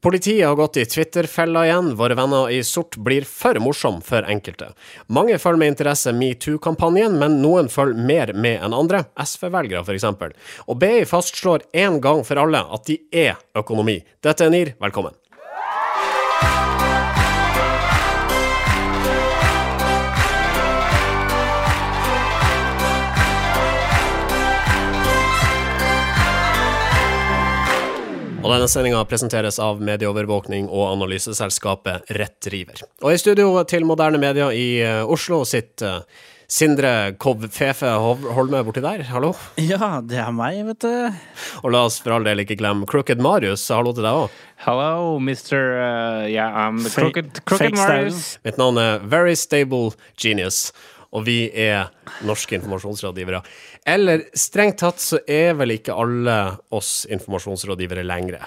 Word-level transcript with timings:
Politiet 0.00 0.46
har 0.46 0.54
gått 0.56 0.76
i 0.76 0.84
Twitter-fella 0.84 1.66
igjen. 1.66 1.90
Våre 1.96 2.14
venner 2.16 2.50
i 2.50 2.62
sort 2.64 2.96
blir 2.96 3.26
for 3.28 3.58
morsom 3.60 3.98
for 4.00 4.24
enkelte. 4.24 4.70
Mange 5.12 5.36
følger 5.38 5.60
med 5.60 5.72
interesse 5.74 6.14
metoo-kampanjen, 6.16 7.18
men 7.20 7.36
noen 7.42 7.68
følger 7.68 8.00
mer 8.08 8.32
med 8.32 8.64
enn 8.64 8.76
andre. 8.76 9.02
SV-velgere, 9.20 9.84
f.eks. 9.84 10.08
Og 10.64 10.80
BI 10.80 11.04
fastslår 11.04 11.68
en 11.84 12.00
gang 12.00 12.24
for 12.24 12.40
alle 12.40 12.64
at 12.64 12.88
de 12.88 12.96
er 13.12 13.36
økonomi. 13.60 13.98
Dette 14.24 14.48
er 14.48 14.56
NIR, 14.56 14.72
velkommen. 14.80 15.20
Og 28.40 28.48
denne 28.48 28.66
sendinga 28.72 29.02
presenteres 29.04 29.58
av 29.60 29.82
medieovervåkning 29.84 30.70
og 30.72 30.94
analyseselskapet 30.94 32.08
Rettriver. 32.16 32.80
Og 33.04 33.12
i 33.12 33.18
studio 33.20 33.52
til 33.68 33.84
Moderne 33.84 34.16
Media 34.22 34.46
i 34.56 34.80
eh, 34.80 35.02
Oslo 35.04 35.42
sitter 35.44 36.00
eh, 36.00 36.28
Sindre 36.50 37.12
Kov 37.20 37.44
Fefe 37.52 37.92
Holme 38.00 38.62
borti 38.66 38.80
der, 38.82 39.04
hallo. 39.12 39.34
Ja, 39.60 40.00
det 40.02 40.18
er 40.18 40.32
meg, 40.34 40.56
vet 40.66 40.80
du. 40.82 41.20
Og 41.60 41.74
la 41.76 41.84
oss 41.86 42.00
for 42.00 42.16
all 42.16 42.24
del 42.26 42.42
ikke 42.42 42.56
glemme 42.58 42.88
Crooked 42.90 43.20
Marius, 43.22 43.68
hallo 43.70 43.92
til 43.94 44.08
deg 44.08 44.22
òg. 44.24 44.40
Hello, 44.64 45.20
Mr. 45.20 45.60
Uh, 45.76 46.24
yeah, 46.26 46.48
I'm 46.48 46.80
the 46.82 46.90
crooked, 46.90 47.44
crooked 47.44 47.76
Marius. 47.76 48.38
Mitt 48.42 48.58
navn 48.58 48.80
er 48.80 49.04
Very 49.04 49.36
Stable 49.38 49.92
Genius, 50.18 50.72
og 51.10 51.26
vi 51.26 51.50
er 51.50 51.90
norske 52.28 52.56
informasjonsrådgivere. 52.58 53.42
Eller 53.88 54.28
strengt 54.36 54.80
tatt 54.82 55.02
så 55.02 55.22
er 55.26 55.56
vel 55.58 55.74
ikke 55.76 55.96
alle 55.96 56.36
oss 56.76 57.04
informasjonsrådgivere 57.10 58.06
lenger. 58.06 58.46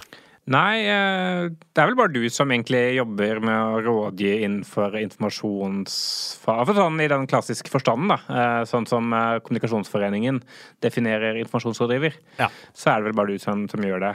Nei, 0.51 0.83
eh, 0.91 1.45
det 1.55 1.79
er 1.79 1.87
vel 1.87 1.95
bare 1.95 2.11
du 2.11 2.25
som 2.27 2.49
egentlig 2.51 2.97
jobber 2.97 3.39
med 3.39 3.55
å 3.55 3.77
rådgi 3.79 4.33
innenfor 4.43 4.97
informasjonsfag. 4.99 6.65
For 6.67 6.75
sånn 6.75 6.99
i 6.99 7.07
den 7.07 7.27
klassiske 7.31 7.71
forstanden, 7.71 8.11
da. 8.11 8.17
eh, 8.27 8.65
Sånn 8.67 8.87
som 8.89 9.07
eh, 9.15 9.37
Kommunikasjonsforeningen 9.45 10.41
definerer 10.83 11.39
informasjonsrådgiver. 11.39 12.19
Ja. 12.41 12.49
Så 12.75 12.91
er 12.91 12.99
det 12.99 13.07
vel 13.07 13.17
bare 13.21 13.31
du 13.37 13.39
som, 13.39 13.63
som 13.71 13.87
gjør 13.87 14.03
det. 14.03 14.13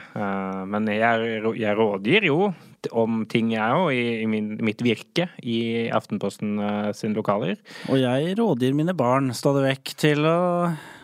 Men 0.68 0.90
jeg, 0.92 1.40
jeg 1.62 1.78
rådgir 1.80 2.28
jo 2.28 2.52
om 2.92 3.22
ting, 3.30 3.54
jeg 3.56 3.80
òg, 3.80 3.88
i, 3.96 4.20
i 4.20 4.28
min, 4.28 4.52
mitt 4.64 4.84
virke 4.84 5.30
i 5.40 5.88
Aftenposten 5.96 6.60
sine 6.94 7.16
lokaler. 7.16 7.56
Og 7.88 7.98
jeg 8.04 8.36
rådgir 8.38 8.76
mine 8.76 8.94
barn 8.96 9.32
stadig 9.36 9.64
vekk 9.70 9.96
til 10.04 10.28
å 10.28 10.38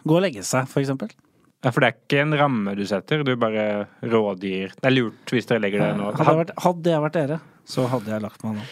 gå 0.04 0.18
og 0.20 0.26
legge 0.26 0.44
seg, 0.44 0.68
eksempel. 0.84 1.16
Ja, 1.64 1.70
For 1.72 1.80
det 1.80 1.88
er 1.88 1.94
ikke 1.96 2.22
en 2.22 2.34
ramme 2.36 2.74
du 2.76 2.82
setter, 2.86 3.22
du 3.24 3.34
bare 3.40 3.86
rådgir. 4.04 4.74
Det 4.76 4.90
er 4.90 4.92
lurt 4.94 5.32
hvis 5.32 5.48
dere 5.48 5.62
legger 5.64 5.80
det 5.80 5.92
nå. 5.96 6.10
Hadde 6.12 6.26
jeg 6.34 6.40
vært, 6.42 6.50
hadde 6.66 6.92
jeg 6.92 7.04
vært 7.06 7.16
dere, 7.16 7.38
så 7.64 7.86
hadde 7.88 8.12
jeg 8.12 8.24
lagt 8.26 8.44
meg 8.44 8.58
nå. 8.58 8.66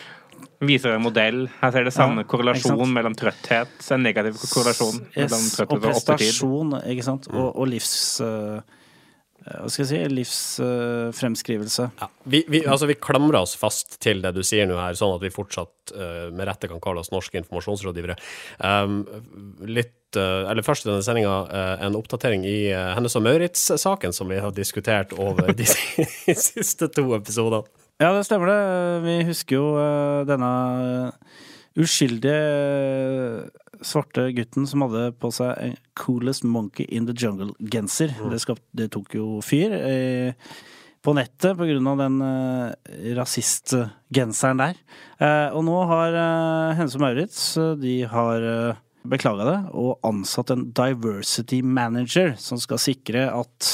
viser 0.68 0.92
en 0.94 1.02
modell. 1.02 1.40
Her 1.62 1.72
ser 1.74 1.88
det 1.88 1.94
samme 1.96 2.22
Ja, 2.22 2.28
korrelasjon 2.28 2.92
mellom 2.92 3.16
trøtthet. 3.18 3.72
En 3.96 4.04
negativ 4.04 4.36
korrelasjon 4.44 5.00
mellom 5.16 5.48
trøtthet 5.56 5.72
og 5.72 5.78
og 5.78 5.82
prestasjon. 5.88 6.76
Og, 7.32 7.48
og 7.56 7.66
livs... 7.72 8.20
eh, 8.20 8.60
hva 9.46 9.70
skal 9.70 9.82
jeg 9.84 9.90
si? 9.90 10.00
Livsfremskrivelse. 10.16 11.88
Ja. 12.00 12.08
Vi, 12.24 12.42
vi, 12.50 12.62
altså, 12.66 12.88
vi 12.90 12.98
klamrer 13.00 13.40
oss 13.42 13.56
fast 13.58 13.98
til 14.02 14.22
det 14.24 14.34
du 14.36 14.42
sier 14.46 14.68
nå 14.68 14.78
her, 14.80 14.96
sånn 14.98 15.16
at 15.16 15.24
vi 15.24 15.32
fortsatt 15.34 15.94
uh, 15.96 16.30
med 16.34 16.46
rette 16.50 16.70
kan 16.70 16.82
kalle 16.82 17.02
oss 17.02 17.12
norske 17.14 17.40
informasjonsrådgivere. 17.42 18.16
Um, 18.62 19.02
litt 19.66 20.18
uh, 20.18 20.48
Eller 20.50 20.64
først 20.66 20.86
i 20.86 20.92
denne 20.92 21.04
sendinga 21.04 21.36
en 21.82 21.98
oppdatering 21.98 22.46
i 22.46 22.58
Hennes 22.70 23.16
og 23.18 23.26
Maurits-saken, 23.26 24.14
som 24.14 24.30
vi 24.30 24.40
har 24.42 24.54
diskutert 24.56 25.14
over 25.18 25.54
de 25.56 25.66
siste 26.48 26.90
to 26.92 27.08
episodene. 27.18 27.64
Ja, 28.02 28.10
det 28.16 28.24
stemmer 28.26 28.50
det. 28.50 28.62
Vi 29.04 29.16
husker 29.28 29.58
jo 29.58 29.66
eh, 29.78 30.22
denne 30.26 30.52
uskyldige 31.78 32.34
eh, 32.34 33.61
svarte 33.86 34.28
gutten 34.36 34.66
som 34.68 34.84
hadde 34.86 35.12
på 35.20 35.30
seg 35.34 35.56
en 35.58 35.76
'Coolest 35.98 36.44
Monkey 36.44 36.86
in 36.88 37.06
the 37.06 37.12
Jungle'-genser. 37.12 38.14
Det, 38.30 38.58
det 38.72 38.90
tok 38.94 39.14
jo 39.14 39.40
fyr 39.44 39.74
eh, 39.76 40.32
på 41.02 41.14
nettet 41.18 41.58
på 41.58 41.66
grunn 41.66 41.90
av 41.90 41.98
den 41.98 42.20
eh, 42.22 43.14
rasistgenseren 43.18 44.62
der. 44.62 44.78
Eh, 45.18 45.48
og 45.50 45.64
nå 45.66 45.76
har 45.90 46.14
eh, 46.14 46.78
Hennes 46.78 46.94
og 46.96 47.02
Maurits 47.02 47.42
eh, 47.58 47.74
de 47.82 47.96
har 48.10 48.46
eh, 48.46 48.80
beklaga 49.02 49.48
det 49.48 49.58
og 49.74 49.98
ansatt 50.06 50.52
en 50.54 50.68
diversity 50.70 51.58
manager 51.62 52.36
som 52.38 52.60
skal 52.62 52.78
sikre 52.78 53.26
at 53.34 53.72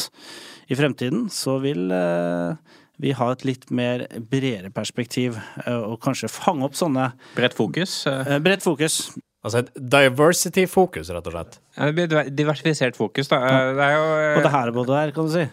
i 0.73 0.77
fremtiden 0.77 1.27
så 1.33 1.59
vil 1.61 1.93
eh, 1.93 2.57
vi 2.99 3.13
ha 3.15 3.29
et 3.31 3.45
litt 3.47 3.69
mer 3.71 4.09
bredere 4.19 4.73
perspektiv, 4.75 5.37
eh, 5.67 5.77
og 5.77 6.01
kanskje 6.03 6.33
fange 6.33 6.67
opp 6.67 6.75
sånne 6.79 7.13
Bredt 7.37 7.55
fokus. 7.55 8.01
Bredt 8.43 8.65
fokus. 8.65 9.03
Altså 9.47 9.61
et 9.63 9.69
diversity-fokus, 9.79 11.11
rett 11.15 11.27
og 11.31 11.33
slett. 11.37 11.59
ja, 11.77 11.87
Det 11.87 11.95
blir 11.95 12.09
diver- 12.11 12.31
diversifisert 12.35 12.97
fokus, 12.99 13.29
da. 13.31 13.37
Eh, 13.47 13.75
Det 13.75 13.85
er 13.85 13.95
jo 13.95 14.37
På 14.37 14.43
det 14.43 14.51
her 14.53 14.69
og 14.69 14.75
både 14.75 14.87
der, 14.89 15.13
kan 15.13 15.27
du 15.27 15.31
si. 15.33 15.49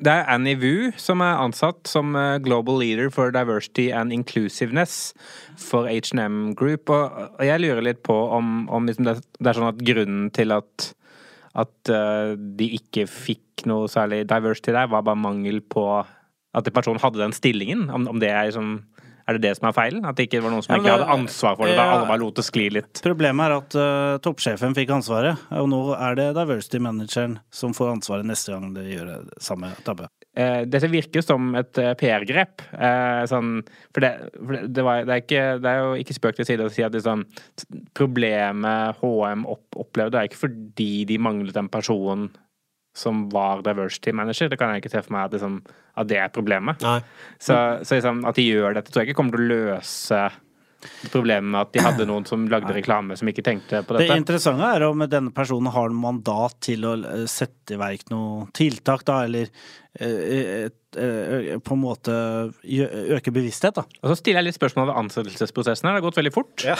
Det 0.00 0.06
er 0.12 0.24
Annie 0.28 0.56
Wu 0.56 0.92
som 0.96 1.20
er 1.20 1.36
ansatt 1.36 1.86
som 1.86 2.14
eh, 2.16 2.38
Global 2.38 2.78
Leader 2.78 3.10
for 3.10 3.30
Diversity 3.30 3.90
and 3.92 4.12
Inclusiveness 4.12 5.12
for 5.56 5.86
H&M 5.88 6.54
Group. 6.54 6.88
Og, 6.88 7.10
jeg 7.40 7.60
lurer 7.60 7.82
litt 7.82 8.02
på 8.02 8.14
om, 8.32 8.68
om 8.70 8.86
liksom 8.86 9.04
det, 9.04 9.16
det 9.40 9.48
er 9.50 9.58
sånn 9.58 9.68
at 9.68 9.82
grunnen 9.84 10.30
til 10.32 10.52
at, 10.52 10.92
at 11.54 11.88
eh, 11.92 12.36
de 12.36 12.70
ikke 12.78 13.06
fikk 13.08 13.66
noe 13.66 13.88
særlig 13.88 14.26
diversity 14.28 14.72
der, 14.72 14.86
var 14.88 15.02
bare 15.02 15.16
mangel 15.18 15.60
på 15.60 16.04
at 16.54 16.66
en 16.66 16.72
person 16.72 16.98
hadde 17.02 17.18
den 17.20 17.32
stillingen. 17.36 17.90
Om, 17.90 18.06
om 18.08 18.18
det 18.20 18.30
er 18.30 18.46
liksom 18.48 18.84
Er 19.26 19.36
det 19.36 19.42
det 19.42 19.56
som 19.58 19.66
er 19.66 19.74
feilen? 19.74 20.04
At 20.06 20.18
det 20.18 20.28
ikke 20.28 20.38
var 20.44 20.52
noen 20.54 20.62
som 20.62 20.76
Ja, 20.76 20.82
det- 20.82 20.92
hadde 20.92 21.08
ansvar 21.10 21.56
for 21.58 21.66
det, 21.66 21.74
da 21.74 21.86
alle 21.96 22.06
bare 22.06 22.20
lot 22.22 22.36
det 22.38 22.44
skli 22.46 22.70
litt? 22.70 23.00
Problemet 23.02 23.46
er 23.46 23.54
at 23.56 23.74
uh, 23.74 24.18
toppsjefen 24.22 24.74
fikk 24.76 24.92
ansvaret, 24.94 25.40
og 25.50 25.68
nå 25.68 25.80
er 25.98 26.14
det 26.14 26.28
diversity 26.36 26.78
manageren 26.78 27.40
som 27.50 27.74
får 27.74 27.96
ansvaret 27.96 28.24
neste 28.24 28.54
gang 28.54 28.72
de 28.76 28.84
gjør 28.86 29.10
det 29.10 29.42
samme 29.42 29.72
tabbe. 29.82 30.06
Uh, 30.38 30.62
dette 30.70 30.90
virker 30.92 31.26
som 31.26 31.54
et 31.58 31.82
uh, 31.82 31.94
PR-grep. 31.98 32.62
Eh, 32.76 33.24
sånn, 33.26 33.62
for 33.94 34.04
det, 34.04 34.12
for 34.36 34.52
det, 34.54 34.62
det, 34.76 34.84
var, 34.86 35.02
det, 35.08 35.12
er 35.16 35.24
ikke, 35.24 35.44
det 35.64 35.72
er 35.72 35.82
jo 35.82 35.92
ikke 36.04 36.18
spøk 36.20 36.38
til 36.38 36.46
side 36.46 36.66
å 36.66 36.72
si 36.72 36.84
at 36.86 36.94
liksom, 36.94 37.26
problemet 37.98 39.00
HM 39.00 39.46
opp, 39.48 39.66
opplevde, 39.74 40.20
er 40.20 40.30
ikke 40.30 40.44
fordi 40.46 41.04
de 41.08 41.18
manglet 41.18 41.56
en 41.58 41.72
person 41.72 42.28
som 42.96 43.26
var 43.32 43.62
diversity 43.66 44.14
manager. 44.16 44.50
Det 44.50 44.58
kan 44.60 44.72
jeg 44.72 44.84
ikke 44.84 44.94
se 44.94 45.04
for 45.04 45.16
meg 45.16 45.28
at, 45.28 45.36
liksom, 45.36 45.60
at 46.00 46.10
det 46.10 46.18
er 46.22 46.32
problemet. 46.32 46.82
Nei. 46.84 46.98
Så, 47.36 47.58
så 47.84 47.98
liksom, 47.98 48.24
at 48.28 48.40
de 48.40 48.48
gjør 48.48 48.78
dette, 48.78 48.92
tror 48.92 49.04
jeg 49.04 49.10
ikke 49.12 49.20
kommer 49.20 49.36
til 49.36 49.46
å 49.46 49.54
løse 49.54 50.24
problemet 51.10 51.50
med 51.50 51.60
at 51.60 51.72
de 51.74 51.82
hadde 51.82 52.06
noen 52.08 52.26
som 52.28 52.44
lagde 52.50 52.74
reklame 52.74 53.16
som 53.18 53.28
ikke 53.30 53.44
tenkte 53.46 53.80
på 53.82 53.96
dette. 53.96 54.10
Det 54.12 54.20
interessante 54.20 54.68
er 54.76 54.84
om 54.86 55.04
denne 55.08 55.32
personen 55.34 55.72
har 55.74 55.94
mandat 55.94 56.58
til 56.68 56.84
å 56.86 56.94
eh, 57.00 57.24
sette 57.30 57.74
i 57.74 57.80
verk 57.80 58.06
noe 58.12 58.46
tiltak, 58.56 59.04
da, 59.08 59.22
eller 59.26 59.50
på 59.96 61.74
en 61.74 61.80
måte 61.82 62.12
øke 63.12 63.32
bevissthet, 63.34 63.76
da. 63.76 63.82
Og 64.00 64.10
så 64.12 64.16
stiller 64.16 64.40
jeg 64.40 64.46
litt 64.48 64.56
spørsmål 64.56 64.86
ved 64.88 64.98
ansettelsesprosessen. 65.02 65.84
her. 65.88 65.96
Det 65.96 66.00
har 66.00 66.04
gått 66.06 66.18
veldig 66.20 66.32
fort. 66.32 66.64
Ja. 66.64 66.76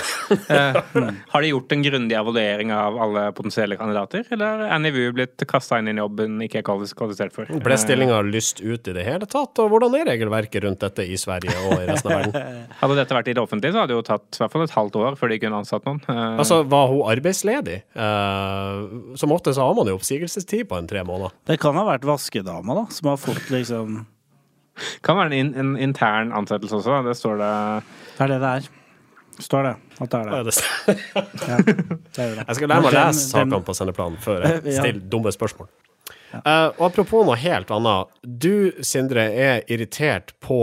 har 1.32 1.44
de 1.44 1.50
gjort 1.50 1.72
en 1.75 1.82
grundig 1.84 2.16
evaluering 2.16 2.72
av 2.72 2.97
alle 3.06 3.26
potensielle 3.37 3.76
kandidater, 3.76 4.25
eller 4.32 4.65
er 4.71 4.81
NIVU 4.81 5.10
blitt 5.16 5.44
kasta 5.50 5.81
inn 5.82 5.91
i 5.93 5.97
jobben 5.99 6.38
ikke 6.47 6.62
er 6.62 6.66
kvalifisert 6.66 7.34
for? 7.37 7.50
Ble 7.66 7.78
stillinga 7.81 8.22
lyst 8.25 8.62
ut 8.65 8.88
i 8.88 8.94
det 8.97 9.05
hele 9.06 9.28
tatt, 9.28 9.59
og 9.60 9.72
hvordan 9.75 9.99
er 10.00 10.09
regelverket 10.12 10.65
rundt 10.65 10.81
dette 10.87 11.05
i 11.05 11.19
Sverige 11.21 11.53
og 11.66 11.76
i 11.82 11.88
resten 11.91 12.12
av 12.12 12.16
verden? 12.22 12.41
Eh, 12.41 12.76
Hadde 12.81 12.99
dette 13.03 13.16
vært 13.19 13.28
i 13.32 13.37
det 13.37 13.43
offentlige, 13.44 13.75
så 13.76 13.82
hadde 13.82 13.93
det 13.94 13.99
jo 14.00 14.06
tatt 14.06 14.38
i 14.38 14.43
hvert 14.43 14.53
fall 14.56 14.65
et 14.66 14.76
halvt 14.76 14.99
år 15.03 15.19
før 15.21 15.32
de 15.34 15.41
kunne 15.44 15.60
ansatt 15.62 15.87
noen. 15.88 16.00
Eh, 16.09 16.25
Altså, 16.47 16.62
var 16.69 16.88
hun 16.93 17.05
arbeidsledig? 17.12 17.78
Eh, 17.97 18.81
som 19.21 19.32
ofte 19.37 19.53
så 19.56 19.65
har 19.66 19.76
man 19.76 19.88
jo 19.91 19.97
oppsigelsestid 19.99 20.66
på 20.71 20.78
en 20.78 20.88
tre 20.88 21.03
måneder. 21.06 21.34
Det 21.49 21.59
kan 21.62 21.76
ha 21.78 21.84
vært 21.88 22.05
vaskedama, 22.09 22.76
da, 22.81 22.87
som 22.93 23.06
har 23.11 23.21
fått 23.21 23.50
liksom 23.53 24.05
kan 25.06 25.17
være 25.17 25.33
en, 25.33 25.37
in, 25.41 25.53
en 25.56 25.71
intern 25.81 26.33
ansettelse 26.37 26.76
også. 26.82 26.99
Det 27.06 27.14
står 27.17 27.38
det 27.41 27.53
Det 28.19 28.25
er 28.26 28.32
det 28.35 28.41
det 28.43 28.50
er. 28.58 28.67
Står 29.41 29.62
det 29.67 29.73
at 30.05 30.11
det 30.12 30.19
er 30.19 30.29
Ja, 30.32 30.43
det. 30.44 30.53
det- 30.53 30.97
Ja, 31.49 31.56
det 31.56 32.20
er 32.20 32.35
det. 32.35 32.44
Jeg 32.47 32.56
skal 32.58 32.69
lære 32.69 32.82
meg 32.85 32.91
å 32.91 32.94
lese 32.97 33.25
sakene 33.31 33.62
på 33.64 33.75
sendeplanen 33.76 34.19
før 34.25 34.44
jeg 34.44 34.62
Ja. 34.76 34.82
stiller 34.82 35.00
dumme 35.12 35.32
spørsmål. 35.32 35.69
Eh, 36.37 36.69
og 36.76 36.82
apropos 36.91 37.25
noe 37.25 37.37
helt 37.41 37.70
annet. 37.73 38.12
Du, 38.23 38.73
Sindre, 38.85 39.26
er 39.32 39.62
irritert 39.73 40.35
på 40.44 40.61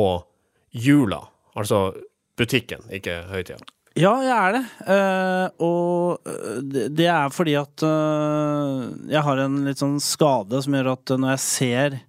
jula. 0.74 1.24
Altså 1.58 1.92
butikken, 2.38 2.86
ikke 2.94 3.24
høytida. 3.30 3.62
Ja, 3.98 4.14
jeg 4.26 4.34
er 4.34 4.56
det. 4.56 4.64
Uh, 4.90 5.48
og 5.62 6.30
eh, 6.30 6.62
det, 6.66 6.88
det 6.98 7.06
er 7.14 7.30
fordi 7.34 7.54
at 7.60 7.84
uh, 7.86 8.88
jeg 9.10 9.22
har 9.22 9.42
en 9.44 9.60
litt 9.68 9.78
sånn 9.82 10.00
skade 10.02 10.62
som 10.66 10.74
gjør 10.74 10.90
at 10.96 11.14
når 11.14 11.36
jeg 11.36 11.44
ser 11.44 12.00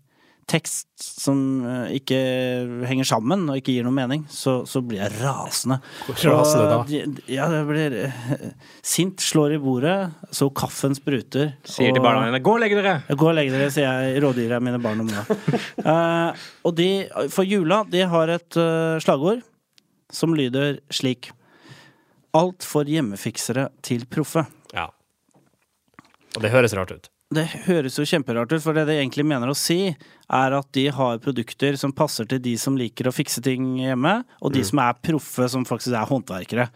tekst 0.50 0.88
som 1.00 1.38
eh, 1.64 1.94
ikke 1.98 2.18
henger 2.88 3.06
sammen 3.08 3.46
og 3.48 3.56
ikke 3.58 3.72
gir 3.74 3.86
noen 3.86 3.96
mening, 3.96 4.24
så, 4.32 4.58
så 4.68 4.82
blir 4.84 5.00
jeg 5.00 5.14
rasende. 5.22 5.78
Rasende 6.10 6.66
da? 6.70 6.78
De- 6.88 7.32
Ja, 7.32 7.46
jeg 7.52 7.66
blir 7.68 7.96
eh, 8.04 8.18
sint, 8.84 9.22
slår 9.24 9.56
i 9.56 9.60
bordet, 9.62 9.96
så 10.34 10.50
kaffen 10.54 10.96
spruter. 10.98 11.54
Sier 11.64 11.94
til 11.96 12.04
barna 12.04 12.26
dine 12.28 12.42
'gå 12.44 12.56
og 12.56 12.60
legg 12.64 12.76
dere'! 12.76 12.98
Gå 13.16 13.30
og 13.30 13.38
legg 13.38 13.50
dere, 13.54 13.70
sier 13.72 13.88
jeg, 13.88 14.20
rådgir 14.24 14.52
jeg 14.56 14.66
mine 14.66 14.82
barn 14.84 15.00
om 15.06 15.08
det. 15.08 15.24
uh, 15.88 16.34
og 16.64 16.76
de, 16.76 16.90
for 17.32 17.48
jula, 17.48 17.82
de 17.88 18.04
har 18.08 18.28
et 18.36 18.60
uh, 18.60 19.00
slagord 19.00 19.40
som 20.12 20.34
lyder 20.36 20.78
slik. 20.92 21.30
Alt 22.34 22.66
for 22.66 22.84
hjemmefiksere 22.84 23.68
til 23.86 24.04
proffe. 24.10 24.44
Ja. 24.74 24.88
Og 26.34 26.42
det 26.42 26.50
høres 26.50 26.74
rart 26.74 26.90
ut. 26.90 27.08
Det 27.32 27.44
høres 27.64 27.96
jo 27.98 28.04
kjemperart 28.06 28.52
ut, 28.52 28.62
for 28.62 28.76
det 28.76 28.84
de 28.88 28.98
egentlig 28.98 29.24
mener 29.26 29.50
å 29.50 29.56
si, 29.56 29.88
er 30.28 30.56
at 30.58 30.68
de 30.76 30.84
har 30.92 31.22
produkter 31.24 31.78
som 31.80 31.94
passer 31.96 32.28
til 32.28 32.42
de 32.44 32.52
som 32.60 32.76
liker 32.78 33.08
å 33.08 33.14
fikse 33.14 33.42
ting 33.44 33.78
hjemme, 33.80 34.18
og 34.44 34.54
de 34.54 34.62
som 34.66 34.82
er 34.84 35.00
proffe, 35.00 35.48
som 35.50 35.64
faktisk 35.66 35.96
er 35.96 36.10
håndverkere. 36.10 36.68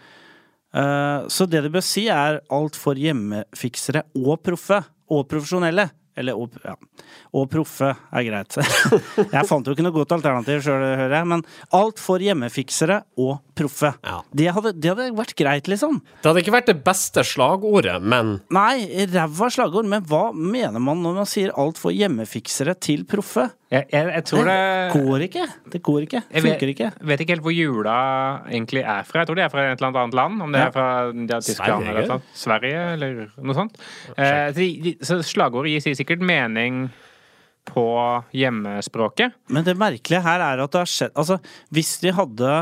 Uh, 0.74 1.28
så 1.32 1.46
det 1.48 1.62
de 1.64 1.72
bør 1.72 1.84
si, 1.84 2.08
er 2.12 2.40
alt 2.52 2.76
for 2.78 2.98
hjemmefiksere 2.98 4.08
og 4.20 4.40
proffe. 4.44 4.82
Og 5.08 5.22
profesjonelle. 5.24 5.86
Eller 6.18 6.36
og, 6.36 6.56
ja. 6.66 6.74
og 7.38 7.46
proffe 7.52 7.92
er 7.94 8.24
greit. 8.26 8.56
jeg 9.36 9.46
fant 9.48 9.68
jo 9.68 9.72
ikke 9.76 9.84
noe 9.86 9.94
godt 9.94 10.16
alternativ 10.16 10.64
sjøl, 10.66 10.82
hører 10.98 11.14
jeg, 11.20 11.28
men 11.30 11.44
alt 11.78 12.02
for 12.02 12.24
hjemmefiksere 12.24 12.98
og 13.22 13.38
proffe. 13.58 13.90
Ja. 14.06 14.20
Det, 14.32 14.46
hadde, 14.54 14.72
det 14.78 14.92
hadde 14.94 15.08
vært 15.18 15.34
greit, 15.38 15.68
liksom. 15.70 15.98
Det 16.22 16.30
hadde 16.30 16.42
ikke 16.44 16.54
vært 16.54 16.70
det 16.70 16.78
beste 16.86 17.24
slagordet, 17.26 17.98
men 18.02 18.36
Nei, 18.54 18.86
ræva 19.10 19.50
slagord, 19.52 19.88
men 19.90 20.06
hva 20.08 20.28
mener 20.32 20.78
man 20.82 21.02
når 21.02 21.16
man 21.22 21.28
sier 21.28 21.50
alt 21.58 21.80
for 21.82 21.90
hjemmefiksere 21.94 22.76
til 22.80 23.02
proffe? 23.10 23.48
Jeg, 23.68 23.84
jeg, 23.92 24.06
jeg 24.14 24.24
tror 24.24 24.46
det 24.48 24.54
Det 24.94 25.00
går 25.04 25.22
ikke. 25.26 25.42
Det 25.74 25.80
går 25.84 26.04
ikke. 26.06 26.20
Jeg 26.32 26.40
vet, 26.46 26.52
Funker 26.54 26.70
ikke. 26.72 26.86
vet 27.10 27.20
ikke 27.26 27.34
helt 27.36 27.44
hvor 27.44 27.52
jula 27.52 27.96
egentlig 28.48 28.80
er 28.80 29.02
fra. 29.04 29.20
Jeg 29.20 29.28
tror 29.28 29.36
det 29.36 29.44
er 29.44 29.52
fra 29.52 29.66
et 29.66 29.74
eller 29.82 29.90
annet 30.04 30.16
land. 30.16 30.40
Om 30.46 30.54
det 30.54 30.62
Ja. 30.62 30.68
er 30.70 30.72
fra 30.72 30.86
ja, 31.12 31.40
Tyskland 31.44 31.84
Sverige? 31.84 31.90
eller 31.90 32.00
noe 32.00 32.08
sånt. 32.14 32.30
Sverige 32.32 32.86
eller 32.94 33.20
noe 33.44 33.58
sånt. 33.58 33.76
Eh, 34.16 34.48
så 34.56 35.04
så 35.10 35.18
slagordet 35.34 35.74
gir 35.84 35.98
sikkert 36.00 36.24
mening 36.24 36.86
på 37.68 37.84
hjemmespråket. 38.32 39.34
Men 39.52 39.64
det 39.66 39.76
merkelige 39.76 40.22
her 40.24 40.40
er 40.40 40.62
at 40.64 40.72
det 40.72 40.80
har 40.80 40.88
skjedd 40.88 41.12
Altså, 41.20 41.36
hvis 41.74 41.90
de 42.00 42.12
hadde 42.16 42.52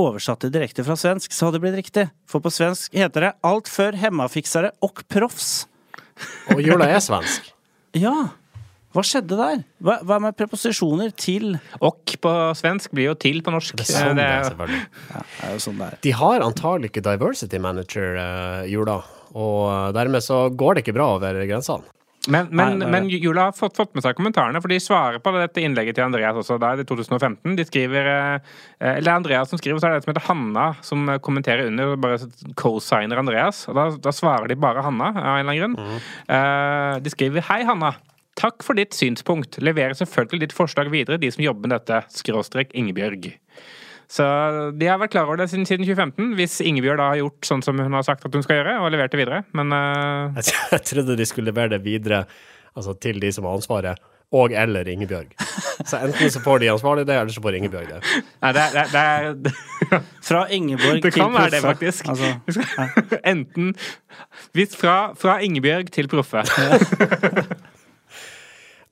oversatt 0.00 0.44
det 0.44 0.52
direkte 0.54 0.84
fra 0.86 0.96
svensk, 0.98 1.32
så 1.32 1.46
hadde 1.46 1.58
det 1.58 1.64
blitt 1.66 1.78
riktig. 1.78 2.06
For 2.26 2.42
på 2.44 2.50
svensk 2.52 2.92
heter 2.94 3.28
det 3.28 3.32
'alt 3.42 3.68
før 3.70 3.94
hemmafiksere 3.94 4.72
og 4.82 5.04
proffs'. 5.08 5.66
Og 6.50 6.62
jula 6.62 6.86
er 6.90 7.00
svensk. 7.00 7.50
Ja. 7.94 8.30
Hva 8.94 9.02
skjedde 9.06 9.36
der? 9.38 9.60
Hva, 9.82 10.00
hva 10.02 10.16
med 10.22 10.34
preposisjoner 10.34 11.12
til 11.14 11.60
Og 11.80 12.14
på 12.22 12.30
svensk 12.58 12.90
blir 12.90 13.12
jo 13.12 13.14
til 13.14 13.40
på 13.42 13.50
norsk. 13.54 13.76
Det 13.78 13.86
er 13.86 13.92
sånn 13.92 14.10
Eh, 14.10 14.14
det 14.18 14.24
er, 14.24 14.42
selvfølgelig. 14.48 14.80
Ja, 15.10 15.20
Det 15.22 15.46
er 15.46 15.52
jo 15.52 15.62
sånn 15.62 15.78
det 15.78 15.86
er. 15.86 15.98
De 16.02 16.10
har 16.10 16.40
antagelig 16.40 16.90
ikke 16.90 17.02
diversity 17.06 17.58
manager, 17.58 18.16
eh, 18.18 18.66
jula. 18.70 18.96
Og 19.34 19.94
dermed 19.94 20.22
så 20.22 20.50
går 20.50 20.74
det 20.74 20.84
ikke 20.84 20.94
bra 20.94 21.06
over 21.14 21.38
grensene. 21.46 21.82
Men, 22.30 22.48
men, 22.50 22.78
Nei, 22.80 22.88
men 22.92 23.08
Jula 23.12 23.48
har 23.48 23.56
fått, 23.56 23.76
fått 23.76 23.92
med 23.96 24.04
seg 24.04 24.16
kommentarene, 24.18 24.60
for 24.62 24.72
de 24.72 24.78
svarer 24.82 25.20
på 25.22 25.32
dette 25.36 25.62
innlegget 25.62 25.98
til 25.98 26.06
Andreas 26.06 26.38
også. 26.40 26.56
Da 26.62 26.72
er 26.72 26.80
det 26.80 26.86
2015. 26.88 27.56
De 27.58 27.66
skriver 27.68 28.08
eh, 28.10 28.54
Eller 28.80 29.04
det 29.04 29.12
er 29.12 29.18
Andreas 29.18 29.52
som 29.52 29.60
skriver, 29.60 29.80
så 29.82 29.88
er 29.88 29.94
det 29.94 30.00
en 30.02 30.06
som 30.06 30.14
heter 30.14 30.26
Hanna 30.28 30.66
som 30.86 31.04
eh, 31.12 31.20
kommenterer 31.24 31.68
under. 31.70 31.94
Bare 32.00 32.20
co-signer 32.60 33.20
Andreas. 33.20 33.64
Og 33.70 33.78
da, 33.78 33.86
da 34.08 34.14
svarer 34.14 34.50
de 34.50 34.58
bare 34.60 34.84
Hanna, 34.86 35.12
av 35.12 35.38
en 35.38 35.44
eller 35.44 35.54
annen 35.54 35.78
grunn. 35.78 36.02
Eh, 36.38 36.98
de 37.04 37.14
skriver 37.14 37.48
Hei, 37.50 37.62
Hanna. 37.68 37.94
Takk 38.38 38.64
for 38.66 38.78
ditt 38.78 38.96
synspunkt. 38.96 39.60
Leverer 39.62 39.94
selvfølgelig 39.98 40.48
ditt 40.48 40.56
forslag 40.56 40.90
videre, 40.94 41.20
de 41.22 41.30
som 41.30 41.44
jobber 41.44 41.68
med 41.68 41.76
dette. 41.76 42.02
Skråstrek 42.14 42.74
Ingebjørg. 42.74 43.30
Så 44.10 44.24
de 44.78 44.88
har 44.88 44.98
vært 45.00 45.14
klar 45.14 45.28
over 45.28 45.40
det 45.40 45.48
siden, 45.52 45.66
siden 45.68 45.86
2015, 45.86 46.32
hvis 46.38 46.58
Ingebjørg 46.64 47.00
da 47.00 47.10
har 47.12 47.22
gjort 47.22 47.48
sånn 47.48 47.62
som 47.64 47.78
hun 47.80 47.96
har 47.96 48.06
sagt 48.06 48.26
at 48.26 48.34
hun 48.34 48.44
skal 48.44 48.60
gjøre, 48.60 48.78
og 48.82 48.92
levert 48.94 49.14
det 49.14 49.22
videre. 49.22 49.44
Men 49.56 49.72
uh... 49.74 50.34
Jeg, 50.40 50.56
jeg 50.76 50.88
trodde 50.90 51.18
de 51.20 51.28
skulle 51.28 51.52
levere 51.52 51.76
det 51.76 51.84
videre 51.86 52.24
altså 52.74 52.94
til 52.98 53.20
de 53.22 53.30
som 53.32 53.46
har 53.46 53.56
ansvaret, 53.56 54.02
og 54.34 54.52
eller 54.56 54.88
Ingebjørg. 54.90 55.34
Så 55.86 56.00
enten 56.00 56.30
så 56.32 56.40
får 56.42 56.62
de 56.64 56.70
ansvarlig 56.72 57.04
det, 57.06 57.16
eller 57.20 57.34
så 57.34 57.42
får 57.44 57.58
Ingebjørg 57.60 57.92
det. 57.92 58.00
Nei, 58.42 58.52
det 58.56 58.64
er, 58.64 58.88
det 58.90 59.02
er, 59.02 59.28
det 59.44 59.52
er 59.52 60.02
Fra 60.28 60.44
Ingeborg 60.50 61.02
Det 61.04 61.12
kan 61.14 61.32
være 61.34 61.52
det, 61.54 61.60
faktisk. 61.62 62.08
Altså, 62.08 62.32
ja. 62.58 62.88
Enten 63.32 63.74
hvis 64.56 64.74
fra, 64.78 65.12
fra 65.18 65.38
Ingebjørg 65.44 65.92
til 65.94 66.08
proffe. 66.10 66.42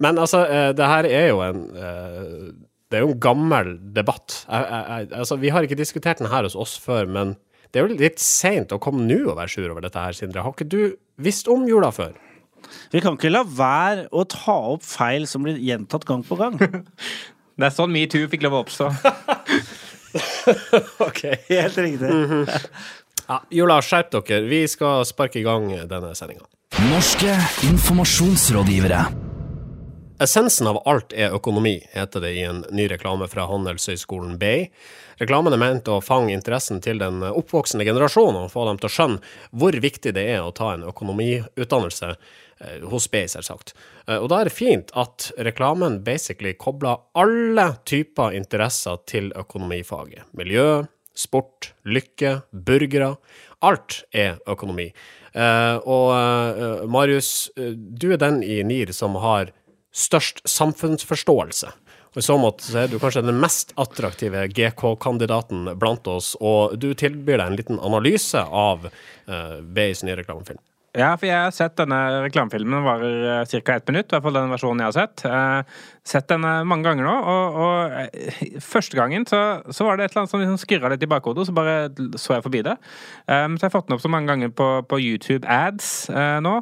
Men 0.03 0.19
altså, 0.19 0.45
eh, 0.47 0.71
det 0.77 0.87
her 0.93 1.09
er 1.09 1.27
jo 1.31 1.43
en 1.47 1.65
eh, 1.79 2.47
Det 2.93 2.99
er 2.99 3.07
jo 3.07 3.15
en 3.15 3.23
gammel 3.25 3.73
debatt. 3.97 4.43
Jeg, 4.45 4.67
jeg, 4.69 4.83
jeg, 4.93 5.09
altså, 5.23 5.39
vi 5.41 5.53
har 5.55 5.65
ikke 5.65 5.79
diskutert 5.81 6.21
den 6.21 6.29
her 6.29 6.45
hos 6.45 6.59
oss 6.59 6.77
før, 6.81 7.09
men 7.09 7.33
det 7.73 7.81
er 7.81 7.89
jo 7.89 7.97
litt 7.97 8.21
seint 8.21 8.75
å 8.77 8.81
komme 8.83 9.07
nå 9.09 9.23
og 9.25 9.39
være 9.39 9.49
sur 9.55 9.71
over 9.73 9.81
dette 9.85 9.97
her, 9.97 10.13
Sindre. 10.17 10.45
Har 10.45 10.53
ikke 10.53 10.69
du 10.69 10.83
visst 11.25 11.49
om 11.49 11.65
jula 11.69 11.89
før? 11.95 12.13
vi 12.93 13.01
kan 13.03 13.17
ikke 13.17 13.33
la 13.33 13.43
være 13.47 14.07
å 14.15 14.25
ta 14.29 14.55
opp 14.75 14.85
feil 14.87 15.27
som 15.29 15.45
blir 15.47 15.61
gjentatt 15.63 16.07
gang 16.09 16.25
på 16.27 16.39
gang. 16.41 16.59
Det 17.59 17.69
er 17.69 17.75
sånn 17.75 17.93
metoo 17.93 18.29
fikk 18.33 18.47
lov 18.47 18.59
å 18.61 18.65
oppstå. 18.67 18.91
Ok. 21.01 21.23
Helt 21.49 21.79
riktig. 21.81 22.11
Ja, 23.23 23.39
jula, 23.55 23.79
skjerp 23.87 24.11
dere. 24.13 24.43
Vi 24.51 24.59
skal 24.69 25.07
sparke 25.09 25.39
i 25.41 25.45
gang 25.47 25.71
denne 25.89 26.11
sendinga. 26.19 26.45
Norske 26.91 27.33
informasjonsrådgivere. 27.71 29.32
Essensen 30.23 30.69
av 30.71 30.77
alt 30.87 31.11
er 31.19 31.35
økonomi, 31.35 31.81
heter 31.91 32.23
det 32.23 32.31
i 32.37 32.43
en 32.47 32.61
ny 32.71 32.85
reklame 32.93 33.27
fra 33.27 33.49
Handelshøyskolen 33.51 34.37
BI. 34.39 34.69
Reklamen 35.19 35.55
er 35.55 35.59
ment 35.59 35.89
å 35.91 35.97
fange 36.05 36.31
interessen 36.35 36.79
til 36.85 37.01
den 37.03 37.25
oppvoksende 37.27 37.83
generasjonen 37.89 38.45
og 38.45 38.53
få 38.53 38.69
dem 38.69 38.79
til 38.79 38.87
å 38.87 38.93
skjønne 38.97 39.33
hvor 39.59 39.75
viktig 39.83 40.13
det 40.15 40.23
er 40.37 40.45
å 40.45 40.53
ta 40.55 40.73
en 40.77 40.85
økonomiutdannelse 40.87 42.11
eh, 42.13 42.85
hos 42.93 43.09
BI, 43.11 43.25
selvsagt. 43.33 43.75
Eh, 44.07 44.21
Og 44.21 44.29
da 44.31 44.39
er 44.41 44.51
det 44.51 44.55
fint 44.55 44.93
at 44.95 45.33
reklamen 45.43 45.99
basically 46.07 46.53
kobler 46.55 47.03
alle 47.19 47.73
typer 47.89 48.37
interesser 48.39 49.01
til 49.11 49.33
økonomifaget. 49.35 50.29
Miljø, 50.39 50.85
sport, 51.19 51.73
lykke, 51.83 52.45
burgere. 52.53 53.17
Alt 53.63 54.05
er 54.15 54.39
økonomi. 54.47 54.93
Eh, 55.35 55.77
Og 55.83 56.87
Marius, 56.87 57.51
du 57.57 58.13
er 58.13 58.23
den 58.23 58.43
i 58.47 58.63
NIR 58.63 58.95
som 58.95 59.19
har 59.19 59.51
størst 59.93 60.43
samfunnsforståelse. 60.49 61.73
Og 62.13 62.21
I 62.21 62.25
så 62.27 62.37
måte 62.37 62.67
så 62.67 62.83
er 62.83 62.91
du 62.93 62.99
kanskje 63.01 63.25
den 63.25 63.41
mest 63.41 63.73
attraktive 63.81 64.45
GK-kandidaten 64.53 65.71
blant 65.81 66.09
oss, 66.13 66.35
og 66.41 66.77
du 66.81 66.91
tilbyr 66.93 67.39
deg 67.39 67.47
en 67.47 67.57
liten 67.57 67.81
analyse 67.81 68.43
av 68.43 68.85
uh, 68.91 69.61
BIs 69.65 70.05
nye 70.05 70.19
reklamefilm. 70.21 70.61
Ja, 70.93 71.15
for 71.17 71.25
jeg 71.25 71.39
har 71.41 71.55
sett 71.57 71.79
denne 71.81 71.99
reklamefilmen. 72.27 72.83
Varer 72.85 73.47
ca. 73.49 73.77
ett 73.79 73.89
minutt. 73.89 74.11
I 74.11 74.13
hvert 74.13 74.27
fall 74.27 74.37
den 74.37 74.51
versjonen 74.53 74.83
jeg 74.83 74.91
har 74.91 74.97
sett. 74.99 75.23
Eh, 75.25 75.79
sett 76.05 76.29
den 76.29 76.45
eh, 76.45 76.59
mange 76.69 76.85
ganger 76.85 77.09
nå. 77.09 77.15
Og, 77.33 77.57
og 77.65 77.95
eh, 77.97 78.59
første 78.61 78.99
gangen 78.99 79.25
så, 79.25 79.41
så 79.73 79.87
var 79.89 79.97
det 79.97 80.05
et 80.05 80.13
eller 80.13 80.27
annet 80.27 80.35
som 80.35 80.43
liksom 80.43 80.61
skurra 80.61 80.93
litt 80.93 81.07
i 81.07 81.09
bakhodet, 81.09 81.47
så 81.49 81.57
bare 81.57 81.79
så 82.21 82.37
jeg 82.37 82.45
forbi 82.45 82.61
det. 82.69 82.77
Um, 83.25 83.57
så 83.57 83.65
jeg 83.65 83.71
har 83.71 83.77
fått 83.79 83.89
den 83.89 83.97
opp 83.97 84.05
så 84.05 84.13
mange 84.13 84.29
ganger 84.29 84.53
på, 84.53 84.69
på 84.85 85.01
YouTube 85.01 85.49
ads 85.49 86.11
eh, 86.13 86.39
nå 86.45 86.59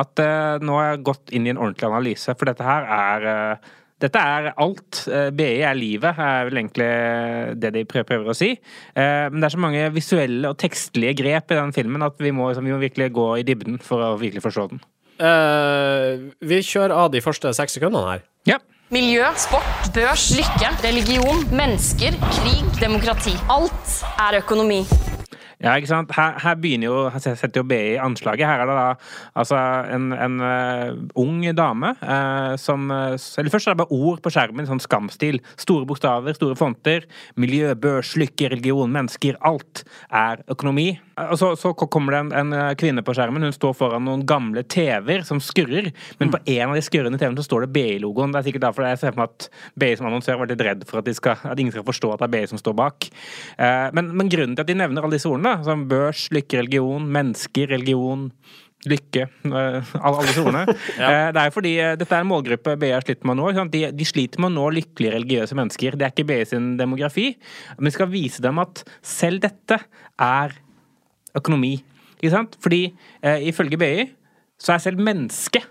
at 0.00 0.24
eh, 0.24 0.64
nå 0.64 0.80
har 0.80 0.94
jeg 0.94 1.04
gått 1.10 1.36
inn 1.36 1.44
i 1.44 1.52
en 1.52 1.60
ordentlig 1.60 1.90
analyse, 1.90 2.38
for 2.40 2.48
dette 2.48 2.64
her 2.64 2.88
er 2.88 3.28
eh, 3.34 3.72
dette 4.02 4.18
er 4.20 4.50
alt. 4.60 5.04
Eh, 5.06 5.28
BI 5.34 5.62
er 5.62 5.76
livet, 5.78 6.18
er 6.18 6.48
vel 6.48 6.60
egentlig 6.60 6.88
det 7.62 7.70
de 7.76 7.84
prøver 7.86 8.32
å 8.32 8.36
si. 8.36 8.50
Eh, 8.94 9.28
Men 9.30 9.40
det 9.40 9.48
er 9.48 9.54
så 9.54 9.62
mange 9.62 9.86
visuelle 9.94 10.50
og 10.50 10.58
tekstlige 10.58 11.14
grep 11.22 11.54
i 11.54 11.60
den 11.60 11.72
filmen 11.72 12.02
at 12.02 12.18
vi 12.18 12.34
må, 12.34 12.50
vi 12.58 12.72
må 12.72 12.80
virkelig 12.82 13.12
gå 13.14 13.28
i 13.38 13.46
dybden 13.46 13.78
for 13.82 14.02
å 14.02 14.18
virkelig 14.18 14.42
forstå 14.44 14.68
den. 14.74 14.84
Uh, 15.14 16.34
vi 16.42 16.58
kjører 16.58 16.90
av 17.04 17.12
de 17.14 17.20
første 17.22 17.52
seks 17.54 17.76
sekundene 17.78 18.16
her. 18.16 18.24
Ja. 18.50 18.58
Miljø, 18.90 19.24
sport, 19.38 19.86
børs, 19.94 20.32
lykke, 20.34 20.74
religion, 20.82 21.46
mennesker, 21.54 22.18
krig, 22.40 22.66
demokrati. 22.82 23.38
Alt 23.48 24.00
er 24.18 24.42
økonomi. 24.42 24.82
Ja, 25.62 25.74
ikke 25.78 25.90
sant? 25.90 26.12
Her, 26.16 26.38
her 26.42 26.56
begynner 26.58 26.88
jo, 26.88 26.96
her 27.14 27.22
setter 27.22 27.62
jo 27.62 27.66
BI 27.68 27.96
anslaget. 28.02 28.46
Her 28.48 28.64
er 28.64 28.70
det 28.70 28.76
da 28.78 28.86
altså 29.42 29.60
en, 29.94 30.10
en 30.12 30.40
uh, 30.42 30.96
ung 31.20 31.44
dame 31.56 31.94
uh, 32.00 32.54
som 32.60 32.90
eh, 32.90 33.14
Eller 33.38 33.50
først 33.52 33.68
er 33.68 33.74
det 33.74 33.82
bare 33.82 33.94
ord 33.94 34.22
på 34.24 34.32
skjermen, 34.34 34.66
sånn 34.68 34.82
skamstil. 34.82 35.40
Store 35.60 35.86
bokstaver, 35.88 36.36
store 36.36 36.58
fonter. 36.58 37.06
Miljø, 37.40 37.74
børs, 37.78 38.14
lykke, 38.20 38.50
religion, 38.54 38.92
mennesker. 38.94 39.38
Alt 39.44 39.84
er 40.10 40.42
økonomi. 40.50 40.94
Og 41.14 41.36
så, 41.38 41.50
så 41.58 41.70
kommer 41.78 42.14
det 42.14 42.20
en, 42.24 42.32
en 42.40 42.56
eh, 42.56 42.72
kvinne 42.80 43.04
på 43.06 43.14
skjermen. 43.14 43.44
Hun 43.46 43.54
står 43.54 43.76
foran 43.78 44.06
noen 44.08 44.24
gamle 44.28 44.64
TV-er 44.66 45.22
som 45.26 45.40
skurrer. 45.42 45.92
Men 46.20 46.32
på 46.34 46.40
en 46.42 46.72
av 46.72 46.74
de 46.78 46.82
skurrende 46.84 47.20
TV-ene 47.20 47.38
så 47.38 47.46
står 47.46 47.66
det 47.66 47.72
BI-logoen. 47.76 48.34
Det 48.34 48.40
er 48.40 48.48
sikkert 48.48 48.66
derfor 48.66 48.88
jeg 48.88 49.00
ser 49.02 49.14
for 49.14 49.22
meg 49.22 49.30
at 49.36 49.48
BI 49.78 49.92
som 49.98 50.10
annonsør 50.10 50.34
har 50.34 50.42
vært 50.42 50.56
litt 50.56 50.66
redd 50.66 50.84
for 50.90 51.02
at, 51.02 51.08
de 51.08 51.14
skal, 51.16 51.38
at 51.52 51.62
ingen 51.62 51.74
skal 51.74 51.86
forstå 51.86 52.14
at 52.14 52.24
det 52.24 52.28
er 52.28 52.34
BI 52.34 52.50
som 52.50 52.60
står 52.60 52.76
bak. 52.82 53.08
Eh, 53.54 53.86
men, 53.94 54.10
men 54.18 54.32
grunnen 54.32 54.58
til 54.58 54.66
at 54.66 54.72
de 54.72 54.78
nevner 54.82 55.06
alle 55.06 55.18
disse 55.18 55.30
ordene, 55.30 55.56
som 55.66 55.86
børs, 55.90 56.26
lykke, 56.34 56.64
religion, 56.64 57.06
mennesker, 57.14 57.70
religion 57.76 58.28
lykke, 58.90 59.22
eh, 59.48 59.52
alle, 59.54 60.10
alle 60.10 60.26
disse 60.28 60.42
ordene. 60.44 60.64
Eh, 61.04 61.30
Det 61.34 61.40
er 61.40 61.54
fordi 61.54 61.72
dette 62.00 62.10
er 62.14 62.24
en 62.24 62.30
målgruppe 62.30 62.74
BI 62.80 62.90
har 62.92 63.04
slitt 63.06 63.24
med 63.26 63.38
å 63.38 63.48
nå. 63.52 63.68
De, 63.72 63.86
de 63.94 64.06
sliter 64.08 64.42
med 64.42 64.52
å 64.52 64.54
nå 64.58 64.66
lykkelige 64.80 65.14
religiøse 65.16 65.56
mennesker. 65.58 65.96
Det 65.98 66.06
er 66.06 66.12
ikke 66.14 66.26
BI 66.28 66.42
sin 66.48 66.74
demografi. 66.80 67.30
Men 67.78 67.88
vi 67.90 67.94
skal 67.96 68.10
vise 68.12 68.44
dem 68.44 68.60
at 68.62 68.84
selv 69.04 69.46
dette 69.46 69.80
er 70.20 70.58
økonomi. 71.38 71.76
Ikke 72.20 72.32
sant? 72.34 72.58
Fordi 72.62 72.82
eh, 73.22 73.48
ifølge 73.50 73.78
BI 73.80 73.94
så 74.60 74.74
er 74.74 74.82
selv 74.84 75.02
mennesket 75.02 75.66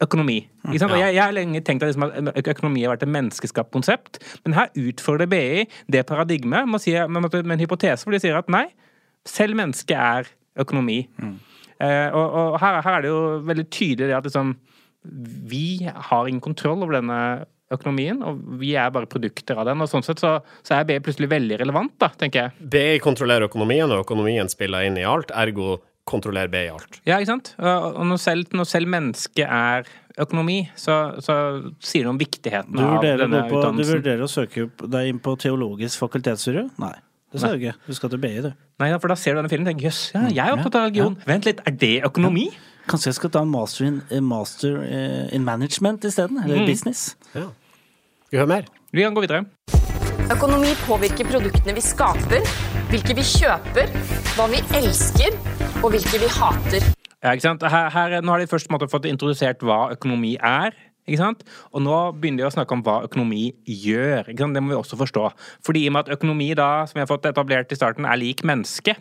økonomi. 0.00 0.38
Ikke 0.68 0.80
sant? 0.82 0.94
Og 0.94 1.00
jeg, 1.00 1.14
jeg 1.16 1.22
har 1.22 1.34
lenge 1.36 1.60
tenkt 1.64 1.84
at, 1.84 1.92
liksom, 1.92 2.30
økonomi 2.54 2.84
har 2.84 2.94
vært 2.94 3.04
et 3.04 3.12
menneskeskapt 3.12 3.72
konsept, 3.74 4.20
men 4.44 4.56
her 4.56 4.72
utfordrer 4.78 5.28
BI 5.30 5.66
det 5.92 6.06
paradigmet 6.08 6.68
med, 6.68 6.82
si, 6.82 6.94
med, 6.96 7.36
en 7.40 7.62
hypotese 7.62 8.06
hvor 8.06 8.16
de 8.16 8.22
sier 8.22 8.38
at 8.38 8.50
nei, 8.52 8.66
selv 9.28 9.58
mennesket 9.58 9.96
er 9.96 10.30
økonomi. 10.60 11.02
Eh, 11.80 12.08
og 12.16 12.26
og 12.40 12.58
her, 12.60 12.80
her 12.84 12.98
er 12.98 13.04
det 13.04 13.12
jo 13.12 13.22
veldig 13.48 13.66
tydelig 13.72 14.08
det 14.10 14.16
at 14.16 14.28
liksom, 14.28 14.54
vi 15.50 15.80
har 15.84 16.28
ingen 16.28 16.44
kontroll 16.44 16.82
over 16.84 16.98
denne 16.98 17.20
økonomien, 17.70 18.18
og 18.26 18.40
vi 18.60 18.72
er 18.78 18.90
bare 18.94 19.08
produkter 19.10 19.60
av 19.60 19.68
den. 19.70 19.82
og 19.82 19.90
Sånn 19.90 20.04
sett 20.06 20.22
så, 20.22 20.36
så 20.66 20.76
er 20.76 20.88
BI 20.88 20.98
plutselig 21.04 21.30
veldig 21.30 21.60
relevant, 21.62 21.94
da, 22.02 22.10
tenker 22.18 22.46
jeg. 22.48 22.68
BI 22.72 22.98
kontrollerer 23.04 23.46
økonomien, 23.50 23.86
og 23.90 24.04
økonomien 24.04 24.50
spiller 24.50 24.88
inn 24.88 24.98
i 24.98 25.06
alt, 25.06 25.30
ergo 25.30 25.78
kontrollerer 26.10 26.50
BI 26.50 26.64
alt. 26.72 27.00
Ja, 27.06 27.20
ikke 27.20 27.30
sant? 27.30 27.52
Og 27.60 28.00
når 28.08 28.22
selv, 28.22 28.56
når 28.56 28.66
selv 28.66 28.90
mennesket 28.90 29.46
er 29.46 29.86
økonomi, 30.20 30.64
så, 30.78 30.96
så 31.22 31.36
sier 31.78 32.06
det 32.08 32.10
om 32.10 32.18
viktigheten 32.20 32.80
av 32.82 33.04
denne 33.04 33.44
på, 33.46 33.60
utdannelsen. 33.60 33.84
du 33.86 34.00
vurderer 34.00 34.24
å 34.26 34.30
søke 34.30 34.66
deg 34.82 35.12
inn 35.12 35.20
på 35.22 35.36
teologisk 35.40 36.02
fakultetsstyre? 36.02 36.66
Nei. 36.82 36.96
Det 37.30 37.38
sa 37.38 37.52
du 37.54 37.60
ikke. 37.60 37.76
Du 37.86 37.94
skal 37.94 38.10
til 38.10 38.18
BI, 38.24 38.32
du. 38.42 38.50
Nei, 38.82 38.88
ja, 38.90 38.98
for 38.98 39.12
da 39.12 39.14
ser 39.14 39.36
du 39.36 39.38
denne 39.38 39.52
filmen 39.52 39.68
og 39.68 39.70
tenker 39.70 39.86
jøss, 39.86 40.00
ja, 40.16 40.24
jeg 40.34 40.42
er 40.42 40.56
opptatt 40.56 40.80
av 40.80 40.88
religion. 40.88 41.14
Vent 41.28 41.46
litt, 41.46 41.62
er 41.62 41.76
det 41.78 41.92
økonomi? 42.08 42.48
Kanskje 42.90 43.12
jeg 43.12 43.18
skal 43.20 43.30
ta 43.36 43.44
en 43.44 43.52
master 43.52 43.86
in, 43.86 44.00
eh, 44.10 44.22
master 44.24 44.80
eh, 44.82 45.28
in 45.36 45.44
management 45.46 46.04
isteden? 46.08 46.40
Eller 46.42 46.66
business? 46.66 47.12
Ja. 47.36 47.46
Vi 48.30 48.38
hører 48.38 48.46
mer? 48.46 48.66
Vi 48.94 49.02
kan 49.02 49.14
gå 49.14 49.24
videre. 49.24 49.42
Økonomi 50.30 50.68
påvirker 50.84 51.26
produktene 51.26 51.72
vi 51.74 51.82
skaper, 51.82 52.44
hvilke 52.92 53.16
vi 53.18 53.24
kjøper, 53.26 53.90
hva 54.36 54.46
vi 54.52 54.60
elsker 54.78 55.34
og 55.80 55.88
hvilke 55.90 56.20
vi 56.22 56.28
hater. 56.36 56.86
Ja, 57.24 57.32
ikke 57.32 57.42
sant? 57.48 57.66
Her, 57.66 57.88
her, 57.90 58.14
nå 58.22 58.30
har 58.30 58.38
de 58.38 58.46
først 58.46 58.70
måte 58.70 58.86
fått 58.92 59.08
introdusert 59.10 59.64
hva 59.66 59.88
økonomi 59.96 60.36
er. 60.38 60.78
Ikke 61.10 61.18
sant? 61.24 61.42
Og 61.74 61.82
nå 61.82 61.96
begynner 62.22 62.44
de 62.44 62.46
å 62.46 62.54
snakke 62.54 62.78
om 62.78 62.86
hva 62.86 63.00
økonomi 63.08 63.48
gjør. 63.66 64.30
Ikke 64.30 64.44
sant? 64.44 64.54
Det 64.54 64.62
må 64.62 64.76
vi 64.76 64.78
også 64.78 65.00
forstå. 65.00 65.26
Fordi 65.66 65.82
i 65.82 65.90
og 65.90 65.96
med 65.96 66.06
at 66.06 66.14
økonomi 66.20 66.52
da, 66.54 66.70
som 66.86 67.00
vi 67.00 67.02
har 67.02 67.10
fått 67.10 67.26
etablert 67.32 67.74
i 67.74 67.80
starten, 67.80 68.06
er 68.06 68.20
lik 68.20 68.46
menneske, 68.46 68.94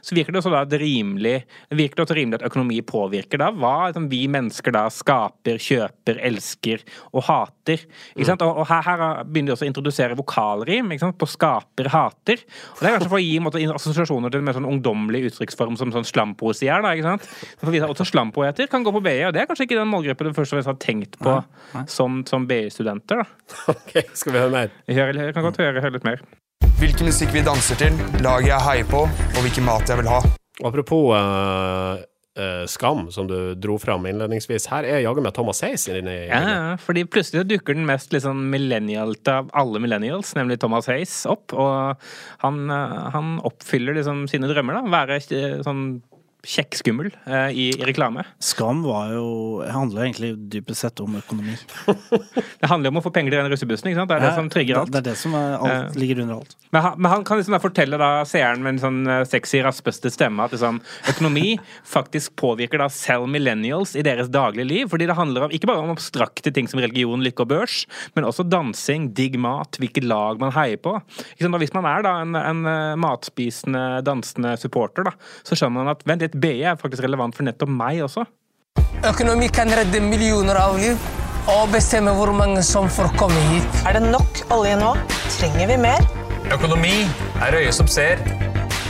så 0.00 0.16
virker 0.16 0.34
det 0.34 0.40
også 0.40 0.52
da 0.52 0.78
rimelig, 0.80 1.42
virker 1.74 1.98
det 1.98 2.04
også 2.04 2.16
rimelig 2.16 2.38
at 2.38 2.46
økonomi 2.48 2.78
påvirker 2.86 3.40
da 3.42 3.50
hva 3.54 3.88
liksom, 3.88 4.08
vi 4.10 4.22
mennesker 4.30 4.74
da 4.74 4.86
skaper, 4.92 5.58
kjøper, 5.62 6.20
elsker 6.28 6.84
og 7.12 7.26
hater. 7.28 7.84
Ikke 8.14 8.28
sant? 8.30 8.44
Og, 8.46 8.62
og 8.62 8.68
her, 8.70 8.84
her 8.86 9.04
begynner 9.28 9.52
de 9.52 9.56
også 9.56 9.66
å 9.66 9.70
introdusere 9.70 10.18
vokalrim 10.18 10.94
ikke 10.94 11.04
sant? 11.06 11.18
på 11.20 11.28
skaper, 11.28 11.90
hater. 11.92 12.44
Og 12.76 12.82
det 12.82 12.90
er 12.90 12.96
kanskje 12.96 13.12
for 13.12 13.20
å 13.20 13.24
gi 13.24 13.36
måte, 13.44 13.62
assosiasjoner 13.74 14.32
til 14.32 14.42
en 14.42 14.48
mer 14.48 14.58
sånn 14.58 14.70
ungdommelig 14.70 15.24
uttrykksform 15.32 15.78
som 15.80 15.92
sånn 15.94 16.08
slampoesi 16.08 16.70
er. 16.70 16.84
da, 16.84 16.94
ikke 16.96 17.10
sant? 17.10 17.28
For 17.60 17.74
vi 17.74 17.82
også 17.84 18.08
slampoeter 18.08 18.70
kan 18.70 18.86
gå 18.86 18.94
på 18.94 19.04
BI, 19.04 19.18
og 19.28 19.36
det 19.36 19.44
er 19.44 19.50
kanskje 19.50 19.68
ikke 19.68 19.80
den 19.80 19.92
målgruppen 19.92 20.30
du 20.30 20.36
først 20.36 20.54
og 20.54 20.58
fremst 20.58 20.72
har 20.72 20.80
tenkt 20.82 21.18
på 21.22 21.38
som, 21.90 22.22
som 22.28 22.48
BI-studenter. 22.48 23.24
da. 23.24 23.28
Ok, 23.78 23.94
skal 24.16 24.34
vi 24.34 24.40
høre 24.40 24.52
mer? 24.52 24.74
Jeg 24.88 25.34
kan 25.36 25.44
godt 25.44 25.60
høre, 25.60 25.80
høre 25.82 25.96
litt 25.98 26.06
mer. 26.06 26.22
Hvilken 26.78 27.08
musikk 27.08 27.32
vi 27.34 27.40
danser 27.42 27.74
til, 27.74 27.96
laget 28.22 28.52
jeg 28.52 28.62
heier 28.62 28.86
på, 28.86 29.00
og 29.02 29.38
hvilken 29.42 29.64
mat 29.66 29.90
jeg 29.90 29.98
vil 29.98 30.08
ha. 30.12 30.20
Apropos 30.62 31.08
uh, 31.10 31.98
uh, 32.38 32.66
Skam, 32.70 33.08
som 33.10 33.26
du 33.26 33.34
dro 33.58 33.80
fram 33.82 34.06
innledningsvis. 34.06 34.68
Her 34.70 34.86
er 34.86 35.00
jaggu 35.02 35.18
meg 35.24 35.34
Thomas 35.34 35.58
Hayes 35.66 35.88
inni 35.90 36.14
Ja, 36.28 36.38
ja, 36.38 36.76
fordi 36.78 37.02
plutselig 37.10 37.48
dukker 37.50 37.74
den 37.74 37.88
mest 37.88 38.14
liksom 38.14 38.44
millennialte 38.52 39.40
av 39.40 39.50
alle 39.58 39.82
millennials, 39.82 40.30
nemlig 40.38 40.60
Thomas 40.62 40.86
Hayes, 40.86 41.16
opp. 41.26 41.50
Og 41.50 42.06
han, 42.44 42.60
eh, 42.70 42.96
han 43.16 43.34
oppfyller 43.50 43.98
liksom 43.98 44.28
sine 44.30 44.46
drømmer, 44.46 44.78
da. 44.78 44.94
Være 44.94 45.18
sånn 45.66 45.84
kjekkskummel 46.46 47.10
eh, 47.26 47.50
i, 47.50 47.64
i 47.74 47.86
reklame. 47.86 48.22
Skam 48.42 48.84
var 48.86 49.10
jo 49.10 49.58
handler 49.66 50.04
egentlig 50.06 50.30
dypest 50.52 50.84
sett 50.84 51.00
om 51.02 51.16
økonomi. 51.18 51.56
Det 52.60 52.70
handler 52.70 52.92
om 52.92 53.00
å 53.00 53.02
få 53.02 53.10
penger 53.14 53.34
til 53.34 53.40
den 53.40 53.50
russebussen, 53.52 53.90
ikke 53.90 53.98
sant? 53.98 54.10
Det 54.10 54.18
er 54.18 54.24
det 54.24 54.34
som 54.36 54.50
trigger 54.52 54.80
alt. 54.80 54.92
Det 54.94 55.00
er 55.00 55.06
det 55.08 55.16
som 55.18 55.34
er 55.38 55.56
alt, 55.58 55.98
ligger 55.98 56.22
under 56.22 56.38
alt. 56.38 56.54
Men 56.74 56.84
han, 56.84 56.98
men 57.00 57.12
han 57.12 57.24
kan 57.26 57.40
liksom 57.40 57.56
da 57.56 57.60
fortelle 57.62 57.98
da 58.00 58.10
seeren 58.28 58.62
med 58.62 58.76
en 58.76 58.80
sånn 58.82 59.00
eh, 59.10 59.24
sexy, 59.28 59.60
raspeste 59.64 60.12
stemme 60.14 60.46
at 60.46 60.54
liksom, 60.54 60.80
økonomi 61.10 61.56
faktisk 61.96 62.36
påvirker 62.38 62.82
da 62.82 62.88
selv 62.92 63.26
millennials 63.32 63.96
i 63.98 64.04
deres 64.06 64.30
daglige 64.32 64.68
liv. 64.68 64.92
Fordi 64.92 65.08
det 65.10 65.18
handler 65.18 65.48
om, 65.48 65.54
ikke 65.54 65.70
bare 65.70 65.82
om 65.82 65.94
abstrakte 65.94 66.54
ting 66.54 66.70
som 66.70 66.82
religion, 66.82 67.24
lykke 67.24 67.46
og 67.46 67.50
børs, 67.50 67.80
men 68.14 68.28
også 68.28 68.46
dansing, 68.46 69.10
digg 69.18 69.38
mat, 69.42 69.80
hvilket 69.82 70.06
lag 70.06 70.38
man 70.42 70.54
heier 70.54 70.78
på. 70.82 70.94
Ikke 71.34 71.46
sant? 71.46 71.58
Og 71.58 71.64
hvis 71.64 71.74
man 71.74 71.88
er 71.90 72.06
da 72.06 72.14
en, 72.22 72.38
en 72.38 72.62
eh, 72.68 72.96
matspisende, 73.00 73.84
dansende 74.06 74.54
supporter, 74.60 75.10
da, 75.10 75.16
så 75.42 75.58
skjønner 75.58 75.82
man 75.82 75.94
at 75.96 76.06
vent 76.08 76.27
litt, 76.28 76.36
BE 76.40 76.64
er 76.64 76.76
faktisk 76.76 77.04
relevant 77.04 77.36
for 77.36 77.46
nettopp 77.48 77.72
meg 77.72 78.02
også. 78.04 78.26
Økonomi 79.08 79.48
kan 79.48 79.70
redde 79.70 80.00
millioner 80.02 80.58
av 80.58 80.76
liv 80.78 80.98
og 81.48 81.70
bestemme 81.72 82.12
hvor 82.12 82.32
mange 82.36 82.62
som 82.66 82.88
får 82.92 83.14
komme 83.16 83.38
hit. 83.52 83.82
Er 83.88 83.96
det 83.96 84.10
nok 84.10 84.42
olje 84.52 84.76
nå? 84.80 84.94
Trenger 85.38 85.70
vi 85.70 85.78
mer? 85.80 86.04
Økonomi 86.52 87.06
er 87.44 87.60
øyet 87.60 87.76
som 87.76 87.88
ser. 87.88 88.20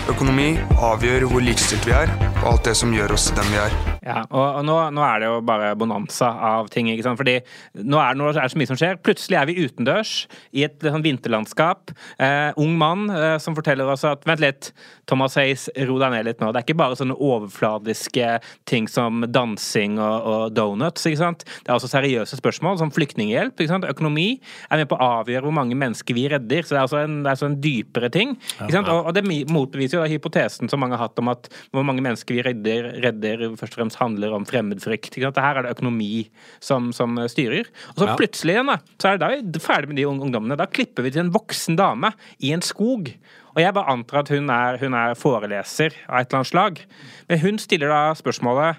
Økonomi 0.09 0.57
avgjør 0.81 1.29
hvor 1.29 1.45
likestilt 1.45 1.87
vi 1.87 1.93
er, 1.93 2.11
og 2.41 2.55
alt 2.55 2.71
det 2.71 2.77
som 2.79 2.95
gjør 2.95 3.15
oss 3.19 3.31
den 3.37 3.53
vi 3.53 3.61
er. 3.61 3.98
Ja, 4.09 4.23
og, 4.31 4.61
og 4.61 4.65
nå, 4.65 4.77
nå 4.97 5.03
er 5.05 5.21
det 5.21 5.29
jo 5.29 5.41
bare 5.45 5.75
bonanza 5.79 6.31
av 6.51 6.71
ting. 6.73 6.89
ikke 6.93 7.05
sant? 7.05 7.21
Fordi 7.21 7.37
nå 7.85 7.99
er, 8.01 8.17
nå 8.17 8.31
er 8.31 8.39
det 8.39 8.53
så 8.55 8.61
mye 8.61 8.71
som 8.71 8.79
skjer. 8.81 9.01
Plutselig 9.05 9.37
er 9.37 9.49
vi 9.51 9.59
utendørs 9.67 10.13
i 10.57 10.65
et 10.67 10.81
sånn 10.85 11.05
vinterlandskap. 11.05 11.93
Eh, 12.25 12.57
ung 12.61 12.77
mann 12.81 13.09
eh, 13.13 13.37
som 13.43 13.57
forteller 13.59 13.91
oss 13.93 14.07
at 14.09 14.25
Vent 14.29 14.43
litt, 14.43 14.71
Thomas 15.09 15.37
Hayes, 15.41 15.69
ro 15.89 15.99
deg 16.01 16.15
ned 16.15 16.29
litt 16.29 16.43
nå. 16.43 16.51
Det 16.53 16.63
er 16.63 16.67
ikke 16.67 16.79
bare 16.81 16.97
sånne 16.99 17.17
overfladiske 17.17 18.39
ting 18.69 18.89
som 18.91 19.27
dansing 19.29 19.99
og, 20.01 20.29
og 20.33 20.57
donuts. 20.57 21.07
ikke 21.09 21.23
sant? 21.23 21.45
Det 21.45 21.73
er 21.73 21.77
også 21.77 21.93
seriøse 21.93 22.41
spørsmål 22.41 22.81
som 22.81 22.93
flyktninghjelp. 22.95 23.57
ikke 23.59 23.73
sant? 23.75 23.89
Økonomi 23.89 24.29
er 24.71 24.83
med 24.83 24.91
på 24.91 24.97
å 24.97 25.11
avgjøre 25.21 25.45
hvor 25.47 25.57
mange 25.61 25.77
mennesker 25.79 26.17
vi 26.17 26.29
redder. 26.33 26.65
Så 26.65 26.75
det 26.75 26.81
er 26.81 26.87
altså 26.87 27.03
en, 27.03 27.21
det 27.23 27.29
er 27.29 27.37
altså 27.37 27.51
en 27.51 27.61
dypere 27.65 28.13
ting. 28.15 28.37
ikke 28.57 28.73
sant? 28.79 28.93
Og, 28.93 29.11
og 29.11 29.17
det 29.17 29.25
motbeviser 29.29 29.99
jo 29.99 30.05
da 30.05 30.11
hypotesen 30.13 30.73
som 30.73 30.81
mange 30.83 30.97
har 30.97 31.09
hatt 31.09 31.21
om 31.21 31.33
at 31.33 31.51
hvor 31.73 31.87
mange 31.87 32.05
mennesker 32.05 32.39
vi 32.39 32.45
redder, 32.47 32.93
redder 33.05 33.49
først 33.59 33.75
og 33.75 33.83
fremst 33.83 33.98
handler 33.99 34.33
om 34.37 34.47
fremmedfrykt. 34.49 35.17
Her 35.21 35.59
er 35.59 35.67
det 35.67 35.75
økonomi 35.77 36.29
som, 36.65 36.91
som 36.97 37.17
styrer. 37.31 37.69
Og 37.93 38.03
så 38.03 38.09
Ja. 38.09 38.17
plutselig 38.19 38.55
igjen, 38.57 38.71
da, 38.71 38.79
så 38.99 39.11
er 39.13 39.19
det 39.19 39.21
da 39.27 39.59
er 39.59 39.65
ferdig 39.65 39.89
med 39.93 39.97
de 40.01 40.07
ungdommene. 40.09 40.57
Da 40.59 40.67
klipper 40.67 41.03
vi 41.07 41.11
til 41.15 41.25
en 41.27 41.33
voksen 41.35 41.77
dame 41.79 42.13
i 42.41 42.53
en 42.55 42.63
skog. 42.65 43.11
Og 43.57 43.63
jeg 43.63 43.75
bare 43.75 43.91
antar 43.93 44.21
at 44.23 44.29
hun 44.35 44.49
er, 44.55 44.79
hun 44.79 44.95
er 44.95 45.15
foreleser 45.19 45.95
av 46.09 46.21
et 46.23 46.29
eller 46.31 46.41
annet 46.43 46.53
slag. 46.53 46.81
Men 47.29 47.41
hun 47.43 47.59
stiller 47.59 47.89
da 47.93 48.03
spørsmålet 48.15 48.77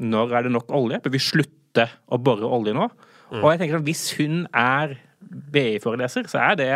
når 0.00 0.32
er 0.38 0.42
det 0.46 0.52
nok 0.54 0.70
olje? 0.72 1.00
Bør 1.02 1.12
vi 1.12 1.18
slutte 1.20 1.88
å 2.10 2.18
bore 2.22 2.46
olje 2.48 2.72
nå? 2.74 2.88
Og 3.30 3.46
jeg 3.52 3.60
tenker 3.60 3.76
at 3.78 3.86
hvis 3.86 4.06
hun 4.18 4.46
er 4.54 4.96
BI-foreleser, 5.52 6.26
så 6.30 6.40
er 6.50 6.56
det 6.58 6.70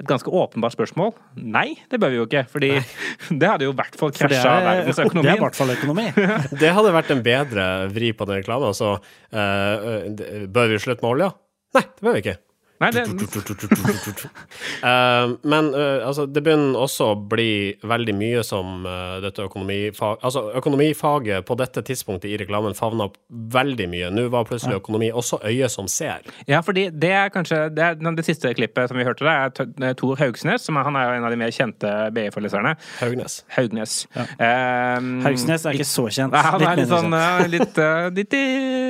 et 0.00 0.08
ganske 0.08 0.32
åpenbart 0.32 0.74
spørsmål. 0.74 1.12
Nei, 1.36 1.74
det 1.92 2.00
bør 2.00 2.12
vi 2.12 2.20
jo 2.20 2.26
ikke. 2.28 2.44
Fordi 2.50 2.72
det 3.40 3.50
hadde 3.50 3.68
jo 3.68 3.74
i 3.74 3.78
hvert 3.80 3.98
fall 4.00 4.14
krasja 4.16 4.54
verdensøkonomien. 4.64 5.26
det 5.26 5.34
er 5.34 5.40
i 5.40 5.44
hvert 5.44 5.60
fall 5.60 5.74
økonomi. 5.76 6.06
Det 6.62 6.74
hadde 6.76 6.94
vært 6.94 7.12
en 7.14 7.24
bedre 7.24 7.66
vri 7.92 8.12
på 8.16 8.28
den 8.28 8.40
reklamen. 8.40 8.72
Altså, 8.72 8.94
eh, 9.32 10.46
bør 10.48 10.72
vi 10.72 10.80
slutte 10.82 11.04
med 11.04 11.12
olja? 11.14 11.32
Nei, 11.76 11.84
det 11.86 12.06
bør 12.06 12.16
vi 12.16 12.24
ikke. 12.24 12.38
Nei, 12.80 12.88
det, 12.96 13.02
uh, 13.04 13.12
men 15.52 15.66
uh, 15.74 16.06
altså, 16.06 16.24
det 16.24 16.40
begynner 16.40 16.78
også 16.80 17.10
å 17.12 17.16
bli 17.28 17.76
veldig 17.84 18.14
mye 18.16 18.40
som 18.46 18.86
uh, 18.88 19.20
dette 19.20 19.44
økonomifag... 19.44 20.16
Altså, 20.24 20.48
økonomifaget 20.56 21.44
på 21.44 21.54
dette 21.60 21.82
tidspunktet 21.84 22.32
i 22.32 22.38
reklamen 22.40 22.72
favna 22.78 23.10
veldig 23.28 23.84
mye. 23.92 24.08
Nå 24.16 24.32
var 24.32 24.48
plutselig 24.48 24.80
økonomi 24.80 25.12
også 25.12 25.42
øyet 25.44 25.68
som 25.74 25.84
ser. 25.92 26.24
Ja, 26.48 26.62
fordi 26.64 26.88
det 26.90 27.12
er 27.18 27.28
kanskje 27.34 27.68
Det, 27.76 27.84
er, 27.84 27.94
det 28.16 28.24
siste 28.24 28.54
klippet 28.56 28.88
som 28.88 28.96
vi 28.96 29.04
hørte, 29.04 29.28
det 29.76 29.86
er 29.90 29.94
Tor 30.00 30.16
Haugsnes, 30.22 30.64
som 30.64 30.76
er, 30.80 30.84
han 30.88 30.96
er 30.96 31.04
jo 31.10 31.14
en 31.18 31.26
av 31.28 31.32
de 31.34 31.40
mer 31.42 31.52
kjente 31.52 31.92
BI-foreleserne. 32.16 32.72
Haugnes. 33.02 33.44
Haugnes. 33.58 34.08
Um, 34.16 35.20
Haugsnes 35.26 35.68
er 35.68 35.72
ikke 35.76 35.90
så 35.90 36.06
kjent. 36.08 36.32
Nei, 36.32 36.46
han 36.48 36.64
er 36.64 36.80
Litt 36.80 36.88
sånn 36.88 37.12
litt, 37.52 37.76
litt 38.16 38.32
i 38.40 38.44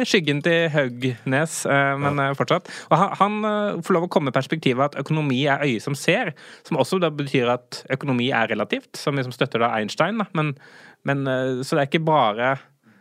skyggen 0.07 0.39
til 0.47 0.71
Haugnes, 0.71 1.67
eh, 1.67 1.99
men 1.99 2.23
fortsatt. 2.39 2.71
Og 2.91 2.99
han, 3.01 3.11
han 3.19 3.80
får 3.87 3.97
lov 3.99 4.09
å 4.09 4.11
komme 4.13 4.31
med 4.31 4.37
perspektivet 4.39 4.91
at 4.93 4.99
økonomi 5.03 5.43
er 5.51 5.63
øyet 5.67 5.83
som 5.85 5.95
ser, 5.99 6.33
som 6.67 6.77
også 6.81 7.01
da 7.03 7.11
betyr 7.11 7.51
at 7.57 7.83
økonomi 7.91 8.31
er 8.33 8.49
relativt, 8.53 8.95
som 8.97 9.17
liksom 9.19 9.33
støtter 9.37 9.63
da 9.65 9.73
Einstein. 9.79 10.19
Da. 10.23 10.27
Men, 10.35 10.55
men, 11.05 11.27
eh, 11.27 11.63
så 11.65 11.77
det 11.79 11.85
er 11.87 11.91
ikke 11.91 12.05
bare 12.09 12.59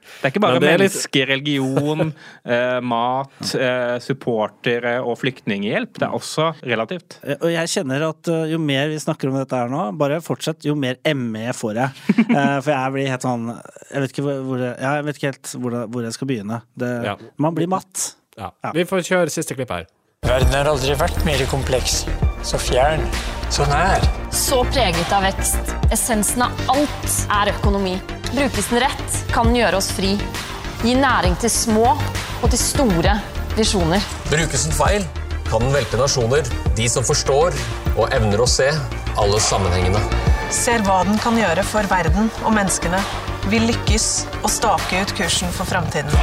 Det 0.09 0.25
er 0.25 0.31
ikke 0.31 0.41
bare 0.41 0.57
er 0.65 0.79
litt- 0.81 1.15
religion, 1.29 2.13
eh, 2.49 2.79
mat, 2.81 3.29
eh, 3.53 3.99
supportere 4.01 4.95
og 5.05 5.19
flyktninghjelp. 5.21 5.99
Det 5.99 6.07
er 6.07 6.15
også 6.17 6.47
relativt. 6.65 7.19
Eh, 7.23 7.37
Og 7.41 7.51
jeg 7.53 7.69
kjenner 7.75 8.07
at 8.09 8.27
eh, 8.33 8.47
jo 8.49 8.57
mer 8.57 8.89
vi 8.89 8.97
snakker 8.97 9.29
om 9.29 9.37
dette 9.37 9.53
her 9.59 9.69
nå, 9.69 9.83
bare 9.99 10.17
fortsett, 10.25 10.65
jo 10.65 10.73
mer 10.75 10.97
ME 11.13 11.51
får 11.53 11.75
jeg. 11.83 11.89
Eh, 12.29 12.57
For 12.61 12.71
jeg 12.73 12.93
blir 12.93 13.07
helt 13.09 13.23
sånn 13.25 13.45
Jeg 13.49 14.01
vet 14.03 14.11
ikke 14.13 14.25
hvor, 14.45 14.59
jeg, 14.61 14.75
jeg 14.81 15.05
vet 15.07 15.17
ikke 15.19 15.29
helt 15.31 15.53
hvor, 15.61 15.77
hvor 15.93 16.03
jeg 16.05 16.13
skal 16.17 16.27
begynne. 16.29 16.61
Det, 16.77 16.89
Ja. 17.05 17.15
Man 17.37 17.55
blir 17.57 17.67
matt. 17.71 18.15
Ja. 18.37 18.51
Vi 18.73 18.85
får 18.87 19.01
kjøre 19.07 19.29
siste 19.33 19.55
klipp 19.57 19.71
her. 19.73 19.87
Verden 20.29 20.53
har 20.53 20.67
aldri 20.69 20.93
vært 20.93 21.23
mer 21.25 21.41
kompleks. 21.49 22.03
Så 22.45 22.59
fjern. 22.61 23.01
Så 23.49 23.65
nær. 23.65 24.03
Så 24.35 24.59
preget 24.69 25.09
av 25.15 25.23
vekst. 25.25 25.71
Essensen 25.95 26.43
av 26.45 26.59
alt 26.69 27.15
er 27.33 27.49
økonomi. 27.55 27.95
Brukes 28.29 28.69
den 28.69 28.83
rett, 28.83 29.15
kan 29.33 29.49
den 29.49 29.57
gjøre 29.57 29.79
oss 29.79 29.89
fri. 29.97 30.11
Gi 30.83 30.93
næring 30.99 31.33
til 31.41 31.49
små 31.49 31.95
og 31.95 32.45
til 32.53 32.61
store 32.61 33.15
visjoner. 33.57 34.05
Brukes 34.29 34.67
den 34.67 34.77
feil, 34.77 35.07
kan 35.49 35.65
den 35.65 35.73
velte 35.73 35.97
nasjoner. 35.97 36.45
De 36.77 36.85
som 36.93 37.07
forstår 37.07 37.57
og 37.95 38.13
evner 38.13 38.45
å 38.45 38.47
se 38.47 38.69
alle 39.19 39.41
sammenhengene. 39.41 40.03
Ser 40.53 40.85
hva 40.85 41.01
den 41.09 41.17
kan 41.23 41.41
gjøre 41.41 41.65
for 41.65 41.89
verden 41.89 42.29
og 42.43 42.53
menneskene. 42.53 43.01
Vil 43.49 43.65
lykkes 43.71 44.11
og 44.43 44.51
stake 44.53 45.01
ut 45.01 45.15
kursen 45.17 45.49
for 45.57 45.65
framtiden. 45.65 46.13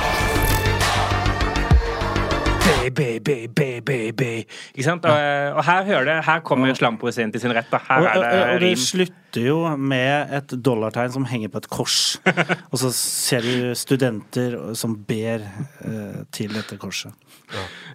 Baby, 2.91 3.47
baby, 3.49 3.81
baby. 3.83 4.33
Ikke 4.75 4.85
sant? 4.87 5.05
Og, 5.05 5.13
og 5.57 5.65
her, 5.65 5.85
hører 5.85 6.05
det, 6.05 6.25
her 6.25 6.41
kommer 6.41 6.75
slampoesien 6.75 7.33
til 7.33 7.41
sin 7.41 7.55
rett. 7.57 7.71
Da. 7.73 7.79
Her 7.89 8.09
er 8.23 8.59
det 8.59 8.63
rim. 8.63 9.15
Slutter 9.37 9.47
jo 9.47 9.77
med 9.77 10.33
et 10.33 10.49
dollartegn 10.65 11.13
som 11.13 11.25
henger 11.29 11.51
på 11.53 11.59
et 11.61 11.69
kors. 11.73 11.97
Og 12.73 12.79
så 12.81 12.91
ser 12.95 13.45
du 13.45 13.75
studenter 13.77 14.57
som 14.77 14.95
ber 15.07 15.45
eh, 15.85 16.23
til 16.33 16.53
dette 16.55 16.79
korset. 16.81 17.13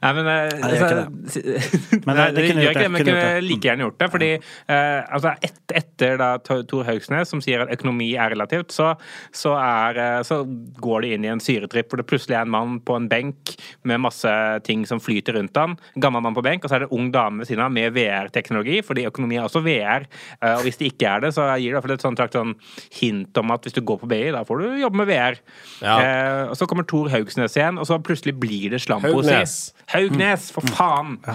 Nei, 0.02 0.12
men 0.16 0.28
altså, 0.30 0.62
Nei, 0.62 0.70
det 0.72 0.78
gjør 0.80 1.00
det. 1.02 2.06
Men 2.06 2.16
det- 2.16 2.28
det 2.36 2.44
kunne 2.48 2.64
gjort 2.66 2.78
det, 2.80 2.92
men 2.92 3.04
kunne 3.06 3.42
like 3.44 3.68
gjerne 3.68 3.84
gjort 3.86 3.98
det. 4.00 4.10
Fordi 4.14 4.30
eh, 4.36 5.02
altså 5.12 5.34
et, 5.44 5.58
etter 5.82 6.18
da 6.22 6.30
Tor 6.40 6.86
Haugsnes, 6.88 7.30
som 7.32 7.42
sier 7.44 7.66
at 7.66 7.74
økonomi 7.74 8.12
er 8.16 8.32
relativt, 8.34 8.72
så, 8.72 8.94
så, 9.36 9.56
er, 9.60 9.98
eh, 10.00 10.22
så 10.28 10.42
går 10.82 11.02
det 11.04 11.12
inn 11.18 11.26
i 11.28 11.32
en 11.34 11.42
syretripp 11.44 11.90
hvor 11.92 12.00
det 12.02 12.08
plutselig 12.10 12.38
er 12.38 12.46
en 12.46 12.54
mann 12.54 12.78
på 12.86 12.96
en 12.98 13.10
benk 13.12 13.56
med 13.88 14.00
masse 14.06 14.32
ting 14.68 14.86
som 14.88 15.02
flyter 15.04 15.36
rundt 15.40 15.58
han. 15.60 15.76
Gammel 16.02 16.24
mann 16.24 16.38
på 16.38 16.44
benk, 16.46 16.64
og 16.64 16.72
så 16.72 16.80
er 16.80 16.86
det 16.86 16.92
ung 16.96 17.12
dame 17.14 17.42
ved 17.44 17.52
siden 17.52 17.66
av 17.66 17.74
med 17.76 17.92
VR-teknologi, 17.98 18.80
fordi 18.86 19.08
økonomi 19.10 19.40
er 19.42 19.48
også 19.50 19.64
VR. 19.66 20.08
eh, 20.42 20.56
og 20.56 20.64
hvis 20.68 20.80
det 20.80 20.94
ikke 20.94 21.10
er 21.12 21.26
det, 21.28 21.31
så 21.36 21.46
jeg 21.54 21.66
gir 21.66 21.74
i 21.74 21.76
hvert 21.78 21.86
fall 21.88 21.96
et 21.96 22.06
sånt, 22.06 22.20
trakt, 22.20 22.38
sånn 22.38 22.56
hint 23.00 23.38
om 23.42 23.54
at 23.56 23.68
hvis 23.68 23.76
du 23.78 23.82
går 23.86 24.02
på 24.04 24.10
BI, 24.12 24.22
da 24.36 24.44
får 24.48 24.64
du 24.64 24.82
jobbe 24.82 25.02
med 25.02 25.10
VR. 25.12 25.40
Ja. 25.82 25.96
Eh, 26.00 26.44
og 26.52 26.58
så 26.60 26.68
kommer 26.70 26.88
Tor 26.90 27.12
Haugsnes 27.14 27.56
igjen, 27.60 27.80
og 27.82 27.88
så 27.90 28.00
plutselig 28.04 28.36
blir 28.42 28.76
det 28.76 28.82
slampoesi. 28.84 29.32
Haugnes. 29.32 29.56
Haugnes, 29.96 30.52
for 30.56 30.68
faen! 30.76 31.18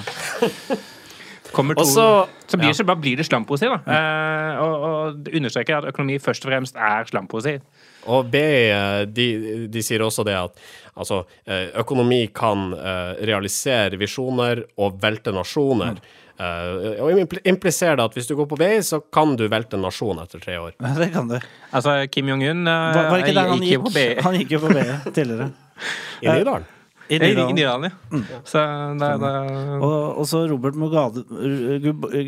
Kommer 1.57 1.75
to, 1.79 1.85
så, 1.87 2.27
så- 2.47 2.57
blir, 2.57 2.67
ja. 2.67 2.73
det, 2.73 2.77
så 2.81 2.85
bare 2.85 3.01
blir 3.01 3.17
det 3.17 3.25
slampoesi, 3.25 3.69
da. 3.71 3.79
Eh, 3.87 4.59
og, 4.61 4.87
og 4.89 5.29
understreker 5.31 5.79
at 5.79 5.87
økonomi 5.93 6.19
først 6.21 6.45
og 6.45 6.51
fremst 6.51 6.77
er 6.77 7.07
slampoesi. 7.09 7.55
Og 8.13 8.29
B, 8.31 8.43
eh, 8.73 9.05
de, 9.09 9.27
de 9.73 9.83
sier 9.85 10.03
også 10.05 10.25
det 10.27 10.35
at 10.39 10.59
altså, 10.99 11.23
eh, 11.47 11.71
økonomi 11.81 12.27
kan 12.35 12.71
eh, 12.77 13.15
realisere 13.31 13.99
visjoner 14.01 14.65
og 14.77 14.99
velte 15.03 15.35
nasjoner. 15.35 16.01
Eh, 16.37 17.01
og 17.01 17.37
impliserer 17.49 17.97
det 17.97 18.05
at 18.11 18.17
hvis 18.19 18.29
du 18.29 18.35
går 18.37 18.49
på 18.51 18.59
vei, 18.61 18.75
så 18.85 19.01
kan 19.15 19.37
du 19.41 19.47
velte 19.49 19.79
en 19.79 19.85
nasjon 19.87 20.19
etter 20.21 20.43
tre 20.43 20.59
år. 20.61 20.75
Det 21.01 21.11
kan 21.15 21.29
du. 21.31 21.37
Altså, 21.73 21.95
Kim 22.13 22.29
Jong-un 22.29 22.67
uh, 22.69 22.73
Var, 22.97 23.11
var 23.11 23.23
ikke 23.25 23.37
der 23.37 23.53
han 23.53 23.63
gikk 23.65 23.73
jo 23.73 23.81
gikk? 23.81 23.87
på 23.87 23.95
vei 23.97 24.09
Han 24.27 24.37
gikk 24.41 24.57
jo 24.57 24.61
på 24.67 24.73
BI 24.75 25.13
tidligere. 25.17 25.49
I 26.25 26.29
Nydalen. 26.33 26.69
I 27.09 27.19
I 27.23 27.33
Nydalen. 27.55 27.89
ja. 27.89 27.97
Mm. 28.11 28.23
Så 28.45 28.63
det, 29.01 29.11
det 29.23 29.33
Og 29.87 30.21
også 30.25 30.45
Robert 30.51 30.75
Mugabe, 30.75 31.23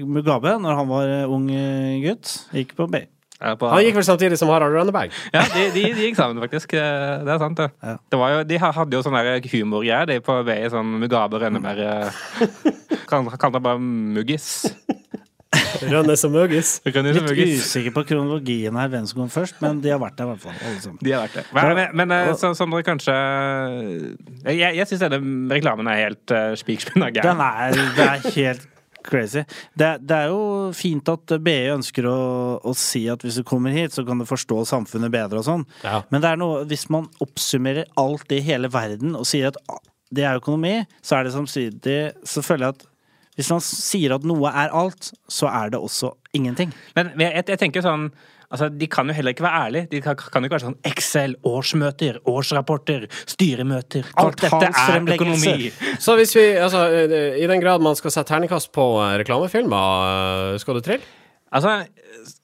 Mugabe, 0.07 0.57
når 0.63 0.77
han 0.81 0.91
var 0.93 1.15
ung 1.27 1.49
gutt, 2.05 2.35
gikk 2.55 2.77
på 2.79 2.87
BI. 2.89 3.05
er 3.41 3.57
på, 3.59 3.69
Han 3.71 3.85
gikk 3.85 3.99
vel 3.99 4.07
samtidig 4.07 4.39
som 4.39 4.49
Harald 4.53 4.75
Rønneberg. 4.75 5.13
Ja, 5.35 5.45
de, 5.55 5.69
de, 5.75 5.85
de 5.95 6.09
gikk 6.09 6.17
sammen, 6.19 6.41
faktisk. 6.43 6.73
Eh, 6.75 7.25
Det 7.27 7.35
er 7.35 7.39
sant, 7.43 7.59
det. 7.59 7.69
Ja. 7.83 7.97
det 8.11 8.19
var 8.19 8.33
jo, 8.37 8.45
de 8.45 8.59
hadde 8.65 8.97
jo 8.97 9.03
sånn 9.05 9.19
humorgreier, 9.53 10.07
de 10.07 10.21
på 10.25 10.41
BI. 10.47 10.61
Sånn 10.73 10.97
Mugabe 11.03 11.43
Eh, 13.13 13.37
kan- 13.41 13.53
det 13.55 13.63
bare 13.65 13.81
Muggis. 13.81 14.49
Rønnes 15.89 16.23
og 16.27 16.33
Møgis. 16.35 16.71
Rønnes 16.85 17.17
og 17.17 17.23
Litt 17.23 17.31
Muggis. 17.31 17.63
usikker 17.65 17.95
på 17.97 18.03
kronologien 18.11 18.77
her, 18.77 18.89
hvem 18.93 19.07
som 19.09 19.23
kom 19.23 19.31
først, 19.33 19.61
men 19.65 19.81
de 19.85 19.93
har 19.95 20.01
vært 20.03 20.19
der 20.19 20.27
i 20.29 20.33
hvert 20.35 20.43
fall, 20.45 20.57
alle 20.69 20.81
sammen. 20.83 20.99
De 21.05 21.13
har 21.15 21.23
vært 21.25 21.39
det. 21.39 21.45
Men, 21.57 21.71
men, 21.79 21.95
men 22.03 22.15
eh, 22.17 22.33
så, 22.39 22.51
som 22.59 22.73
dere 22.75 22.85
kanskje 22.87 23.15
Jeg, 24.53 24.75
jeg 24.77 24.89
syns 24.91 25.05
denne 25.07 25.55
reklamen 25.55 25.89
er 25.91 26.03
helt 26.05 26.35
uh, 26.35 26.53
spikerspinna 26.59 27.09
Den 27.15 27.23
gæren. 27.23 27.41
er, 27.45 27.79
det 27.97 28.09
er 28.09 28.29
helt 28.37 28.67
crazy. 29.09 29.45
Det, 29.79 29.89
det 30.05 30.17
er 30.19 30.33
jo 30.35 30.41
fint 30.77 31.09
at 31.09 31.33
BI 31.41 31.57
ønsker 31.73 32.09
å, 32.11 32.19
å 32.61 32.75
si 32.77 33.07
at 33.09 33.23
hvis 33.25 33.39
du 33.41 33.45
kommer 33.49 33.73
hit, 33.73 33.95
så 33.97 34.05
kan 34.05 34.21
du 34.21 34.27
forstå 34.29 34.61
samfunnet 34.69 35.13
bedre 35.15 35.41
og 35.41 35.47
sånn. 35.49 35.65
Ja. 35.87 36.03
Men 36.13 36.25
det 36.25 36.35
er 36.35 36.43
noe, 36.43 36.67
hvis 36.69 36.89
man 36.93 37.09
oppsummerer 37.25 37.89
alt 38.01 38.37
i 38.37 38.43
hele 38.45 38.69
verden 38.75 39.17
og 39.17 39.25
sier 39.31 39.49
at 39.53 39.57
det 40.13 40.25
er 40.29 40.41
økonomi, 40.41 40.75
så 41.05 41.19
er 41.19 41.27
det 41.27 41.35
samtidig 41.35 41.97
Så 42.25 42.41
føler 42.45 42.69
jeg 42.71 42.77
at 42.79 42.87
hvis 43.39 43.53
man 43.55 43.63
sier 43.63 44.17
at 44.17 44.25
noe 44.27 44.51
er 44.51 44.73
alt, 44.75 45.13
så 45.31 45.47
er 45.53 45.71
det 45.71 45.79
også 45.79 46.11
ingenting. 46.35 46.73
Men 46.99 47.13
jeg, 47.23 47.45
jeg, 47.47 47.61
tenker 47.61 47.87
sånn 47.87 48.11
Altså, 48.49 48.71
De 48.73 48.87
kan 48.89 49.05
jo 49.05 49.13
heller 49.13 49.35
ikke 49.35 49.45
være 49.45 49.65
ærlige. 49.67 49.87
De 49.93 49.99
kan, 50.01 50.17
kan 50.17 50.41
jo 50.41 50.49
ikke 50.49 50.55
være 50.55 50.65
sånn 50.71 50.79
Excel, 50.89 51.35
årsmøter, 51.45 52.17
årsrapporter, 52.33 53.03
styremøter. 53.29 54.09
Alt 54.23 54.41
dette 54.41 54.71
er 54.73 55.05
økonomi. 55.19 55.69
Så 56.01 56.15
hvis 56.17 56.33
vi, 56.33 56.47
altså, 56.57 56.87
i 57.37 57.45
den 57.51 57.61
grad 57.61 57.85
man 57.85 57.99
skal 57.99 58.15
sette 58.15 58.33
terningkast 58.33 58.71
på 58.73 58.87
eh, 59.05 59.19
reklamefilmer, 59.21 60.09
eh, 60.55 60.57
skal 60.65 60.81
du 60.81 60.87
trille? 60.87 61.05
Altså, 61.53 61.75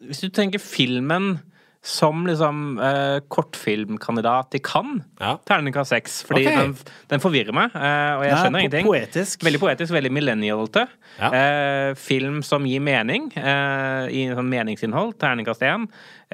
hvis 0.04 0.20
du 0.20 0.28
tenker 0.28 0.60
filmen 0.60 1.38
som 1.84 2.22
liksom 2.24 2.78
eh, 2.80 3.18
kortfilmkandidat 3.28 4.50
til 4.54 4.62
Cannes, 4.64 5.04
Ja. 5.20 5.34
terningkast 5.44 5.92
seks. 5.92 6.22
Fordi 6.24 6.46
okay. 6.46 6.56
den, 6.56 6.72
den 7.12 7.20
forvirrer 7.20 7.52
meg, 7.52 7.74
eh, 7.76 8.12
og 8.16 8.24
jeg 8.24 8.30
Ja, 8.32 8.38
skjønner 8.40 8.64
ingenting. 8.64 8.86
poetisk. 8.88 9.44
Veldig 9.44 9.60
poetisk, 9.60 9.92
veldig 9.92 10.12
millennial-te. 10.16 10.86
Ja. 11.20 11.28
Eh, 11.28 11.94
film 12.00 12.40
som 12.42 12.64
gir 12.64 12.80
mening, 12.80 13.28
eh, 13.36 14.08
i 14.08 14.24
sånn 14.32 14.48
meningsinnhold, 14.48 15.18
terningkast 15.20 15.60
én. 15.68 15.84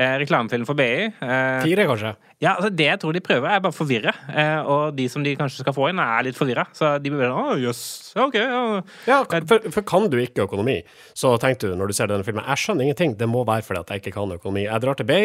Eh, 0.01 0.15
reklamefilm 0.23 0.65
for 0.65 0.79
BI. 0.79 1.11
Eh, 1.21 1.61
Fire, 1.61 1.85
kanskje? 1.91 2.15
ja, 2.41 2.55
altså 2.55 2.71
Det 2.73 2.87
jeg 2.87 3.01
tror 3.03 3.13
de 3.13 3.21
prøver, 3.21 3.51
er 3.53 3.61
bare 3.61 3.75
å 3.75 3.77
forvirre. 3.77 4.15
Eh, 4.33 4.61
og 4.65 4.95
de 4.97 5.09
som 5.13 5.23
de 5.23 5.35
kanskje 5.37 5.61
skal 5.61 5.75
få 5.77 5.91
inn, 5.91 6.01
er 6.01 6.25
litt 6.25 6.39
forvirra. 6.39 6.65
Så 6.73 6.95
de 7.03 7.13
blir 7.13 7.29
sånn 7.29 7.51
Å, 7.53 7.59
jøss. 7.61 7.83
OK. 8.17 8.39
Ja. 8.41 8.63
Ja, 9.11 9.19
for, 9.51 9.67
for 9.75 9.85
kan 9.85 10.09
du 10.09 10.17
ikke 10.23 10.47
økonomi, 10.47 10.79
så 11.13 11.35
tenkte 11.43 11.69
du 11.69 11.77
når 11.77 11.93
du 11.93 11.97
ser 11.99 12.09
denne 12.09 12.25
filmen 12.25 12.47
Jeg 12.49 12.63
skjønner 12.63 12.89
ingenting. 12.89 13.19
Det 13.21 13.29
må 13.29 13.45
være 13.45 13.67
fordi 13.67 13.83
at 13.85 13.93
jeg 13.93 14.05
ikke 14.05 14.15
kan 14.17 14.33
økonomi. 14.39 14.65
Jeg 14.65 14.81
drar 14.87 14.97
til 14.97 15.11
BI, 15.11 15.21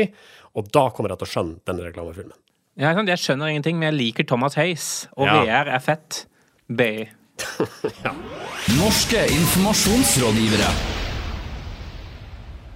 og 0.60 0.68
da 0.76 0.90
kommer 0.92 1.14
jeg 1.16 1.22
til 1.24 1.30
å 1.30 1.34
skjønne 1.38 1.56
denne 1.72 1.88
reklamefilmen. 1.88 2.36
Ja, 2.76 2.92
jeg 2.92 3.22
skjønner 3.24 3.54
ingenting, 3.54 3.80
men 3.80 3.94
jeg 3.94 4.00
liker 4.02 4.28
Thomas 4.28 4.60
Hays, 4.60 5.08
Og 5.16 5.30
Ja. 5.30 5.40
VR 5.46 5.72
er 5.78 5.80
fett. 5.80 6.26
BI. 6.68 7.08
Norske 8.76 9.24
informasjonsrådgivere. 9.40 11.05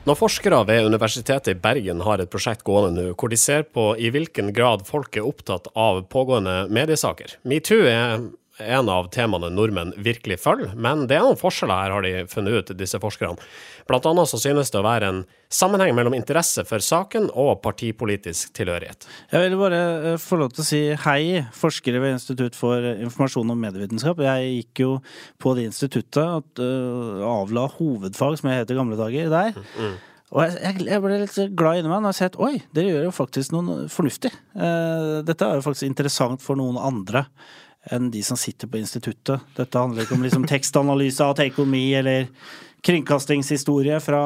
Når 0.09 0.17
forskere 0.17 0.63
ved 0.65 0.87
Universitetet 0.89 1.51
i 1.51 1.59
Bergen 1.61 1.99
har 2.01 2.17
et 2.17 2.31
prosjekt 2.33 2.63
gående 2.65 3.03
nå, 3.03 3.11
hvor 3.13 3.29
de 3.29 3.37
ser 3.37 3.67
på 3.69 3.91
i 3.93 4.09
hvilken 4.09 4.47
grad 4.57 4.81
folk 4.87 5.13
er 5.19 5.27
opptatt 5.29 5.67
av 5.77 5.99
pågående 6.09 6.63
mediesaker. 6.73 7.35
Metoo 7.45 7.83
er 7.85 8.23
en 8.59 8.89
av 8.91 9.07
temaene 9.13 9.49
nordmenn 9.53 9.93
virkelig 9.97 10.39
følger, 10.43 10.73
men 10.75 11.05
det 11.09 11.17
er 11.17 11.25
noen 11.25 11.39
forskjeller 11.39 11.83
her, 11.83 11.93
har 11.95 12.05
de 12.05 12.25
funnet 12.31 12.55
ut, 12.55 12.71
disse 12.79 12.99
forskerne. 13.01 13.39
Blant 13.89 14.07
annet 14.09 14.29
så 14.29 14.39
synes 14.41 14.71
det 14.71 14.81
å 14.81 14.85
være 14.85 15.09
en 15.09 15.21
sammenheng 15.53 15.95
mellom 15.97 16.15
interesse 16.17 16.65
for 16.67 16.83
saken 16.83 17.29
og 17.33 17.61
partipolitisk 17.63 18.53
tilhørighet. 18.57 19.07
Jeg 19.33 19.47
vil 19.47 19.57
bare 19.61 19.79
eh, 20.13 20.19
få 20.21 20.41
lov 20.41 20.53
til 20.53 20.63
å 20.63 20.67
si 20.67 20.81
hei, 21.05 21.21
forskere 21.55 22.03
ved 22.03 22.17
Institutt 22.19 22.57
for 22.59 22.85
informasjon 22.91 23.55
og 23.55 23.57
medievitenskap. 23.63 24.21
Jeg 24.27 24.51
gikk 24.59 24.83
jo 24.83 24.91
på 25.41 25.55
det 25.57 25.69
instituttet 25.69 26.21
og 26.21 26.61
eh, 26.61 27.25
avla 27.25 27.65
hovedfag, 27.79 28.37
som 28.39 28.51
jeg 28.51 28.63
het 28.63 28.75
i 28.75 28.77
gamle 28.77 28.99
dager, 28.99 29.33
der. 29.33 29.65
Og 30.29 30.43
jeg, 30.45 30.59
jeg, 30.61 30.85
jeg 30.91 31.01
ble 31.01 31.15
litt 31.23 31.37
glad 31.57 31.79
inni 31.79 31.89
meg 31.89 32.03
når 32.03 32.13
jeg 32.13 32.19
ser 32.19 32.29
at 32.29 32.37
oi, 32.45 32.51
dere 32.75 32.91
gjør 32.91 33.07
jo 33.07 33.13
faktisk 33.15 33.53
noe 33.55 33.77
fornuftig. 33.89 34.29
Eh, 34.53 35.15
dette 35.25 35.47
er 35.47 35.57
jo 35.57 35.65
faktisk 35.65 35.87
interessant 35.89 36.45
for 36.45 36.59
noen 36.59 36.77
andre 36.77 37.25
enn 37.93 38.10
de 38.13 38.23
som 38.25 38.38
sitter 38.39 38.69
på 38.69 38.80
instituttet. 38.82 39.43
Dette 39.58 39.82
handler 39.82 40.06
ikke 40.06 40.17
om 40.17 40.25
liksom 40.25 40.47
tekstanalyse 40.49 41.25
av 41.25 41.38
tekonomi 41.39 41.86
eller 41.99 42.28
kringkastingshistorie 42.86 43.99
fra 44.04 44.23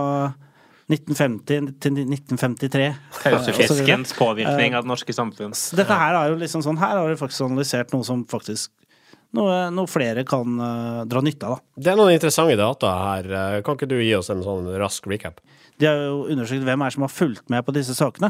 1950 0.92 1.74
til 1.82 2.00
1953. 2.04 2.88
Pausefiskens 3.24 4.14
påvirkning 4.18 4.76
av 4.76 4.84
det 4.86 4.92
norske 4.92 5.16
samfunn. 5.16 5.56
Dette 5.80 6.00
her 6.00 6.20
er 6.20 6.34
jo 6.34 6.40
liksom 6.42 6.64
sånn 6.66 6.80
Her 6.82 6.98
har 7.00 7.10
du 7.10 7.20
faktisk 7.20 7.48
analysert 7.48 7.94
noe 7.96 8.06
som 8.08 8.26
faktisk 8.30 8.72
noe, 9.34 9.56
noe 9.74 9.90
flere 9.90 10.26
kan 10.28 10.60
uh, 10.62 11.02
dra 11.10 11.24
nytte 11.26 11.50
av. 11.50 11.58
da. 11.58 11.82
Det 11.82 11.92
er 11.94 11.98
noen 11.98 12.14
interessante 12.14 12.58
data 12.60 12.94
her. 13.00 13.30
Eh, 13.34 13.60
Kan 13.66 13.80
ikke 13.80 13.90
du 13.90 13.98
gi 13.98 14.14
oss 14.18 14.30
en 14.30 14.44
sånn 14.46 14.70
rask 14.78 15.08
recap? 15.10 15.42
De 15.82 15.88
har 15.90 15.98
jo 16.06 16.28
undersøkt 16.30 16.66
hvem 16.68 16.84
er 16.86 16.94
som 16.94 17.06
har 17.06 17.12
fulgt 17.12 17.50
med 17.50 17.66
på 17.66 17.74
disse 17.74 17.96
sakene. 17.98 18.30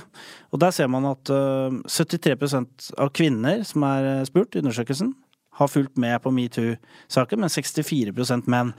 Og 0.56 0.62
der 0.63 0.72
ser 0.76 0.88
man 0.91 1.10
at 1.10 1.32
uh, 1.34 1.76
73% 1.91 2.93
av 3.04 3.12
kvinner 3.15 3.65
som 3.67 3.84
er 3.88 4.10
eh, 4.13 4.24
spurt 4.30 4.56
i 4.56 4.63
undersøkelsen, 4.63 5.12
har 5.59 5.69
fulgt 5.69 5.99
med 6.01 6.17
på 6.23 6.31
metoo-saken, 6.33 7.41
men 7.43 7.51
64% 7.51 8.49
menn. 8.49 8.73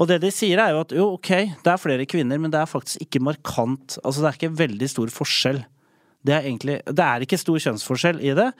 Og 0.00 0.08
det 0.08 0.22
de 0.22 0.30
sier 0.32 0.60
er 0.62 0.72
jo 0.72 0.82
at 0.84 0.94
jo, 0.96 1.08
ok, 1.18 1.30
det 1.64 1.72
er 1.72 1.80
flere 1.80 2.08
kvinner, 2.08 2.40
men 2.40 2.52
det 2.52 2.62
er 2.62 2.70
faktisk 2.70 3.02
ikke 3.04 3.22
markant 3.24 3.98
Altså 4.00 4.22
det 4.22 4.30
er 4.30 4.38
ikke 4.38 4.58
veldig 4.62 4.88
stor 4.88 5.12
forskjell. 5.12 5.64
Det 6.24 6.32
er 6.32 6.46
egentlig 6.48 6.78
Det 6.88 7.04
er 7.04 7.24
ikke 7.24 7.40
stor 7.40 7.60
kjønnsforskjell 7.60 8.22
i 8.24 8.32
det. 8.36 8.50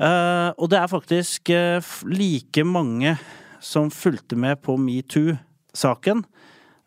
Uh, 0.00 0.50
og 0.56 0.70
det 0.72 0.78
er 0.80 0.90
faktisk 0.90 1.50
uh, 1.52 1.94
like 2.08 2.64
mange 2.64 3.16
som 3.60 3.90
fulgte 3.92 4.38
med 4.38 4.62
på 4.64 4.78
metoo-saken, 4.80 6.22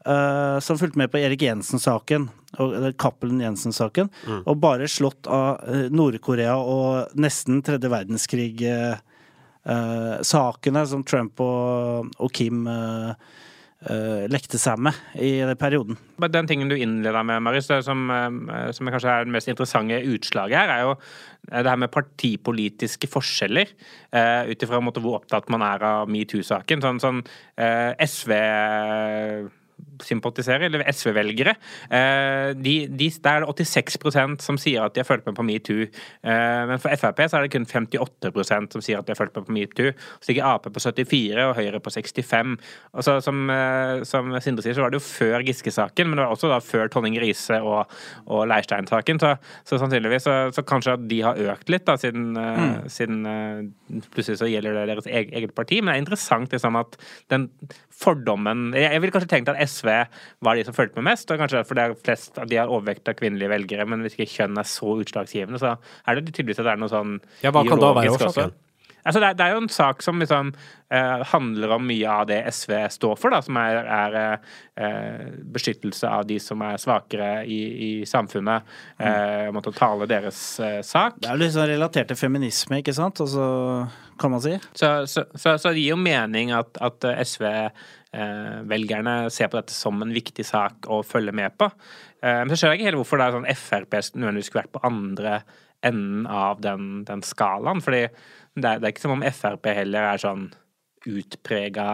uh, 0.08 0.58
som 0.64 0.80
fulgte 0.80 0.98
med 0.98 1.12
på 1.14 1.22
Erik 1.22 1.44
Jensen-saken, 1.46 2.30
eller 2.58 2.96
Cappelen 2.98 3.44
Jensen-saken, 3.44 4.10
og 4.46 4.60
bare 4.62 4.90
slått 4.90 5.30
av 5.30 5.62
Nord-Korea 5.94 6.56
og 6.58 7.14
nesten 7.18 7.64
tredje 7.66 7.90
verdenskrig-sakene 9.64 10.86
som 10.88 11.04
Trump 11.04 11.40
og, 11.40 12.12
og 12.20 12.32
Kim 12.34 12.68
uh, 12.68 13.14
lekte 14.32 14.58
seg 14.60 14.80
med 14.80 14.94
i 15.20 15.42
den 15.44 15.58
perioden. 15.60 15.98
Den 16.32 16.48
tingen 16.48 16.70
du 16.72 16.76
innleda 16.78 17.24
med, 17.24 17.42
Marius, 17.44 17.68
som, 17.84 18.06
som 18.72 18.88
kanskje 18.88 19.12
er 19.12 19.26
det 19.26 19.34
mest 19.36 19.52
interessante 19.52 20.00
utslaget 20.08 20.56
her, 20.56 20.72
er 20.72 20.86
jo 20.86 20.94
det 21.52 21.68
her 21.68 21.82
med 21.82 21.92
partipolitiske 21.92 23.10
forskjeller. 23.12 23.74
Uh, 24.16 24.48
Ut 24.52 24.64
ifra 24.64 24.80
hvor 24.80 25.20
opptatt 25.20 25.52
man 25.52 25.66
er 25.68 25.84
av 25.84 26.12
metoo-saken. 26.12 26.84
Sånn, 26.84 27.04
sånn 27.04 27.26
uh, 27.60 27.92
SV 28.00 28.32
sympatisere, 30.04 30.68
eller 30.68 30.84
SV-velgere. 30.92 31.56
Eh, 31.90 32.52
de, 32.58 32.76
de, 32.90 33.10
der 33.24 33.44
er 33.44 33.48
det 33.48 33.68
86% 33.68 34.44
som 34.44 34.60
sier 34.62 34.86
at 34.86 34.96
de 34.96 35.02
har 35.04 35.08
fulgt 35.08 35.28
med 35.28 35.38
på 35.38 35.46
metoo. 35.48 35.88
Eh, 35.88 36.64
men 36.70 36.82
for 36.82 36.94
Frp 37.00 37.22
så 37.28 37.40
er 37.40 37.48
det 37.48 37.54
kun 37.56 37.68
58% 37.70 38.76
som 38.76 38.84
sier 38.84 39.00
at 39.00 39.08
de 39.08 39.14
har 39.14 39.20
fulgt 39.20 39.38
med 39.40 39.48
på 39.48 39.56
metoo. 39.56 39.94
Så 40.20 40.32
ligger 40.32 40.50
Ap 40.50 40.68
på 40.68 40.84
74 40.84 41.48
og 41.48 41.56
Høyre 41.60 41.82
på 41.84 41.94
65. 41.94 42.56
Og 42.94 43.06
så, 43.06 43.18
som, 43.26 43.44
eh, 43.54 44.04
som 44.08 44.34
Sindre 44.44 44.66
sier, 44.66 44.78
så 44.78 44.86
var 44.86 44.94
det 44.94 45.02
jo 45.02 45.06
før 45.06 45.46
Giske-saken, 45.48 46.10
men 46.10 46.20
det 46.20 46.26
var 46.26 46.36
også 46.36 46.52
da 46.52 46.60
før 46.64 46.92
Tonning 46.92 47.18
Riise 47.22 47.60
og, 47.62 47.92
og 48.28 48.46
Leirstein-saken. 48.52 49.22
Så, 49.24 49.36
så 49.68 49.82
sannsynligvis 49.82 50.28
så, 50.28 50.38
så 50.56 50.66
kanskje 50.68 50.98
at 50.98 51.08
de 51.10 51.22
har 51.26 51.40
økt 51.54 51.72
litt, 51.74 51.88
da, 51.88 51.98
siden, 52.00 52.34
mm. 52.34 52.90
siden 52.92 53.24
plutselig 54.14 54.40
så 54.42 54.50
gjelder 54.50 54.78
det 54.78 54.88
deres 54.92 55.10
eget 55.10 55.56
parti. 55.56 55.82
Men 55.82 55.94
det 55.94 55.98
er 55.98 56.06
interessant 56.06 56.54
liksom 56.54 56.80
at 56.80 56.98
den 57.32 57.50
fordommen 57.94 58.72
Jeg, 58.74 58.90
jeg 58.90 59.02
ville 59.02 59.14
kanskje 59.14 59.30
tenkt 59.32 59.52
at 59.52 59.60
SV 59.70 59.73
var 59.84 60.60
de 60.60 60.66
som 60.68 60.76
fulgte 60.76 61.00
med 61.00 61.10
mest, 61.12 61.32
og 61.32 61.42
kanskje 61.42 61.62
derfor 61.62 61.80
det 61.80 61.86
er 61.88 61.96
flest 62.06 62.38
de 62.50 62.60
har 62.60 62.72
overvekt 62.72 63.10
av 63.10 63.18
kvinnelige 63.20 63.52
velgere, 63.52 63.88
men 63.90 64.06
hvis 64.06 64.18
ikke 64.18 64.32
kjønn 64.36 64.60
er 64.62 64.70
så 64.70 64.98
utslagsgivende, 65.04 65.62
så 65.62 65.76
er 66.08 66.20
det 66.20 66.30
tydeligvis 66.34 66.62
at 66.62 66.70
det 66.70 66.76
er 66.76 66.84
noe 66.84 66.94
sånn 66.94 67.18
Ja, 67.42 67.54
hva 67.56 67.66
kan 67.68 67.82
da 67.82 67.96
være 67.98 68.14
årsaken? 68.14 68.54
også. 68.54 68.64
Altså, 69.04 69.20
det, 69.20 69.28
er, 69.28 69.34
det 69.36 69.46
er 69.46 69.56
jo 69.58 69.62
en 69.66 69.72
sak 69.72 70.04
som 70.04 70.22
liksom 70.22 70.54
eh, 70.96 71.24
handler 71.34 71.74
om 71.76 71.84
mye 71.88 72.12
av 72.12 72.28
det 72.30 72.40
SV 72.56 72.72
står 72.96 73.18
for, 73.20 73.36
da, 73.36 73.42
som 73.44 73.58
er, 73.60 73.80
er 73.84 74.16
eh, 74.24 75.26
beskyttelse 75.56 76.08
av 76.08 76.24
de 76.30 76.38
som 76.40 76.64
er 76.64 76.80
svakere 76.80 77.32
i, 77.44 77.60
i 77.88 77.92
samfunnet. 78.08 78.70
Eh, 79.04 79.50
måtte 79.56 79.76
tale 79.76 80.08
deres 80.08 80.40
eh, 80.64 80.80
sak. 80.88 81.20
Det 81.20 81.28
er 81.28 81.36
jo 81.36 81.44
litt 81.44 81.56
sånn 81.58 81.68
relatert 81.74 82.14
til 82.14 82.20
feminisme, 82.20 82.80
ikke 82.80 82.96
sant? 82.96 83.20
Altså, 83.26 83.50
kan 84.22 84.32
man 84.32 84.44
si. 84.46 84.56
Så, 84.72 84.94
så, 85.12 85.26
så, 85.36 85.58
så 85.60 85.74
det 85.74 85.84
gir 85.84 85.98
jo 85.98 86.00
mening 86.00 86.56
at, 86.56 86.80
at 86.80 87.12
SV-velgerne 88.14 89.30
ser 89.34 89.50
på 89.50 89.58
dette 89.60 89.74
som 89.74 90.02
en 90.04 90.14
viktig 90.14 90.46
sak 90.46 90.88
å 90.92 91.02
følge 91.06 91.34
med 91.36 91.56
på. 91.58 91.70
Eh, 92.24 92.44
Men 92.46 92.50
så 92.54 92.60
skjønner 92.60 92.76
jeg 92.78 92.82
ikke 92.82 92.90
helt 92.92 93.02
hvorfor 93.02 93.18
det 93.22 93.28
er 93.28 93.38
sånn 93.38 93.52
Frp 93.58 94.00
nødvendigvis 94.16 94.50
skulle 94.52 94.64
vært 94.64 94.76
på 94.78 94.84
andre 94.88 95.36
enden 95.84 96.28
av 96.28 96.62
den, 96.64 97.04
den 97.06 97.22
skalaen. 97.26 97.82
Fordi 97.84 98.06
det 98.56 98.66
er, 98.70 98.80
det 98.80 98.84
er 98.88 98.94
ikke 98.94 99.06
som 99.08 99.16
om 99.18 99.26
Frp 99.34 99.66
heller 99.76 100.12
er 100.14 100.22
sånn 100.24 100.52
utprega 101.10 101.88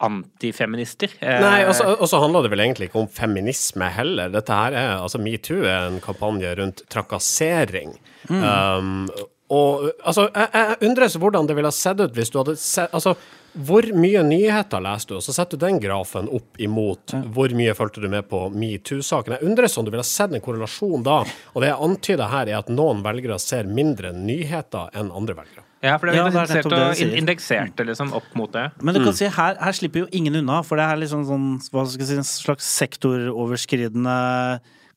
antifeminister. 0.00 1.10
Eh, 1.20 1.40
Nei, 1.42 1.64
og 1.66 1.74
så- 2.08 2.20
handler 2.22 2.42
det 2.42 2.50
vel 2.50 2.60
egentlig 2.60 2.88
ikke 2.88 3.00
om 3.02 3.08
feminisme 3.08 3.90
heller. 3.90 4.30
Dette 4.30 4.48
her 4.54 4.72
er, 4.72 4.94
altså 5.02 5.20
Metoo 5.20 5.60
er 5.64 5.88
en 5.90 6.00
kampanje 6.00 6.54
rundt 6.56 6.82
trakassering. 6.88 7.98
Um, 8.30 9.08
og 9.50 9.90
altså, 10.06 10.30
jeg, 10.32 10.48
jeg 10.54 10.76
undres 10.88 11.16
hvordan 11.16 11.46
det 11.48 11.56
ville 11.56 11.66
ha 11.66 11.74
sett 11.74 12.00
ut 12.00 12.14
hvis 12.14 12.30
du 12.30 12.38
hadde 12.38 12.54
sett 12.56 12.92
Altså, 12.94 13.16
hvor 13.52 13.86
mye 13.96 14.22
nyheter 14.26 14.82
leser 14.84 15.10
du, 15.10 15.14
og 15.18 15.24
så 15.26 15.34
setter 15.34 15.58
du 15.58 15.64
den 15.64 15.80
grafen 15.82 16.28
opp 16.30 16.60
imot 16.62 17.14
hvor 17.34 17.52
mye 17.56 17.74
fulgte 17.78 18.02
du 18.04 18.08
med 18.12 18.28
på 18.30 18.44
metoo-saken. 18.54 19.36
Jeg 19.38 19.48
undres 19.50 19.74
om 19.78 19.86
du 19.86 19.90
ville 19.90 20.04
ha 20.04 20.10
sett 20.10 20.34
en 20.36 20.44
korrelasjon 20.44 21.02
da. 21.06 21.22
Og 21.54 21.64
det 21.64 21.72
jeg 21.72 21.82
antyder 21.88 22.30
her, 22.30 22.50
er 22.52 22.60
at 22.60 22.70
noen 22.70 23.02
velgere 23.06 23.40
ser 23.42 23.66
mindre 23.66 24.12
nyheter 24.14 24.94
enn 24.94 25.10
andre 25.10 25.38
velgere. 25.42 25.66
Ja, 25.80 25.94
for 25.96 26.10
det 26.10 26.16
Ja, 26.18 26.26
er 26.26 26.30
det 26.30 26.36
er 26.36 26.42
interessert 26.44 26.70
det 26.70 26.80
og 27.08 27.18
indeksert 27.22 27.76
det 27.78 27.86
liksom 27.88 28.12
opp 28.12 28.34
mot 28.36 28.52
det. 28.52 28.66
Men 28.84 28.94
du 28.94 29.00
kan 29.02 29.16
si 29.16 29.24
her, 29.32 29.56
her 29.56 29.72
slipper 29.72 30.04
jo 30.04 30.10
ingen 30.12 30.36
unna, 30.42 30.60
for 30.66 30.76
det 30.76 30.84
er 30.84 31.00
liksom 31.00 31.24
sånn, 31.24 31.46
hva 31.72 31.86
skal 31.88 32.04
jeg 32.04 32.10
si, 32.10 32.18
en 32.20 32.28
slags 32.28 32.68
sektoroverskridende 32.76 34.16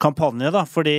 kampanje, 0.03 0.51
da. 0.51 0.65
Fordi, 0.67 0.97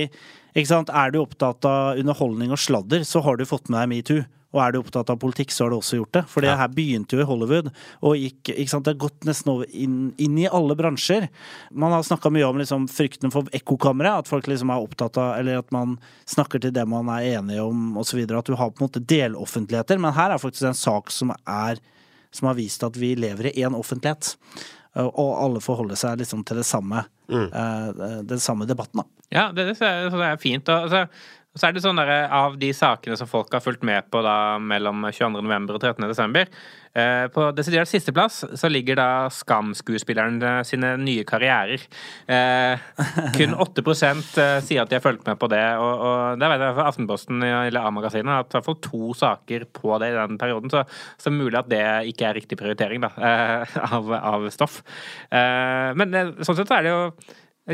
ikke 0.55 0.71
sant, 0.71 0.89
er 0.89 1.13
du 1.13 1.19
opptatt 1.21 1.67
av 1.69 2.01
underholdning 2.01 2.55
og 2.55 2.61
sladder, 2.61 3.05
så 3.05 3.21
har 3.25 3.37
du 3.37 3.45
fått 3.45 3.69
med 3.69 3.83
deg 3.83 3.91
metoo. 3.93 4.25
Og 4.55 4.61
er 4.63 4.71
du 4.71 4.79
opptatt 4.79 5.11
av 5.11 5.19
politikk, 5.19 5.51
så 5.51 5.65
har 5.65 5.73
du 5.73 5.77
også 5.77 5.99
gjort 5.99 6.13
det. 6.15 6.23
For 6.31 6.45
det 6.45 6.53
her 6.55 6.71
begynte 6.71 7.17
jo 7.17 7.23
i 7.23 7.27
Hollywood, 7.27 7.71
og 8.07 8.15
gikk, 8.15 8.53
ikke 8.53 8.71
sant, 8.71 8.87
det 8.87 8.93
har 8.95 9.01
gått 9.03 9.27
nesten 9.27 9.51
over 9.51 9.71
inn, 9.75 9.97
inn 10.21 10.37
i 10.39 10.47
alle 10.47 10.77
bransjer. 10.79 11.27
Man 11.75 11.91
har 11.91 12.05
snakka 12.07 12.31
mye 12.31 12.47
om 12.47 12.61
liksom 12.61 12.87
frykten 12.91 13.33
for 13.35 13.51
ekkokamre, 13.55 14.13
at 14.21 14.31
folk 14.31 14.47
liksom 14.47 14.71
er 14.71 14.85
opptatt 14.85 15.19
av 15.19 15.33
Eller 15.41 15.59
at 15.59 15.75
man 15.75 15.97
snakker 16.29 16.63
til 16.63 16.71
det 16.75 16.85
man 16.87 17.11
er 17.11 17.35
enige 17.35 17.65
om, 17.67 17.97
osv. 17.99 18.23
At 18.23 18.47
du 18.47 18.55
har 18.55 18.71
på 18.71 18.79
en 18.79 18.87
måte 18.87 19.03
deloffentligheter. 19.03 19.99
Men 19.99 20.15
her 20.15 20.31
er 20.31 20.41
faktisk 20.41 20.71
en 20.71 20.81
sak 20.85 21.11
som 21.11 21.35
er 21.43 21.83
som 22.35 22.49
har 22.49 22.57
vist 22.57 22.83
at 22.83 22.97
vi 22.99 23.13
lever 23.15 23.51
i 23.51 23.63
én 23.63 23.75
offentlighet. 23.77 24.35
Og 24.95 25.31
alle 25.43 25.61
forholder 25.63 25.99
seg 25.99 26.21
liksom 26.21 26.43
til 26.47 26.61
det 26.61 26.67
samme, 26.67 27.03
mm. 27.31 27.47
den 28.27 28.39
samme 28.43 28.67
debatten, 28.67 29.03
da. 29.03 29.25
Ja, 29.33 29.49
det, 29.51 29.65
det, 29.73 29.79
det 29.81 30.27
er 30.27 30.39
fint. 30.39 30.69
Og 30.71 30.91
så, 30.91 31.01
og 31.55 31.61
så 31.61 31.69
er 31.69 31.75
det 31.75 31.85
sånn 31.85 31.95
der, 31.95 32.09
av 32.35 32.57
de 32.59 32.67
sakene 32.75 33.15
som 33.15 33.29
folk 33.31 33.53
har 33.55 33.63
fulgt 33.63 33.85
med 33.87 34.09
på 34.11 34.19
da 34.25 34.57
mellom 34.59 35.05
22. 35.07 35.29
november 35.39 35.77
og 35.77 35.85
13. 35.85 36.03
desember 36.03 36.49
eh, 36.91 37.27
På 37.31 37.45
desidert 37.55 37.87
sisteplass 37.87 38.41
så 38.59 38.67
ligger 38.67 38.99
da 38.99 39.05
Skam-skuespillerne 39.31 40.57
sine 40.67 40.89
nye 40.99 41.23
karrierer. 41.27 41.85
Eh, 42.27 42.83
kun 43.37 43.55
8 43.65 43.85
eh, 43.85 44.59
sier 44.67 44.83
at 44.83 44.91
de 44.91 44.99
har 44.99 45.05
fulgt 45.05 45.23
med 45.29 45.39
på 45.39 45.47
det, 45.55 45.63
og, 45.79 46.03
og 46.09 46.43
der 46.43 46.51
vet 46.51 46.65
jeg 46.67 46.77
fra 46.81 46.89
Aftenposten 46.91 47.47
eller 47.47 47.87
A-magasinet 47.87 48.35
at 48.35 48.51
i 48.51 48.59
hvert 48.59 48.67
fall 48.67 48.79
to 48.89 49.15
saker 49.15 49.65
på 49.79 49.95
det 50.03 50.11
i 50.11 50.19
den 50.19 50.37
perioden, 50.43 50.75
så, 50.75 50.83
så 51.15 51.31
mulig 51.31 51.61
at 51.61 51.71
det 51.71 51.83
ikke 52.11 52.29
er 52.33 52.39
riktig 52.41 52.59
prioritering 52.59 53.07
da, 53.07 53.13
eh, 53.15 53.79
av, 53.95 54.11
av 54.19 54.51
stoff. 54.51 54.81
Eh, 55.31 55.95
men 55.95 56.11
eh, 56.11 56.35
sånn 56.43 56.59
sett 56.59 56.67
så 56.67 56.81
er 56.81 56.89
det 56.89 56.95
jo 56.95 57.01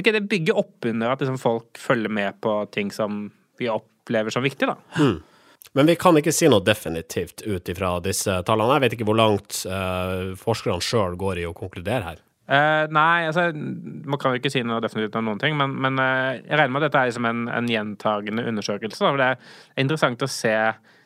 Det 0.05 0.27
bygger 0.29 0.57
opp 0.61 0.85
under 0.85 1.17
at 1.17 1.25
liksom, 1.25 1.41
folk 1.41 1.77
følger 1.81 2.13
med 2.21 2.37
på 2.45 2.59
ting 2.71 2.93
som 2.93 3.31
vi 3.61 3.69
opplever 3.71 4.33
som 4.33 4.43
viktig, 4.45 4.69
da. 4.69 4.77
Men 5.77 5.87
vi 5.87 5.95
kan 5.99 6.17
ikke 6.19 6.33
si 6.35 6.49
noe 6.51 6.63
definitivt 6.65 7.45
ut 7.45 7.69
ifra 7.71 7.93
disse 8.03 8.41
tallene. 8.47 8.75
Jeg 8.75 8.83
vet 8.85 8.95
ikke 8.97 9.07
hvor 9.07 9.19
langt 9.19 9.61
eh, 9.69 10.33
forskerne 10.39 10.83
sjøl 10.83 11.15
går 11.19 11.43
i 11.43 11.47
å 11.47 11.55
konkludere 11.55 12.09
her. 12.09 12.21
Eh, 12.51 12.85
nei, 12.91 13.27
altså 13.29 13.51
Man 13.53 14.19
kan 14.19 14.33
jo 14.33 14.41
ikke 14.41 14.51
si 14.51 14.63
noe 14.65 14.81
definitivt 14.83 15.15
om 15.15 15.29
noen 15.29 15.39
ting, 15.39 15.55
men, 15.59 15.77
men 15.85 16.01
eh, 16.01 16.41
jeg 16.41 16.57
regner 16.57 16.73
med 16.73 16.81
at 16.81 16.89
dette 16.89 17.03
er 17.03 17.11
liksom 17.11 17.27
en, 17.29 17.45
en 17.53 17.69
gjentagende 17.71 18.47
undersøkelse. 18.51 19.05
Da, 19.05 19.13
det 19.21 19.29
er 19.29 19.85
interessant 19.85 20.25
å 20.25 20.31
se 20.31 20.55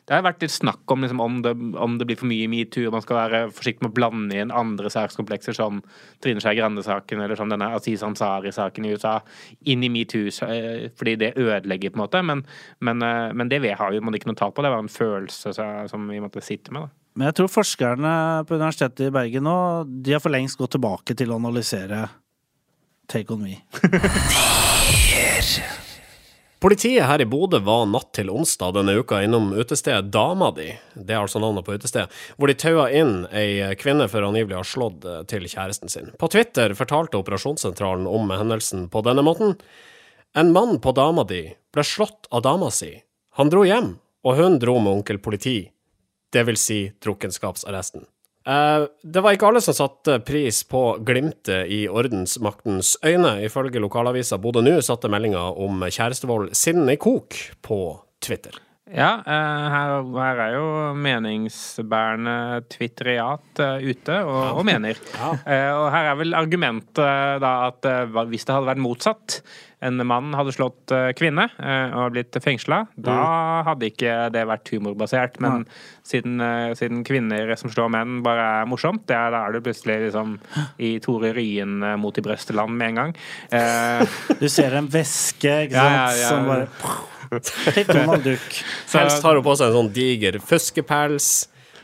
Det 0.06 0.14
har 0.14 0.22
vært 0.22 0.44
litt 0.44 0.52
snakk 0.54 0.86
om 0.94 1.02
liksom, 1.02 1.18
om, 1.20 1.40
det, 1.42 1.50
om 1.82 1.96
det 1.98 2.06
blir 2.06 2.18
for 2.20 2.28
mye 2.30 2.46
metoo, 2.46 2.84
og 2.86 2.92
man 2.94 3.02
skal 3.02 3.16
være 3.18 3.40
forsiktig 3.50 3.82
med 3.82 3.90
å 3.90 3.94
blande 3.96 4.36
inn 4.38 4.52
andre 4.54 4.86
sakskomplekser 4.94 5.56
som 5.58 5.80
Trine 6.22 6.38
Skei 6.42 6.54
Grande-saken 6.54 7.24
eller 7.24 7.34
som 7.38 7.50
denne 7.50 7.72
Aziz 7.74 8.04
Ansari-saken 8.06 8.86
i 8.86 8.92
USA 8.94 9.16
inn 9.66 9.82
i 9.82 9.90
metoo, 9.90 10.30
eh, 10.46 10.86
fordi 10.94 11.16
det 11.24 11.32
ødelegger, 11.34 11.90
på 11.90 11.98
en 11.98 12.04
måte. 12.04 12.22
Men, 12.22 12.44
men, 12.86 13.02
eh, 13.02 13.32
men 13.34 13.48
det 13.50 13.58
har 13.80 13.90
vi 13.90 13.98
man 14.00 14.14
ikke 14.14 14.30
noe 14.30 14.38
tall 14.38 14.54
på. 14.54 14.62
Det 14.62 14.70
var 14.76 14.84
en 14.84 14.94
følelse 14.94 15.50
så- 15.58 15.88
som 15.90 16.06
vi 16.08 16.20
måtte 16.22 16.40
sitte 16.40 16.70
med. 16.70 16.82
da. 16.82 16.88
Men 17.16 17.26
jeg 17.26 17.34
tror 17.34 17.48
forskerne 17.48 18.46
på 18.46 18.54
Universitetet 18.54 19.08
i 19.08 19.10
Bergen 19.10 19.42
nå, 19.42 19.84
de 20.04 20.12
har 20.12 20.20
for 20.20 20.30
lengst 20.30 20.56
gått 20.58 20.70
tilbake 20.76 21.16
til 21.16 21.32
å 21.32 21.40
analysere 21.40 22.08
Take 23.08 23.32
On 23.32 23.42
Me. 23.42 23.56
Politiet 26.60 27.04
her 27.04 27.20
i 27.20 27.26
Bodø 27.28 27.58
var 27.60 27.84
natt 27.90 28.14
til 28.16 28.30
onsdag 28.32 28.72
denne 28.78 28.94
uka 28.96 29.18
innom 29.24 29.50
utestedet 29.52 30.08
Dama 30.12 30.48
di, 30.56 30.70
det 30.94 31.12
er 31.12 31.20
altså 31.20 31.42
navnet 31.42 31.66
på 31.66 31.76
utestedet, 31.76 32.08
hvor 32.36 32.48
de 32.48 32.56
taua 32.56 32.86
inn 32.96 33.26
ei 33.28 33.74
kvinne 33.76 34.08
for 34.08 34.24
angivelig 34.24 34.56
å 34.56 34.62
ha 34.62 34.68
slått 34.70 35.04
eh, 35.04 35.20
til 35.28 35.44
kjæresten 35.44 35.92
sin. 35.92 36.08
På 36.16 36.30
Twitter 36.32 36.72
fortalte 36.78 37.20
operasjonssentralen 37.20 38.08
om 38.08 38.32
hendelsen 38.32 38.88
på 38.88 39.04
denne 39.04 39.26
måten. 39.26 39.58
En 40.32 40.52
mann 40.56 40.80
på 40.80 40.96
dama 40.96 41.26
di 41.28 41.42
ble 41.76 41.84
slått 41.84 42.30
av 42.32 42.46
dama 42.48 42.72
si. 42.72 42.94
Han 43.36 43.52
dro 43.52 43.66
hjem, 43.68 43.98
og 44.24 44.40
hun 44.40 44.56
dro 44.62 44.78
med 44.80 44.94
onkel 44.96 45.20
politi 45.20 45.58
det 46.32 46.42
vil 46.48 46.58
si 46.60 46.80
drukkenskapsarresten. 47.04 48.04
Eh, 48.46 48.84
det 49.02 49.22
var 49.22 49.34
ikke 49.34 49.48
alle 49.50 49.62
som 49.64 49.74
satte 49.74 50.20
pris 50.26 50.62
på 50.70 50.82
glimtet 51.06 51.66
i 51.72 51.84
ordensmaktens 51.90 52.94
øyne. 53.04 53.40
Ifølge 53.46 53.82
lokalavisa 53.82 54.38
Bodø 54.38 54.62
Nu 54.62 54.78
satte 54.82 55.10
meldinga 55.10 55.48
om 55.50 55.82
kjærestevold 55.88 56.52
sinnene 56.54 56.94
i 56.94 57.02
kok 57.02 57.34
på 57.66 57.80
Twitter. 58.22 58.65
Ja, 58.86 59.16
eh, 59.26 59.66
her, 59.72 59.96
her 60.14 60.40
er 60.44 60.52
jo 60.54 60.66
meningsbærende 61.02 62.62
twitteriat 62.70 63.62
eh, 63.64 63.86
ute 63.90 64.20
og, 64.22 64.60
og 64.60 64.66
mener. 64.68 64.98
Ja. 65.16 65.30
Og 65.80 65.88
her 65.90 66.10
er 66.12 66.18
vel 66.20 66.36
argumentet 66.38 67.40
da 67.42 67.54
at 67.66 67.88
eh, 67.88 68.20
hvis 68.30 68.46
det 68.46 68.54
hadde 68.54 68.70
vært 68.70 68.84
motsatt, 68.84 69.40
en 69.84 70.00
mann 70.08 70.32
hadde 70.36 70.54
slått 70.56 70.92
eh, 70.94 71.10
kvinne 71.18 71.48
eh, 71.60 71.96
og 71.98 72.14
blitt 72.14 72.36
fengsla, 72.42 72.84
da 72.96 73.16
hadde 73.66 73.90
ikke 73.90 74.14
det 74.32 74.44
vært 74.48 74.70
humorbasert. 74.72 75.36
Men 75.44 75.66
siden, 76.06 76.38
eh, 76.40 76.70
siden 76.78 77.02
kvinner 77.06 77.52
som 77.60 77.72
slår 77.72 77.90
menn 77.92 78.22
bare 78.26 78.46
er 78.62 78.70
morsomt, 78.70 79.04
det 79.10 79.18
er, 79.18 79.34
da 79.34 79.42
er 79.44 79.56
du 79.56 79.66
plutselig 79.66 79.98
liksom 80.06 80.38
i 80.80 80.94
Tore 81.04 81.34
Ryen 81.36 81.82
eh, 81.82 81.98
mot 82.00 82.16
i 82.16 82.24
brøsteland 82.24 82.78
med 82.78 82.94
en 82.94 83.02
gang. 83.02 83.18
Eh, 83.50 84.16
Du 84.40 84.48
ser 84.52 84.74
en 84.78 84.88
væske 84.92 85.52
ikke 85.66 85.76
sant, 85.76 85.98
ja, 85.98 86.08
ja. 86.22 86.30
som 86.30 86.48
bare 86.48 86.66
Litt 87.30 87.88
Donald 87.88 88.24
Duck. 88.24 88.60
Helst 88.94 89.22
har 89.26 89.34
hun 89.38 89.44
på 89.46 89.56
seg 89.58 89.70
en 89.70 89.76
sånn 89.80 89.90
diger 89.96 90.38
fuskepels, 90.42 91.30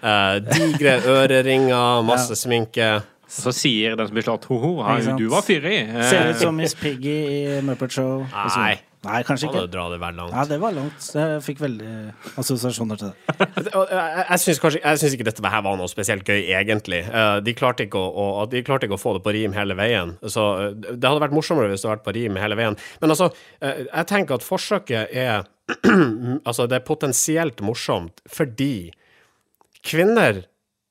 eh, 0.03 0.39
digre 0.53 0.99
øreringer, 1.17 2.03
masse 2.07 2.37
sminke. 2.39 3.03
så 3.33 3.49
sier 3.57 3.97
den 3.97 4.07
som 4.11 4.15
blir 4.19 4.27
slått 4.27 4.45
ho-ho, 4.51 4.75
du 5.17 5.27
var 5.33 5.43
fyrig. 5.47 5.79
Eh, 5.89 6.09
Ser 6.11 6.31
ut 6.35 6.41
som 6.43 6.57
Miss 6.57 6.75
Piggy 6.77 7.19
i 7.57 7.61
Muppet 7.65 7.95
Show. 7.97 8.27
Nei. 8.57 8.75
Nei, 9.03 9.21
kanskje 9.27 9.49
ikke. 9.49 9.65
dra 9.73 9.89
det 9.91 9.97
vel 9.99 10.15
langt. 10.15 10.31
Ja, 10.37 10.45
det 10.47 10.59
var 10.63 10.75
langt. 10.77 11.07
Jeg 11.17 11.41
fikk 11.43 11.59
veldig 11.65 11.93
assosiasjoner 12.39 13.01
til 13.01 13.09
det. 13.11 13.37
Jeg, 13.93 14.27
jeg 14.29 14.39
syns 14.45 14.61
kanskje 14.63 14.81
Jeg 14.85 15.01
synes 15.01 15.17
ikke 15.17 15.27
dette 15.27 15.51
her 15.55 15.65
var 15.67 15.77
noe 15.81 15.91
spesielt 15.91 16.23
gøy, 16.29 16.39
egentlig. 16.55 17.01
Eh, 17.11 17.39
De 17.43 17.55
klarte 17.59 17.87
ikke 17.89 17.99
å, 17.99 18.13
å, 18.43 18.45
de 18.53 18.63
klarte 18.67 18.87
ikke 18.87 18.95
å 18.99 19.03
få 19.03 19.17
det 19.17 19.25
på 19.27 19.35
rim 19.35 19.57
hele 19.57 19.75
veien. 19.79 20.15
Så 20.23 20.45
eh, 20.69 20.77
Det 20.95 21.03
hadde 21.09 21.25
vært 21.25 21.35
morsommere 21.35 21.73
hvis 21.73 21.83
det 21.83 21.91
hadde 21.91 21.99
vært 21.99 22.07
på 22.07 22.15
rim 22.19 22.39
hele 22.39 22.59
veien. 22.61 22.79
Men 23.03 23.15
altså, 23.17 23.31
eh, 23.61 23.83
jeg 23.89 24.09
tenker 24.13 24.39
at 24.39 24.47
forsøket 24.47 25.11
er 25.25 25.49
Altså, 26.49 26.67
det 26.71 26.79
er 26.79 26.87
potensielt 26.87 27.61
morsomt 27.65 28.23
fordi 28.31 28.93
kvinner 29.87 30.45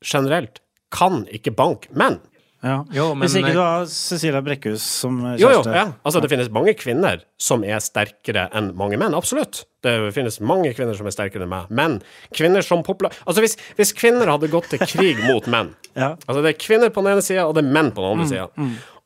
generelt 0.04 0.60
kan 0.92 1.24
ikke 1.32 1.54
banke 1.56 1.92
menn. 1.96 2.20
Ja. 2.62 2.84
Jo, 2.94 3.08
men- 3.16 3.26
Hvis 3.28 3.36
ikke 3.40 3.54
du 3.56 3.60
har 3.60 3.86
Cecilia 3.90 4.42
Brekkhus 4.46 4.82
som 4.86 5.16
kjæreste. 5.22 5.42
Jo, 5.42 5.50
jo, 5.50 5.62
ja. 5.74 5.86
Altså, 6.06 6.22
det 6.22 6.30
finnes 6.30 6.50
mange 6.54 6.74
kvinner 6.78 7.24
som 7.42 7.64
er 7.66 7.80
sterkere 7.82 8.44
enn 8.54 8.72
mange 8.78 9.00
menn. 9.02 9.16
Absolutt. 9.18 9.64
Det 9.82 9.96
finnes 10.14 10.38
mange 10.46 10.70
kvinner 10.78 10.94
som 10.96 11.08
er 11.10 11.16
sterkere 11.16 11.42
enn 11.48 11.50
meg. 11.50 11.72
Men 11.74 12.02
kvinner 12.38 12.62
som 12.62 12.84
popula... 12.86 13.10
Altså, 13.26 13.42
hvis, 13.42 13.58
hvis 13.80 13.94
kvinner 13.98 14.30
hadde 14.30 14.48
gått 14.54 14.70
til 14.70 14.80
krig 14.86 15.18
mot 15.30 15.48
menn 15.50 15.74
Ja. 15.96 16.14
Altså, 16.28 16.44
det 16.46 16.54
er 16.54 16.60
kvinner 16.62 16.90
på 16.94 17.02
den 17.04 17.14
ene 17.18 17.26
sida, 17.26 17.48
og 17.50 17.56
det 17.58 17.66
er 17.66 17.72
menn 17.74 17.90
på 17.92 18.06
den 18.06 18.20
andre 18.20 18.30
sida. 18.30 18.50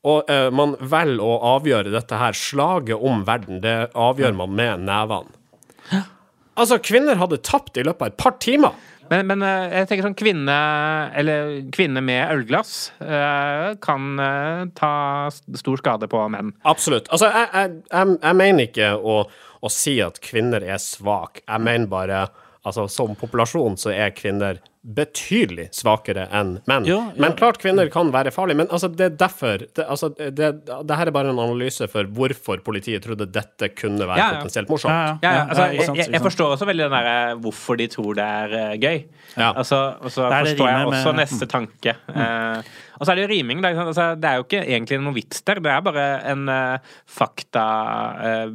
Og 0.05 0.27
uh, 0.29 0.51
man 0.53 0.75
velger 0.77 1.23
å 1.23 1.31
avgjøre 1.55 1.89
dette 1.95 2.19
her 2.19 2.35
slaget 2.37 2.99
om 3.01 3.23
verden. 3.25 3.61
Det 3.63 3.77
avgjør 3.95 4.35
man 4.35 4.51
med 4.53 4.83
nevene. 4.85 6.03
Altså, 6.55 6.77
kvinner 6.79 7.17
hadde 7.19 7.39
tapt 7.43 7.75
i 7.79 7.83
løpet 7.83 8.01
av 8.05 8.11
et 8.13 8.17
par 8.21 8.35
timer. 8.39 8.75
Men, 9.11 9.27
men 9.29 9.43
eh, 9.45 9.73
jeg 9.79 9.89
tenker 9.89 10.07
sånn 10.07 10.17
kvinne 10.17 10.55
Eller 11.17 11.57
kvinne 11.75 12.01
med 12.05 12.31
ølglass 12.33 12.75
eh, 13.03 13.75
kan 13.83 14.21
eh, 14.21 14.63
ta 14.77 14.93
stor 15.31 15.81
skade 15.81 16.09
på 16.11 16.23
menn. 16.33 16.53
Absolutt. 16.67 17.09
Altså, 17.13 17.29
jeg, 17.29 17.51
jeg, 17.53 17.75
jeg, 17.91 18.15
jeg 18.21 18.39
mener 18.41 18.69
ikke 18.69 18.89
å, 18.97 19.19
å 19.61 19.71
si 19.73 19.99
at 20.03 20.21
kvinner 20.23 20.65
er 20.65 20.81
svake. 20.81 21.45
Jeg 21.45 21.65
mener 21.65 21.91
bare 21.91 22.25
Altså, 22.65 22.87
som 22.89 23.11
populasjon 23.13 23.75
så 23.77 23.91
er 23.93 24.15
kvinner 24.17 24.57
betydelig 24.85 25.69
svakere 25.73 26.27
enn 26.29 26.59
menn. 26.69 26.85
Ja, 26.85 26.97
ja. 27.09 27.13
Men 27.21 27.33
klart 27.39 27.57
kvinner 27.61 27.89
kan 27.89 28.11
være 28.13 28.29
farlige. 28.35 28.59
Men 28.61 28.67
altså, 28.69 28.87
det 28.93 29.07
er 29.07 29.15
derfor 29.17 29.63
det, 29.65 29.85
altså, 29.85 30.11
det, 30.15 30.51
det 30.65 30.97
her 30.99 31.09
er 31.09 31.15
bare 31.15 31.31
en 31.33 31.39
analyse 31.41 31.87
for 31.89 32.05
hvorfor 32.05 32.61
politiet 32.65 33.01
trodde 33.05 33.25
dette 33.33 33.71
kunne 33.73 34.05
være 34.05 34.19
Ja, 34.21 34.27
ja. 34.29 34.39
potensielt 34.43 34.69
morsomt. 34.69 34.93
Ja, 34.93 35.17
Ja, 35.25 35.33
ja, 35.39 35.43
altså, 35.49 35.65
jeg, 35.73 35.97
jeg, 36.03 36.11
jeg 36.13 36.21
forstår 36.21 36.53
også 36.55 36.67
veldig 36.69 36.85
den 36.85 36.97
der 36.99 37.09
eh, 37.11 37.35
hvorfor 37.41 37.79
de 37.81 37.87
tror 37.89 38.13
det 38.19 38.25
er 38.25 38.57
eh, 38.61 38.75
gøy. 38.77 38.99
Ja. 39.35 39.49
Altså, 39.57 39.79
og 40.01 40.11
så 40.13 40.29
forstår 40.29 40.69
jeg 40.69 40.89
også 40.93 41.13
med- 41.15 41.23
neste 41.25 41.47
tanke. 41.49 41.95
Uh, 42.05 42.61
og 42.95 43.03
så 43.03 43.11
er 43.11 43.17
det 43.19 43.23
jo 43.25 43.31
riming. 43.33 43.59
Altså, 43.65 44.05
det 44.15 44.29
er 44.29 44.37
jo 44.39 44.45
ikke 44.45 44.61
egentlig 44.63 44.99
noen 45.01 45.15
vits 45.17 45.41
der. 45.43 45.59
Det 45.59 45.71
er 45.73 45.81
bare 45.83 46.05
en 46.31 46.45
uh, 46.47 46.77
fakta 47.11 47.65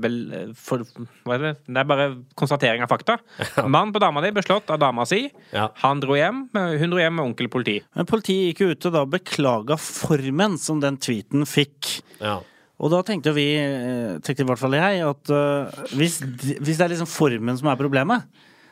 vel, 0.00 0.16
for, 0.56 0.84
Hva 1.26 1.36
er 1.36 1.44
det? 1.44 1.52
Det 1.66 1.82
er 1.82 1.88
bare 1.90 2.06
konstatering 2.38 2.84
av 2.84 2.90
fakta. 2.92 3.18
Mann 3.74 3.92
på 3.92 4.00
dama 4.02 4.22
di 4.24 4.30
ble 4.36 4.44
slått 4.46 4.70
av 4.72 4.80
dama 4.80 5.04
si. 5.08 5.26
Ja. 5.52 5.68
Han 5.82 6.00
dro 6.02 6.16
hjem. 6.20 6.44
eh, 6.54 6.76
Hun 6.80 6.92
dro 6.92 7.00
hjem 7.00 7.16
med 7.18 7.24
onkel 7.30 7.50
politi. 7.52 7.80
Men 7.96 8.08
politiet 8.08 8.50
gikk 8.50 8.62
jo 8.64 8.70
ut 8.74 8.88
og 8.90 8.96
da 8.96 9.04
beklaga 9.16 9.78
formen 9.80 10.56
som 10.60 10.80
den 10.82 11.00
tweeten 11.00 11.48
fikk. 11.48 11.96
Ja. 12.20 12.38
Og 12.80 12.92
da 12.92 13.02
tenkte 13.04 13.34
vi, 13.36 13.48
eh, 13.60 14.20
tenkte 14.24 14.44
i 14.44 14.48
hvert 14.48 14.60
fall 14.60 14.78
jeg, 14.78 15.02
at 15.04 15.32
uh, 15.34 15.82
hvis, 15.92 16.20
hvis 16.22 16.78
det 16.78 16.86
er 16.86 16.94
liksom 16.94 17.10
formen 17.10 17.58
som 17.60 17.68
er 17.68 17.80
problemet, 17.80 18.24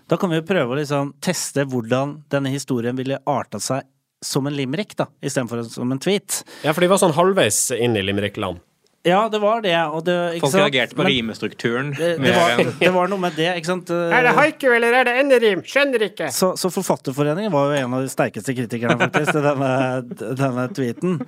da 0.08 0.16
kan 0.16 0.32
vi 0.32 0.38
jo 0.38 0.46
prøve 0.48 0.72
å 0.72 0.78
liksom 0.78 1.12
teste 1.20 1.66
hvordan 1.68 2.22
denne 2.32 2.52
historien 2.54 2.96
ville 2.96 3.20
arta 3.28 3.60
seg 3.60 3.84
som 4.24 4.48
en 4.48 4.56
limerick, 4.56 4.96
da, 4.98 5.06
istedenfor 5.22 5.60
som 5.70 5.92
en 5.92 6.00
tweet. 6.02 6.40
ja, 6.64 6.72
for 6.72 6.82
de 6.82 6.88
var 6.90 6.98
sånn 7.02 7.14
halvveis 7.14 7.68
inn 7.76 7.94
i 7.98 8.02
limerickland. 8.02 8.62
Ja, 9.08 9.20
det 9.32 9.40
var 9.42 9.62
det, 9.64 9.76
og 9.88 10.04
det 10.06 10.16
ikke 10.38 10.46
Folk 10.46 10.54
sant? 10.54 10.64
reagerte 10.66 10.98
på 10.98 11.04
Men 11.04 11.12
rimestrukturen. 11.12 11.92
Det, 11.96 12.10
det, 12.22 12.34
var, 12.36 12.64
det 12.80 12.90
var 12.94 13.12
noe 13.12 13.22
med 13.22 13.38
det, 13.38 13.48
ikke 13.60 13.72
sant. 13.72 13.92
Er 14.18 14.28
det 14.28 14.34
haiku 14.38 14.68
eller 14.72 15.00
er 15.00 15.08
det 15.08 15.14
enderim? 15.22 15.64
Skjønner 15.66 16.08
ikke. 16.10 16.32
Så, 16.34 16.52
så 16.60 16.72
Forfatterforeningen 16.72 17.52
var 17.54 17.72
jo 17.72 17.80
en 17.80 17.96
av 17.98 18.04
de 18.04 18.12
sterkeste 18.12 18.54
kritikerne, 18.58 18.98
faktisk, 19.00 19.32
til 19.36 19.48
denne, 19.48 19.72
denne 20.44 20.68
tweeten. 20.76 21.18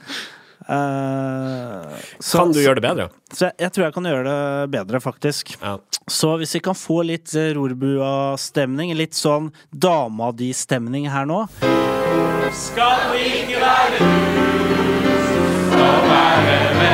Uh, 0.71 1.97
så, 2.19 2.39
Kan 2.39 2.53
du 2.53 2.61
gjøre 2.61 2.79
det 2.79 2.85
bedre? 2.85 3.07
Så 3.33 3.49
jeg, 3.49 3.57
jeg 3.65 3.73
tror 3.75 3.85
jeg 3.87 3.95
kan 3.97 4.09
gjøre 4.11 4.25
det 4.29 4.71
bedre, 4.75 5.01
faktisk. 5.03 5.55
Ja. 5.63 5.79
Så 6.11 6.35
hvis 6.39 6.55
vi 6.55 6.61
kan 6.63 6.77
få 6.79 7.01
litt 7.09 7.33
eh, 7.35 7.51
Rorbua-stemning, 7.57 8.93
litt 8.99 9.17
sånn 9.19 9.51
dama 9.73 10.31
di-stemning 10.37 11.09
her 11.11 11.27
nå 11.29 11.47
Ja, 15.81 16.90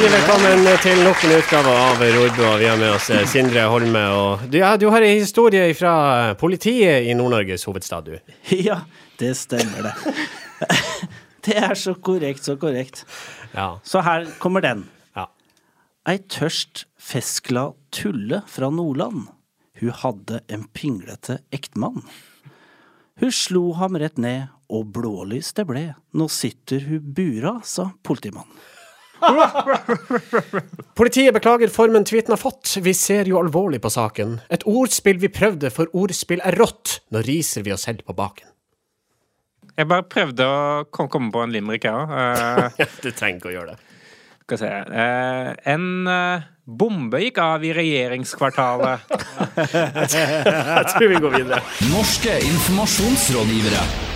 hjertelig 0.00 0.16
velkommen 0.16 0.78
til 0.80 1.00
nok 1.04 1.24
en 1.26 1.32
utgave 1.36 1.72
av 1.76 2.02
Rorbua. 2.14 2.50
Vi 2.56 2.68
har 2.70 2.78
med 2.80 2.92
oss 2.94 3.10
eh, 3.12 3.26
Sindre 3.28 3.66
Holme. 3.68 4.00
Og 4.16 4.46
du, 4.48 4.56
ja, 4.56 4.70
du 4.80 4.86
har 4.88 5.04
en 5.04 5.18
historie 5.18 5.74
fra 5.76 5.92
politiet 6.40 7.04
i 7.04 7.12
Nord-Norges 7.18 7.66
hovedstad, 7.68 8.08
du. 8.08 8.14
Ja, 8.70 8.78
det 9.20 9.34
stemmer, 9.36 9.90
det. 9.90 10.14
Det 11.44 11.56
er 11.56 11.76
så 11.76 11.92
korrekt, 11.96 12.44
så 12.48 12.56
korrekt. 12.60 13.04
Ja. 13.52 13.74
Så 13.84 14.00
her 14.04 14.24
kommer 14.40 14.64
den. 14.64 14.86
ja. 15.16 15.26
Ei 16.08 16.16
tørst 16.32 16.86
feskla 16.96 17.70
tulle 17.92 18.40
fra 18.48 18.72
Nordland. 18.72 19.28
Hun 19.82 19.94
hadde 20.00 20.40
en 20.48 20.64
pinglete 20.72 21.42
ektemann. 21.52 22.00
Hun 23.20 23.32
slo 23.36 23.66
ham 23.76 24.00
rett 24.00 24.16
ned, 24.20 24.48
og 24.72 24.92
blålys 24.96 25.52
det 25.56 25.68
ble. 25.68 25.90
Nå 26.16 26.32
sitter 26.32 26.88
hun 26.88 27.08
bura, 27.16 27.58
sa 27.64 27.90
politimannen. 28.00 28.60
Politiet 30.98 31.34
beklager 31.36 31.72
formen 31.72 32.04
tweeten 32.08 32.34
har 32.34 32.40
fått. 32.40 32.76
Vi 32.82 32.94
ser 32.96 33.28
jo 33.30 33.40
alvorlig 33.40 33.80
på 33.82 33.90
saken. 33.92 34.38
Et 34.52 34.64
ordspill 34.68 35.20
vi 35.22 35.30
prøvde, 35.32 35.70
for 35.74 35.90
ordspill 35.96 36.42
er 36.44 36.58
rått. 36.60 37.00
Nå 37.14 37.22
riser 37.26 37.64
vi 37.66 37.74
oss 37.74 37.86
selv 37.88 38.04
på 38.06 38.16
baken. 38.16 38.46
Jeg 39.78 39.88
bare 39.88 40.04
prøvde 40.04 40.44
å 40.44 40.84
komme 40.92 41.30
på 41.32 41.40
en 41.44 41.54
limerick, 41.54 41.86
jeg 41.88 41.94
òg. 41.94 42.08
Du 43.04 43.10
trenger 43.10 43.38
ikke 43.38 43.52
å 43.52 43.54
gjøre 43.54 43.74
det. 43.74 43.78
Skal 44.44 44.56
vi 44.56 44.62
se 44.64 44.70
Uh, 44.90 45.54
En 45.72 45.86
uh, 46.10 46.42
bombe 46.66 47.20
gikk 47.22 47.38
av 47.42 47.64
i 47.64 47.72
regjeringskvartalet. 47.76 49.06
Jeg 49.70 50.86
tror 50.90 51.08
vi 51.08 51.22
går 51.22 51.36
videre. 51.38 51.62
Norske 51.94 52.38
informasjonsrådgivere. 52.50 54.09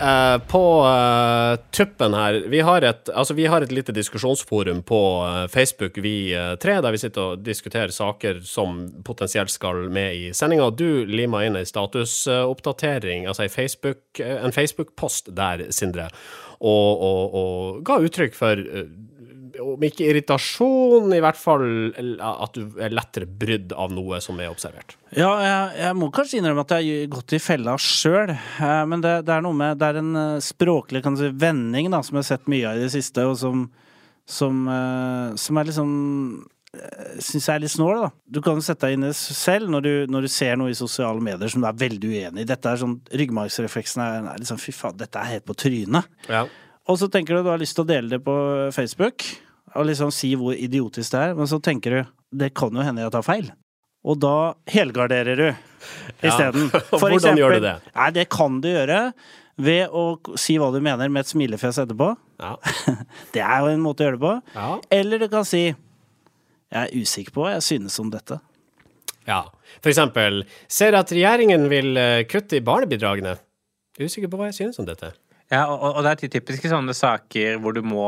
Eh, 0.00 0.38
på 0.38 0.80
uh, 0.86 1.56
tuppen 1.70 2.14
her 2.14 2.34
vi 2.48 2.60
har, 2.60 2.82
et, 2.82 3.08
altså, 3.08 3.34
vi 3.34 3.46
har 3.46 3.64
et 3.64 3.72
lite 3.72 3.94
diskusjonsforum 3.96 4.82
på 4.82 5.00
uh, 5.24 5.46
Facebook, 5.48 5.98
vi 5.98 6.34
tre, 6.60 6.74
der 6.84 6.92
vi 6.92 7.00
sitter 7.00 7.32
og 7.32 7.44
diskuterer 7.44 7.94
saker 7.94 8.42
som 8.44 8.82
potensielt 9.04 9.50
skal 9.50 9.86
med 9.88 10.14
i 10.14 10.32
sendinga. 10.36 10.68
Du 10.76 11.06
lima 11.08 11.46
inn 11.46 11.56
ei 11.56 11.64
statusoppdatering, 11.64 13.24
altså 13.24 13.46
en 13.46 14.52
Facebook-post 14.52 15.32
der, 15.36 15.64
Sindre, 15.72 16.10
og, 16.60 17.02
og, 17.08 17.40
og 17.40 17.82
ga 17.86 18.00
uttrykk 18.04 18.36
for 18.36 18.60
om 19.62 19.84
ikke 19.86 20.06
irritasjon, 20.08 21.12
i 21.14 21.20
hvert 21.22 21.38
fall 21.38 21.64
at 21.94 22.56
du 22.56 22.78
er 22.82 22.94
lettere 22.94 23.28
brydd 23.28 23.74
av 23.76 23.94
noe 23.94 24.20
som 24.24 24.38
er 24.42 24.50
observert. 24.52 24.96
Ja, 25.16 25.30
jeg, 25.42 25.78
jeg 25.82 25.98
må 25.98 26.10
kanskje 26.14 26.40
innrømme 26.40 26.66
at 26.66 26.76
jeg 26.76 27.02
har 27.04 27.12
gått 27.16 27.36
i 27.36 27.42
fella 27.42 27.76
sjøl. 27.80 28.34
Men 28.90 29.04
det, 29.04 29.20
det, 29.28 29.36
er 29.36 29.44
noe 29.44 29.56
med 29.56 29.78
Det 29.80 29.88
er 29.88 30.00
en 30.00 30.12
eh, 30.20 30.44
språklig 30.44 31.04
kan 31.04 31.16
si, 31.18 31.30
vending 31.32 31.90
da, 31.94 32.02
som 32.04 32.18
jeg 32.18 32.24
har 32.24 32.30
sett 32.34 32.50
mye 32.52 32.68
av 32.70 32.80
i 32.80 32.84
det 32.86 32.92
siste, 32.94 33.24
og 33.28 33.38
som, 33.40 33.66
som, 34.28 34.66
eh, 34.72 35.32
som 35.40 35.62
er 35.62 35.70
liksom 35.70 35.96
syns 37.22 37.46
jeg 37.48 37.54
er 37.54 37.62
litt 37.62 37.72
snål, 37.72 38.02
da. 38.04 38.10
Du 38.28 38.42
kan 38.44 38.60
sette 38.64 38.88
deg 38.88 38.96
inn 38.96 39.06
i 39.06 39.10
det 39.10 39.16
selv 39.16 39.70
når 39.72 39.84
du, 39.86 39.92
når 40.12 40.26
du, 40.26 40.30
ser 40.32 40.58
noe 40.60 40.72
i 40.72 40.78
sosiale 40.78 41.22
medier 41.24 41.52
som 41.52 41.62
du 41.62 41.68
er 41.70 41.80
veldig 41.80 42.12
uenig 42.12 42.44
i. 42.44 42.48
Dette 42.48 42.70
er 42.70 42.80
sånn, 42.80 42.98
Ryggmargsrefleksen 43.22 44.02
er, 44.04 44.30
er 44.34 44.42
liksom 44.42 44.60
fy 44.60 44.74
faen, 44.76 44.98
dette 45.00 45.20
er 45.20 45.36
helt 45.36 45.46
på 45.48 45.56
trynet. 45.56 46.10
Ja. 46.28 46.44
Og 46.86 47.00
så 47.00 47.08
tenker 47.10 47.34
du 47.34 47.40
at 47.40 47.48
du 47.48 47.52
har 47.54 47.62
lyst 47.62 47.76
til 47.78 47.86
å 47.86 47.88
dele 47.88 48.12
det 48.12 48.22
på 48.26 48.36
Facebook, 48.74 49.26
og 49.76 49.86
liksom 49.88 50.12
si 50.14 50.32
hvor 50.38 50.56
idiotisk 50.56 51.14
det 51.14 51.22
er, 51.22 51.38
men 51.38 51.48
så 51.50 51.60
tenker 51.62 51.94
du 51.94 52.12
det 52.36 52.52
kan 52.58 52.74
jo 52.74 52.84
hende 52.84 53.04
jeg 53.04 53.14
tar 53.14 53.24
feil. 53.26 53.48
Og 54.06 54.18
da 54.22 54.36
helgarderer 54.70 55.40
du 55.40 55.48
isteden. 56.26 56.70
Ja. 56.74 56.82
Hvordan 56.92 57.18
eksempel, 57.18 57.40
gjør 57.42 57.56
du 57.56 57.66
det? 57.66 57.74
Nei, 57.94 58.10
det 58.16 58.28
kan 58.32 58.60
du 58.62 58.68
gjøre 58.70 59.00
ved 59.66 59.94
å 59.94 60.04
si 60.38 60.58
hva 60.60 60.68
du 60.74 60.78
mener 60.84 61.10
med 61.12 61.24
et 61.24 61.30
smilefjes 61.32 61.80
etterpå. 61.82 62.12
Ja. 62.42 62.54
det 63.34 63.42
er 63.42 63.64
jo 63.64 63.72
en 63.72 63.84
måte 63.84 64.04
å 64.04 64.08
gjøre 64.08 64.18
det 64.18 64.24
på. 64.26 64.34
Ja. 64.56 64.68
Eller 64.98 65.22
du 65.22 65.28
kan 65.32 65.46
si 65.48 65.64
jeg 65.66 66.82
er 66.82 66.92
usikker 66.92 67.34
på 67.34 67.44
hva 67.44 67.54
jeg 67.56 67.64
synes 67.66 67.96
om 68.02 68.10
dette. 68.12 68.40
Ja. 69.26 69.44
For 69.80 69.90
eksempel 69.90 70.42
ser 70.70 70.96
at 70.98 71.12
regjeringen 71.14 71.68
vil 71.70 71.98
eh, 71.98 72.24
kutte 72.30 72.58
i 72.58 72.64
barnebidragene. 72.64 73.36
Usikker 73.98 74.30
på 74.30 74.40
hva 74.40 74.50
jeg 74.50 74.58
synes 74.60 74.80
om 74.82 74.88
dette. 74.88 75.12
Ja, 75.50 75.66
og, 75.70 75.94
og 75.94 76.02
det 76.04 76.16
er 76.16 76.32
typiske 76.36 76.70
sånne 76.70 76.94
saker 76.96 77.60
hvor 77.62 77.76
du 77.76 77.82
må 77.86 78.06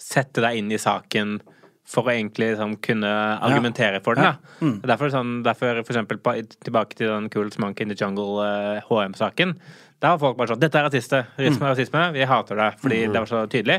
sette 0.00 0.42
deg 0.44 0.58
inn 0.60 0.72
i 0.72 0.80
saken 0.80 1.38
for 1.86 2.08
å 2.08 2.12
egentlig 2.12 2.50
liksom, 2.50 2.74
kunne 2.82 3.10
argumentere 3.46 4.00
for 4.02 4.18
den. 4.18 4.26
Da. 4.26 4.54
Mm. 4.58 4.78
Derfor, 4.90 5.10
sånn, 5.14 5.34
derfor 5.46 5.82
for 5.84 5.94
eksempel 5.94 6.18
på, 6.18 6.34
tilbake 6.66 6.98
til 6.98 7.12
den 7.12 7.28
Cool 7.30 7.52
Monkey 7.62 7.86
in 7.86 7.92
the 7.92 7.98
Jungle 7.98 8.42
uh, 8.42 8.80
HM-saken. 8.88 9.54
Da 10.02 10.10
var 10.12 10.18
folk 10.20 10.36
bare 10.36 10.50
sånn 10.52 10.60
Dette 10.60 10.76
er 10.76 10.84
rasiste. 10.90 11.22
Rasisme 11.38 11.64
er 11.64 11.70
rasisme. 11.72 12.00
Vi 12.12 12.24
hater 12.28 12.56
det. 12.60 12.66
Fordi 12.82 12.98
Mm. 13.06 13.12
det 13.14 13.20
var 13.22 13.26
så 13.30 13.38
tydelig. 13.48 13.76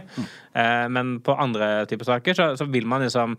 Eh, 0.58 0.88
men 0.90 1.20
på 1.22 1.36
andre 1.38 1.86
typer 1.86 2.06
saker 2.06 2.34
så, 2.34 2.46
så 2.58 2.66
vil 2.72 2.88
man 2.90 3.02
liksom 3.06 3.36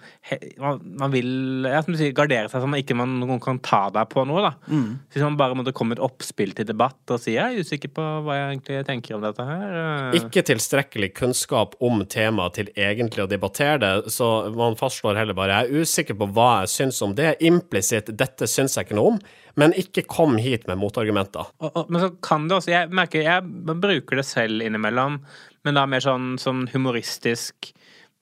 man, 0.60 0.78
man 1.00 1.10
vil 1.10 1.64
ja, 1.66 1.80
som 1.82 1.92
du 1.92 1.98
sier, 1.98 2.12
gardere 2.14 2.46
seg 2.48 2.62
så 2.62 2.68
man 2.70 2.78
ikke 2.80 2.94
man, 2.94 3.16
noen 3.18 3.40
kan 3.42 3.58
ta 3.58 3.88
deg 3.90 4.08
på 4.12 4.24
noe. 4.28 4.42
da. 4.46 4.52
Mm. 4.70 4.98
Hvis 5.10 5.22
man 5.26 5.36
bare 5.40 5.56
måtte 5.58 5.72
komme 5.74 5.96
et 5.96 6.02
oppspill 6.06 6.54
til 6.54 6.68
debatt 6.68 7.10
og 7.10 7.18
si 7.20 7.34
jeg 7.34 7.56
er 7.56 7.64
usikker 7.66 7.90
på 7.98 8.04
hva 8.22 8.36
jeg 8.38 8.52
egentlig 8.60 8.86
tenker 8.86 9.16
om 9.18 9.22
dette 9.26 9.44
her. 9.48 10.12
eh. 10.14 10.20
Ikke 10.20 10.44
tilstrekkelig 10.46 11.10
kunnskap 11.18 11.74
om 11.82 12.04
temaet 12.06 12.54
til 12.60 12.70
egentlig 12.76 13.26
å 13.26 13.28
debattere 13.28 13.80
det, 13.82 13.92
så 14.14 14.54
man 14.54 14.78
fastslår 14.78 15.16
heller 15.18 15.34
bare 15.34 15.64
jeg 15.64 15.66
er 15.74 15.82
usikker 15.82 16.14
på 16.22 16.30
hva 16.32 16.60
jeg 16.62 16.68
syns 16.76 17.02
om 17.02 17.14
det. 17.18 17.34
Implisitt 17.42 18.06
'dette 18.16 18.46
syns 18.46 18.76
jeg 18.78 18.86
ikke 18.86 18.94
noe 19.00 19.12
om', 19.16 19.20
men 19.56 19.72
ikke 19.78 20.04
kom 20.06 20.36
hit 20.36 20.66
med 20.68 20.78
motargumenter. 20.78 21.48
Og, 21.60 21.70
og, 21.72 21.88
men 21.90 22.02
så 22.04 22.10
kan 22.24 22.48
det 22.48 22.56
også 22.58 22.70
Jeg 22.74 22.90
merker 22.94 23.22
jeg 23.24 23.42
bruker 23.80 24.16
det 24.20 24.26
selv 24.28 24.62
innimellom, 24.62 25.20
men 25.64 25.74
da 25.78 25.86
mer 25.86 26.00
sånn, 26.04 26.36
sånn 26.40 26.66
humoristisk 26.74 27.72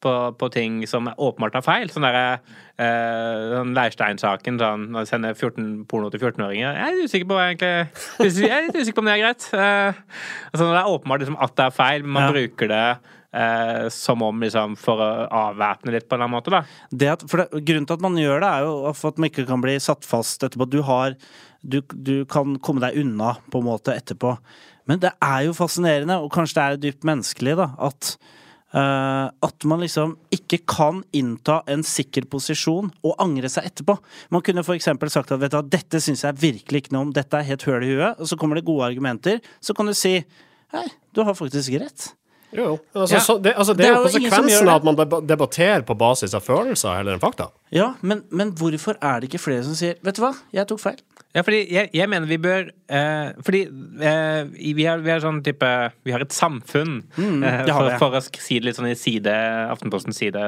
på, 0.05 0.13
på 0.39 0.49
ting 0.53 0.83
som 0.87 1.09
åpenbart 1.09 1.57
er 1.57 1.65
feil. 1.65 1.89
Sånn 1.91 2.05
derre 2.05 2.37
eh, 2.37 3.45
sånn 3.57 3.73
Leirstein-saken, 3.77 4.59
sånn 4.61 4.85
når 4.93 5.07
de 5.07 5.11
sender 5.11 5.35
14 5.39 5.71
porno 5.89 6.11
til 6.13 6.21
14-åringer. 6.21 6.77
Jeg 6.77 6.93
er 7.01 7.09
usikker 7.09 7.31
på 7.31 7.39
hva 7.39 7.47
egentlig 7.49 8.43
Jeg 8.43 8.53
er 8.53 8.67
litt 8.69 8.77
usikker 8.81 8.99
på 9.01 9.05
om 9.05 9.09
det 9.11 9.15
er 9.17 9.23
greit. 9.25 9.47
Eh, 9.57 10.01
altså 10.53 10.69
det 10.69 10.81
er 10.83 10.93
åpenbart 10.93 11.25
liksom, 11.25 11.39
at 11.49 11.57
det 11.59 11.67
er 11.69 11.77
feil, 11.81 12.05
men 12.05 12.17
man 12.19 12.29
Ja. 12.29 12.35
bruker 12.37 12.73
det 12.73 12.85
eh, 13.37 13.89
som 13.93 14.23
om 14.25 14.45
liksom 14.45 14.77
for 14.81 15.03
å 15.03 15.11
avvæpne 15.45 15.95
litt 15.95 16.09
på 16.09 16.17
en 16.17 16.23
eller 16.23 16.29
annen 16.29 16.37
måte, 16.39 16.55
da. 16.55 16.63
At, 17.13 17.27
det, 17.27 17.49
grunnen 17.67 17.89
til 17.89 17.99
at 17.99 18.07
man 18.07 18.17
gjør 18.21 18.41
det, 18.43 18.53
er 18.53 18.69
jo 18.69 18.95
for 18.97 19.13
at 19.13 19.21
man 19.21 19.31
ikke 19.31 19.49
kan 19.49 19.65
bli 19.65 19.77
satt 19.83 20.09
fast 20.09 20.47
etterpå. 20.47 20.69
Du 20.73 20.81
har 20.87 21.19
du, 21.67 21.81
du 21.91 22.17
kan 22.31 22.57
komme 22.63 22.83
deg 22.85 22.99
unna 23.03 23.37
på 23.51 23.61
en 23.61 23.69
måte 23.69 23.95
etterpå. 23.97 24.37
Men 24.87 25.03
det 25.03 25.13
er 25.25 25.47
jo 25.49 25.55
fascinerende, 25.57 26.21
og 26.23 26.33
kanskje 26.35 26.59
det 26.59 26.67
er 26.67 26.83
dypt 26.89 27.07
menneskelig, 27.09 27.57
da, 27.63 27.71
at 27.91 28.17
Uh, 28.75 29.31
at 29.47 29.65
man 29.65 29.79
liksom 29.81 30.17
ikke 30.35 30.59
kan 30.69 30.99
innta 31.15 31.61
en 31.71 31.85
sikker 31.87 32.27
posisjon 32.29 32.91
og 33.07 33.15
angre 33.23 33.49
seg 33.49 33.71
etterpå. 33.71 33.95
Man 34.35 34.43
kunne 34.45 34.65
eksempel 34.75 35.09
sagt 35.15 35.31
at 35.33 35.41
vet 35.41 35.55
du, 35.55 35.71
dette 35.71 36.01
syns 36.03 36.25
jeg 36.27 36.37
virkelig 36.43 36.83
ikke 36.83 36.93
noe 36.97 37.07
om, 37.07 37.13
dette 37.15 37.39
er 37.39 37.47
helt 37.47 37.65
høl 37.65 37.87
i 37.87 37.93
huet, 37.95 38.19
og 38.19 38.29
så 38.29 38.37
kommer 38.37 38.59
det 38.59 38.67
gode 38.67 38.91
argumenter. 38.91 39.39
Så 39.65 39.73
kan 39.73 39.89
du 39.89 39.95
si 39.97 40.19
hei, 40.75 40.85
du 41.15 41.23
har 41.25 41.39
faktisk 41.39 41.79
rett. 41.79 42.11
Jo, 42.57 42.79
altså, 42.95 43.15
Ja. 43.15 43.21
så 43.21 43.37
det, 43.43 43.53
altså, 43.57 43.75
det, 43.77 43.85
Det 43.85 43.87
er 43.87 43.95
jo 43.95 43.97
jo 43.97 44.09
konsekvensen 44.09 44.69
av 44.73 44.77
at 44.81 44.85
man 44.89 45.27
debatterer 45.29 45.83
på 45.87 45.97
basis 45.99 46.35
av 46.35 46.41
følelser 46.47 46.97
heller 46.97 47.17
enn 47.17 47.21
fakta. 47.21 47.51
Ja, 47.75 47.91
men, 48.01 48.23
men 48.31 48.53
hvorfor 48.57 48.97
er 49.03 49.21
det 49.21 49.29
ikke 49.31 49.43
flere 49.43 49.65
som 49.67 49.75
sier 49.77 49.97
vet 50.03 50.17
du 50.17 50.23
hva, 50.25 50.33
jeg 50.57 50.67
tok 50.71 50.81
feil? 50.81 51.01
Ja, 51.35 51.43
fordi 51.45 51.59
jeg, 51.69 51.91
jeg 51.93 52.09
mener 52.09 52.29
vi 52.31 52.37
bør 52.41 52.69
eh, 52.89 53.33
Fordi 53.45 53.59
eh, 53.67 54.47
vi, 54.77 54.85
har, 54.87 55.03
vi 55.05 55.11
har 55.13 55.21
sånn 55.21 55.43
type 55.45 55.69
Vi 56.07 56.15
har 56.15 56.23
et 56.25 56.33
samfunn, 56.33 56.95
Mm, 57.17 57.43
eh, 57.45 57.59
for, 57.69 57.91
for 58.01 58.17
å 58.17 58.21
si 58.25 58.57
det 58.61 58.69
litt 58.71 58.79
sånn 58.79 58.89
i 58.89 58.95
side 58.97 59.33
Aftenpostens 59.73 60.17
side. 60.21 60.41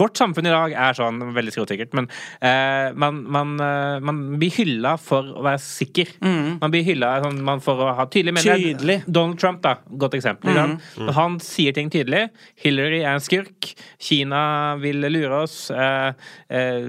Vårt 0.00 0.16
samfunn 0.16 0.48
i 0.48 0.52
dag 0.54 0.72
er 0.72 0.96
sånn, 0.96 1.20
veldig 1.36 1.52
skrotsikkert, 1.54 1.92
men 1.96 2.08
eh, 2.40 2.94
man, 2.96 3.18
man, 3.32 3.52
eh, 3.60 3.98
man 4.04 4.20
blir 4.40 4.52
hylla 4.56 4.94
for 5.00 5.26
å 5.36 5.44
være 5.44 5.60
sikker. 5.62 6.14
Man 6.22 6.72
blir 6.72 6.84
hylla 6.86 7.14
sånn, 7.24 7.40
man 7.44 7.60
for 7.64 7.80
å 7.84 7.90
ha 7.98 8.06
tydelig 8.12 8.36
mening. 8.38 8.52
Mm. 8.56 8.64
Tydelig. 8.78 8.98
Donald 9.08 9.40
Trump, 9.42 9.60
da. 9.64 9.76
Godt 10.00 10.16
eksempel. 10.18 10.52
Mm. 10.52 10.76
Han, 11.06 11.12
Han 11.18 11.38
sier 11.44 11.76
ting 11.76 11.90
tydelig. 11.92 12.26
Hillary 12.64 13.02
er 13.02 13.16
en 13.16 13.24
skurk. 13.24 13.72
Kina 14.02 14.40
vil 14.82 15.04
lure 15.10 15.42
oss. 15.44 15.58
Eh, 15.72 16.12
eh, 16.48 16.88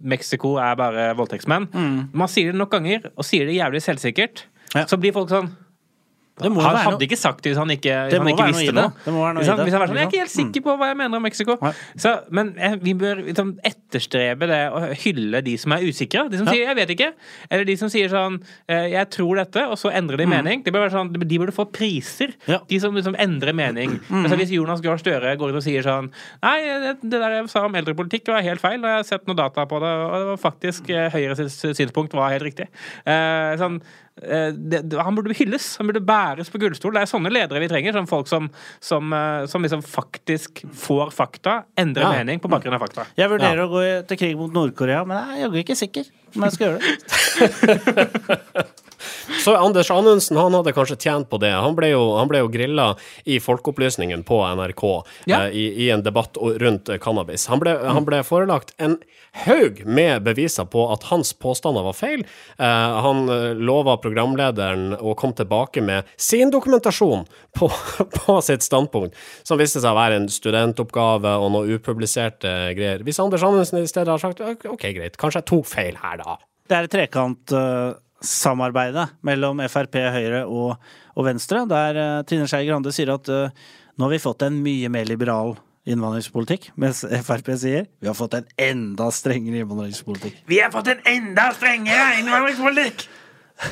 Mexico 0.00 0.54
er 0.60 0.74
bare 0.78 1.08
voldtektsmenn. 1.16 1.68
Man 2.12 2.28
sier 2.28 2.52
det 2.52 2.60
nok 2.60 2.70
ganger, 2.74 3.10
og 3.16 3.24
sier 3.24 3.48
det 3.48 3.56
jævlig 3.56 3.80
selvsikkert. 3.84 4.46
Ja. 4.74 4.84
Så 4.90 4.98
blir 5.00 5.14
folk 5.16 5.30
sånn 5.32 5.52
Han 6.36 6.76
hadde 6.76 7.00
ikke 7.06 7.16
sagt 7.16 7.42
det 7.42 7.52
hvis 7.54 7.58
han 7.58 7.70
ikke, 7.72 7.92
hvis 7.96 8.12
Det 8.12 8.18
han 8.20 8.28
ikke 8.28 8.44
noe 8.44 8.52
visste 8.52 8.66
det. 8.66 8.74
noe. 8.74 8.92
Det 9.06 9.12
noe 9.14 9.32
Hvis 9.40 9.46
han, 9.48 9.56
det. 9.56 9.64
hvis 9.64 9.72
han 9.72 9.80
var 9.80 9.88
sånn, 9.88 9.96
Jeg 9.96 10.04
er 10.04 10.10
ikke 10.10 10.20
helt 10.20 10.36
Mm. 10.36 10.52
sikker 10.52 10.60
på 10.66 10.72
hva 10.76 10.86
jeg 10.90 10.96
mener 11.00 11.16
om 11.16 11.22
Mexico. 11.22 11.56
Så, 11.96 12.10
men 12.30 12.54
eh, 12.58 12.74
vi 12.76 12.92
bør 12.92 13.22
liksom 13.24 13.54
etterstrebe 13.64 14.46
det 14.50 14.60
å 14.70 14.80
hylle 15.00 15.40
de 15.42 15.56
som 15.56 15.72
er 15.72 15.78
usikre. 15.88 16.28
De 16.28 16.36
som 16.36 16.46
sier 16.46 16.66
'jeg 16.66 16.76
vet 16.76 16.88
ikke', 16.92 17.12
eller 17.50 17.64
de 17.64 17.76
som 17.76 17.88
sier 17.88 18.08
sånn 18.08 18.42
eh, 18.68 18.90
'jeg 18.92 19.10
tror 19.10 19.36
dette', 19.36 19.64
og 19.70 19.78
så 19.78 19.90
endrer 19.92 20.18
de 20.18 20.26
mening. 20.26 20.62
Det 20.62 20.72
bør 20.74 20.84
være 20.90 20.92
sånn, 20.92 21.12
de 21.12 21.38
burde 21.38 21.52
få 21.56 21.64
priser, 21.72 22.34
Mm. 22.46 22.66
De 22.68 22.78
som 22.80 22.94
liksom 22.94 23.14
endrer 23.16 23.54
mening. 23.54 23.98
Altså, 24.10 24.36
hvis 24.36 24.50
Jonas 24.50 24.80
Gahr 24.82 24.98
Støre 24.98 25.36
går 25.38 25.48
ut 25.50 25.56
og 25.56 25.62
sier 25.62 25.82
sånn 25.82 26.10
'nei, 26.42 26.60
det, 26.80 27.00
det 27.02 27.10
der 27.20 27.30
jeg 27.40 27.48
sa 27.48 27.64
om 27.64 27.72
eldrepolitikk 27.74 28.26
var 28.28 28.42
helt 28.42 28.60
feil', 28.60 28.84
og 28.84 28.90
jeg 28.90 28.96
har 28.96 29.02
sett 29.04 29.26
noe 29.26 29.36
data 29.36 29.64
på 29.64 29.80
det, 29.80 29.88
og 29.88 30.12
det 30.12 30.26
var 30.36 30.52
faktisk 30.52 30.90
eh, 30.90 31.08
Høyres 31.10 31.38
synspunkt 31.76 32.12
var 32.12 32.30
helt 32.30 32.42
riktig. 32.42 32.66
Eh, 33.06 33.56
sånn 33.56 33.80
det, 34.16 34.80
det- 34.88 35.02
han 35.04 35.14
burde 35.14 35.34
hylles. 35.36 35.76
Han 35.76 35.86
burde 35.90 36.00
bæres 36.00 36.48
på 36.50 36.58
gullstol. 36.62 36.92
Det 36.96 37.02
er 37.02 37.10
sånne 37.10 37.30
ledere 37.32 37.60
vi 37.60 37.68
trenger. 37.68 37.92
Sånn 37.92 38.08
folk 38.08 38.26
som, 38.30 38.48
som, 38.80 39.12
eh, 39.12 39.44
som 39.46 39.62
liksom 39.62 39.82
faktisk 39.84 40.62
får 40.72 41.12
fakta, 41.12 41.64
endrer 41.76 42.02
Ja. 42.08 42.12
mening 42.18 42.40
på 42.40 42.48
bakgrunn 42.48 42.74
av 42.74 42.80
fakta. 42.80 43.04
Jeg 43.16 43.28
vurderer 43.30 43.60
å 43.66 43.68
gå 43.70 43.84
til 44.08 44.16
krig 44.16 44.36
mot 44.40 44.52
Nord-Korea, 44.52 45.04
men 45.06 45.16
jeg 45.18 45.36
er 45.36 45.48
jaggu 45.48 45.60
ikke 45.64 45.76
sikker 45.76 46.04
om 46.36 46.42
jeg 46.48 46.52
skal 46.52 46.66
gjøre 46.66 46.80
det. 46.80 48.66
Så 49.44 49.54
Anders 49.56 49.90
Anundsen 49.90 50.36
han 50.40 50.54
hadde 50.54 50.72
kanskje 50.76 50.96
tjent 51.00 51.28
på 51.30 51.38
det. 51.42 51.52
Han 51.54 51.76
ble 51.78 51.92
jo, 51.92 52.02
han 52.18 52.28
ble 52.30 52.40
jo 52.44 52.48
grilla 52.52 52.88
i 53.24 53.38
Folkeopplysningen 53.42 54.24
på 54.26 54.40
NRK 54.56 54.84
Ja. 55.30 55.44
eh, 55.46 55.56
i, 55.56 55.66
i 55.86 55.90
en 55.94 56.02
debatt 56.06 56.36
rundt 56.36 56.88
eh, 56.88 56.98
cannabis. 57.02 57.46
Han 57.52 57.60
ble, 57.62 57.76
han 57.86 58.04
ble 58.08 58.22
forelagt 58.26 58.74
en 58.82 58.96
haug 59.46 59.82
med 59.84 60.22
beviser 60.24 60.64
på 60.72 60.86
at 60.92 61.04
hans 61.10 61.32
påstander 61.36 61.84
var 61.84 61.96
feil. 61.98 62.24
Eh, 62.58 62.96
han 63.06 63.28
eh, 63.28 63.52
lova 63.58 63.96
programlederen 64.02 64.94
å 64.96 65.14
komme 65.18 65.36
tilbake 65.36 65.82
med 65.84 66.08
sin 66.16 66.50
dokumentasjon 66.54 67.26
på, 67.58 67.68
på 68.18 68.38
sitt 68.42 68.64
standpunkt, 68.66 69.14
som 69.46 69.60
viste 69.60 69.80
seg 69.82 69.92
å 69.92 69.98
være 69.98 70.20
en 70.22 70.28
studentoppgave 70.32 71.36
og 71.42 71.52
noe 71.54 71.76
upubliserte 71.76 72.56
greier. 72.76 73.04
Hvis 73.06 73.20
Anders 73.22 73.44
Anundsen 73.46 73.82
i 73.82 73.90
stedet 73.90 74.08
har 74.14 74.22
sagt 74.22 74.40
OK, 74.40 74.88
greit, 74.96 75.16
kanskje 75.20 75.42
jeg 75.42 75.50
tok 75.52 75.68
feil 75.70 76.00
her, 76.02 76.20
da. 76.22 76.38
Det 76.66 76.74
er 76.80 76.88
et 76.88 76.96
trekantsamarbeidet 78.16 79.08
mellom 79.22 79.60
Frp, 79.68 79.94
Høyre 80.12 80.46
og, 80.46 80.76
og 81.14 81.24
Venstre, 81.24 81.66
der 81.66 81.96
eh, 81.96 82.24
Trine 82.24 82.46
Skei 82.48 82.66
Grande 82.66 82.92
sier 82.92 83.12
at 83.14 83.28
uh, 83.28 83.50
nå 83.96 84.04
har 84.04 84.10
vi 84.10 84.18
fått 84.18 84.42
en 84.42 84.62
mye 84.62 84.88
mer 84.88 85.04
liberal 85.06 85.56
innvandringspolitikk, 85.86 86.72
mens 86.76 87.04
Frp 87.04 87.52
sier 87.56 87.86
vi 88.00 88.08
har 88.08 88.14
fått 88.14 88.34
en 88.34 88.46
enda 88.58 89.10
strengere 89.10 89.62
innvandringspolitikk. 89.62 90.42
Vi 90.46 90.60
har 90.60 90.72
fått 90.72 90.88
en 90.88 91.00
enda 91.06 91.52
strengere 91.54 92.18
innvandringspolitikk! 92.20 93.06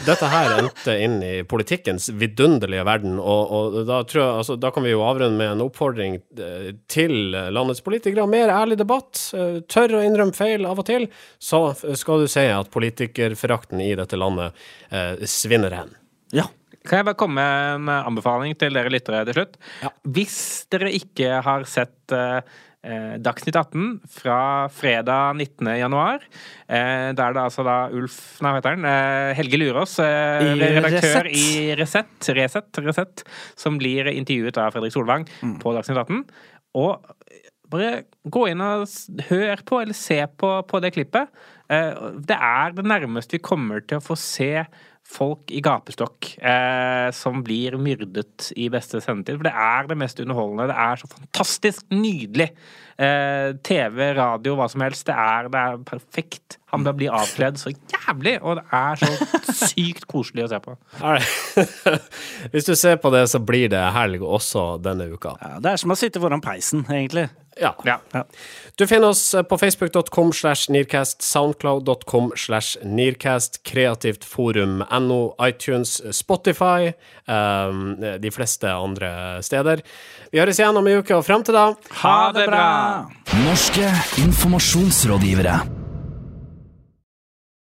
Dette 0.06 0.28
her 0.32 0.54
endte 0.56 0.94
inn 1.04 1.18
i 1.20 1.32
politikkens 1.44 2.06
vidunderlige 2.16 2.86
verden, 2.88 3.18
og, 3.20 3.52
og 3.52 3.74
da, 3.84 3.98
jeg, 4.08 4.24
altså, 4.24 4.56
da 4.56 4.70
kan 4.72 4.86
vi 4.86 4.94
jo 4.94 5.02
avrunde 5.04 5.36
med 5.36 5.50
en 5.52 5.64
oppfordring 5.66 6.16
eh, 6.40 6.70
til 6.88 7.36
landets 7.52 7.84
politikere. 7.84 8.24
Mer 8.30 8.52
ærlig 8.54 8.78
debatt. 8.80 9.20
eh, 9.36 9.60
Tør 9.68 9.98
å 9.98 10.02
innrømme 10.06 10.36
feil 10.36 10.64
av 10.68 10.80
og 10.80 10.88
til, 10.88 11.08
så 11.36 11.66
skal 11.76 12.24
du 12.24 12.32
se 12.32 12.46
at 12.48 12.72
politikerforakten 12.72 13.82
i 13.84 13.92
dette 14.00 14.16
landet 14.20 14.56
eh, 14.88 15.20
svinner 15.28 15.76
hen. 15.76 15.92
Ja. 16.34 16.48
Kan 16.84 17.00
jeg 17.00 17.08
bare 17.08 17.16
komme 17.16 17.44
med 17.80 17.88
en 17.88 18.10
anbefaling 18.10 18.56
til 18.60 18.76
dere 18.76 18.92
lyttere 18.92 19.22
til 19.28 19.38
slutt? 19.38 19.54
Ja. 19.84 19.92
Hvis 20.16 20.38
dere 20.72 20.90
ikke 20.92 21.38
har 21.44 21.64
sett 21.68 22.12
eh, 22.12 22.40
Dagsnytt 23.24 23.56
18 23.56 24.00
fra 24.12 24.68
fredag 24.68 25.38
19. 25.40 25.70
januar, 25.80 26.20
eh, 26.68 27.12
der 27.16 27.32
det 27.32 27.40
altså 27.42 27.64
da 27.64 27.76
Ulf 27.96 28.18
Nei, 28.44 28.50
hva 28.52 28.58
heter 28.60 28.74
han? 28.76 28.84
Eh, 28.84 29.34
Helge 29.38 29.60
Lurås, 29.62 29.94
eh, 30.04 30.44
redaktør 30.60 31.30
i 31.32 31.74
Resett, 31.80 32.28
Resett, 32.36 32.82
Resett, 32.84 33.24
som 33.56 33.78
blir 33.80 34.10
intervjuet 34.12 34.58
av 34.60 34.72
Fredrik 34.76 34.92
Solvang 34.92 35.24
på 35.62 35.72
Dagsnytt 35.76 35.96
18. 36.04 36.24
Og 36.76 37.00
bare 37.70 38.04
gå 38.28 38.48
inn 38.52 38.60
og 38.60 38.84
hør 39.30 39.62
på, 39.66 39.80
eller 39.82 39.96
se 39.96 40.20
på, 40.38 40.50
på 40.68 40.80
det 40.84 40.92
klippet. 40.94 41.28
Eh, 41.72 41.94
Det 42.20 42.36
er 42.36 42.74
det 42.76 42.84
nærmeste 42.84 43.38
vi 43.38 43.42
kommer 43.48 43.80
til 43.80 43.98
å 43.98 44.04
få 44.04 44.16
se 44.20 44.66
folk 45.04 45.52
i 45.52 45.60
gapestokk 45.64 46.30
eh, 46.40 47.10
som 47.14 47.42
blir 47.44 47.76
myrdet 47.80 48.48
i 48.56 48.70
beste 48.72 49.02
sendetid. 49.04 49.38
For 49.38 49.46
det 49.46 49.52
er 49.52 49.90
det 49.90 49.98
mest 50.00 50.22
underholdende. 50.22 50.70
Det 50.70 50.78
er 50.86 51.02
så 51.02 51.10
fantastisk 51.12 51.94
nydelig. 51.94 52.48
Eh, 52.94 53.52
TV, 53.66 54.00
radio, 54.16 54.54
hva 54.58 54.68
som 54.70 54.84
helst. 54.84 55.06
Det 55.08 55.16
er, 55.18 55.50
det 55.52 55.60
er 55.60 55.80
perfekt. 55.86 56.58
Han 56.72 56.86
blir 56.88 57.14
avkledd 57.14 57.60
så 57.60 57.70
jævlig, 57.70 58.38
og 58.42 58.58
det 58.58 58.64
er 58.74 59.02
så 59.02 59.54
sykt 59.68 60.08
koselig 60.10 60.46
å 60.46 60.50
se 60.50 60.60
på. 60.64 60.74
Hvis 62.54 62.66
du 62.66 62.74
ser 62.78 62.98
på 63.02 63.12
det, 63.14 63.26
så 63.30 63.38
blir 63.44 63.68
det 63.70 63.82
helg 63.94 64.24
også 64.24 64.66
denne 64.82 65.06
uka. 65.12 65.36
Ja, 65.42 65.60
det 65.62 65.74
er 65.74 65.82
som 65.84 65.94
å 65.94 65.98
sitte 65.98 66.22
foran 66.22 66.42
peisen, 66.44 66.86
egentlig. 66.88 67.28
Ja. 67.60 67.74
Du 68.76 68.86
finner 68.86 69.08
oss 69.08 69.34
på 69.48 69.58
facebook.com 69.58 70.32
slash 70.32 70.70
nearcast, 70.70 71.22
soundcloud.com 71.22 72.32
slash 72.36 72.76
nearcast, 72.82 73.62
kreativt 73.62 74.24
forum, 74.24 74.82
NO, 74.90 75.34
iTunes, 75.42 76.02
Spotify, 76.16 76.92
um, 77.26 77.96
de 78.18 78.34
fleste 78.34 78.72
andre 78.72 79.42
steder. 79.42 79.84
Vi 80.32 80.42
høres 80.42 80.58
igjen 80.58 80.76
om 80.76 80.86
en 80.86 81.00
uke, 81.04 81.14
og 81.14 81.26
frem 81.26 81.46
til 81.46 81.54
da 81.54 81.70
Ha 82.02 82.18
det 82.34 82.48
bra! 82.50 82.66
Norske 83.44 83.88
informasjonsrådgivere. 84.24 85.83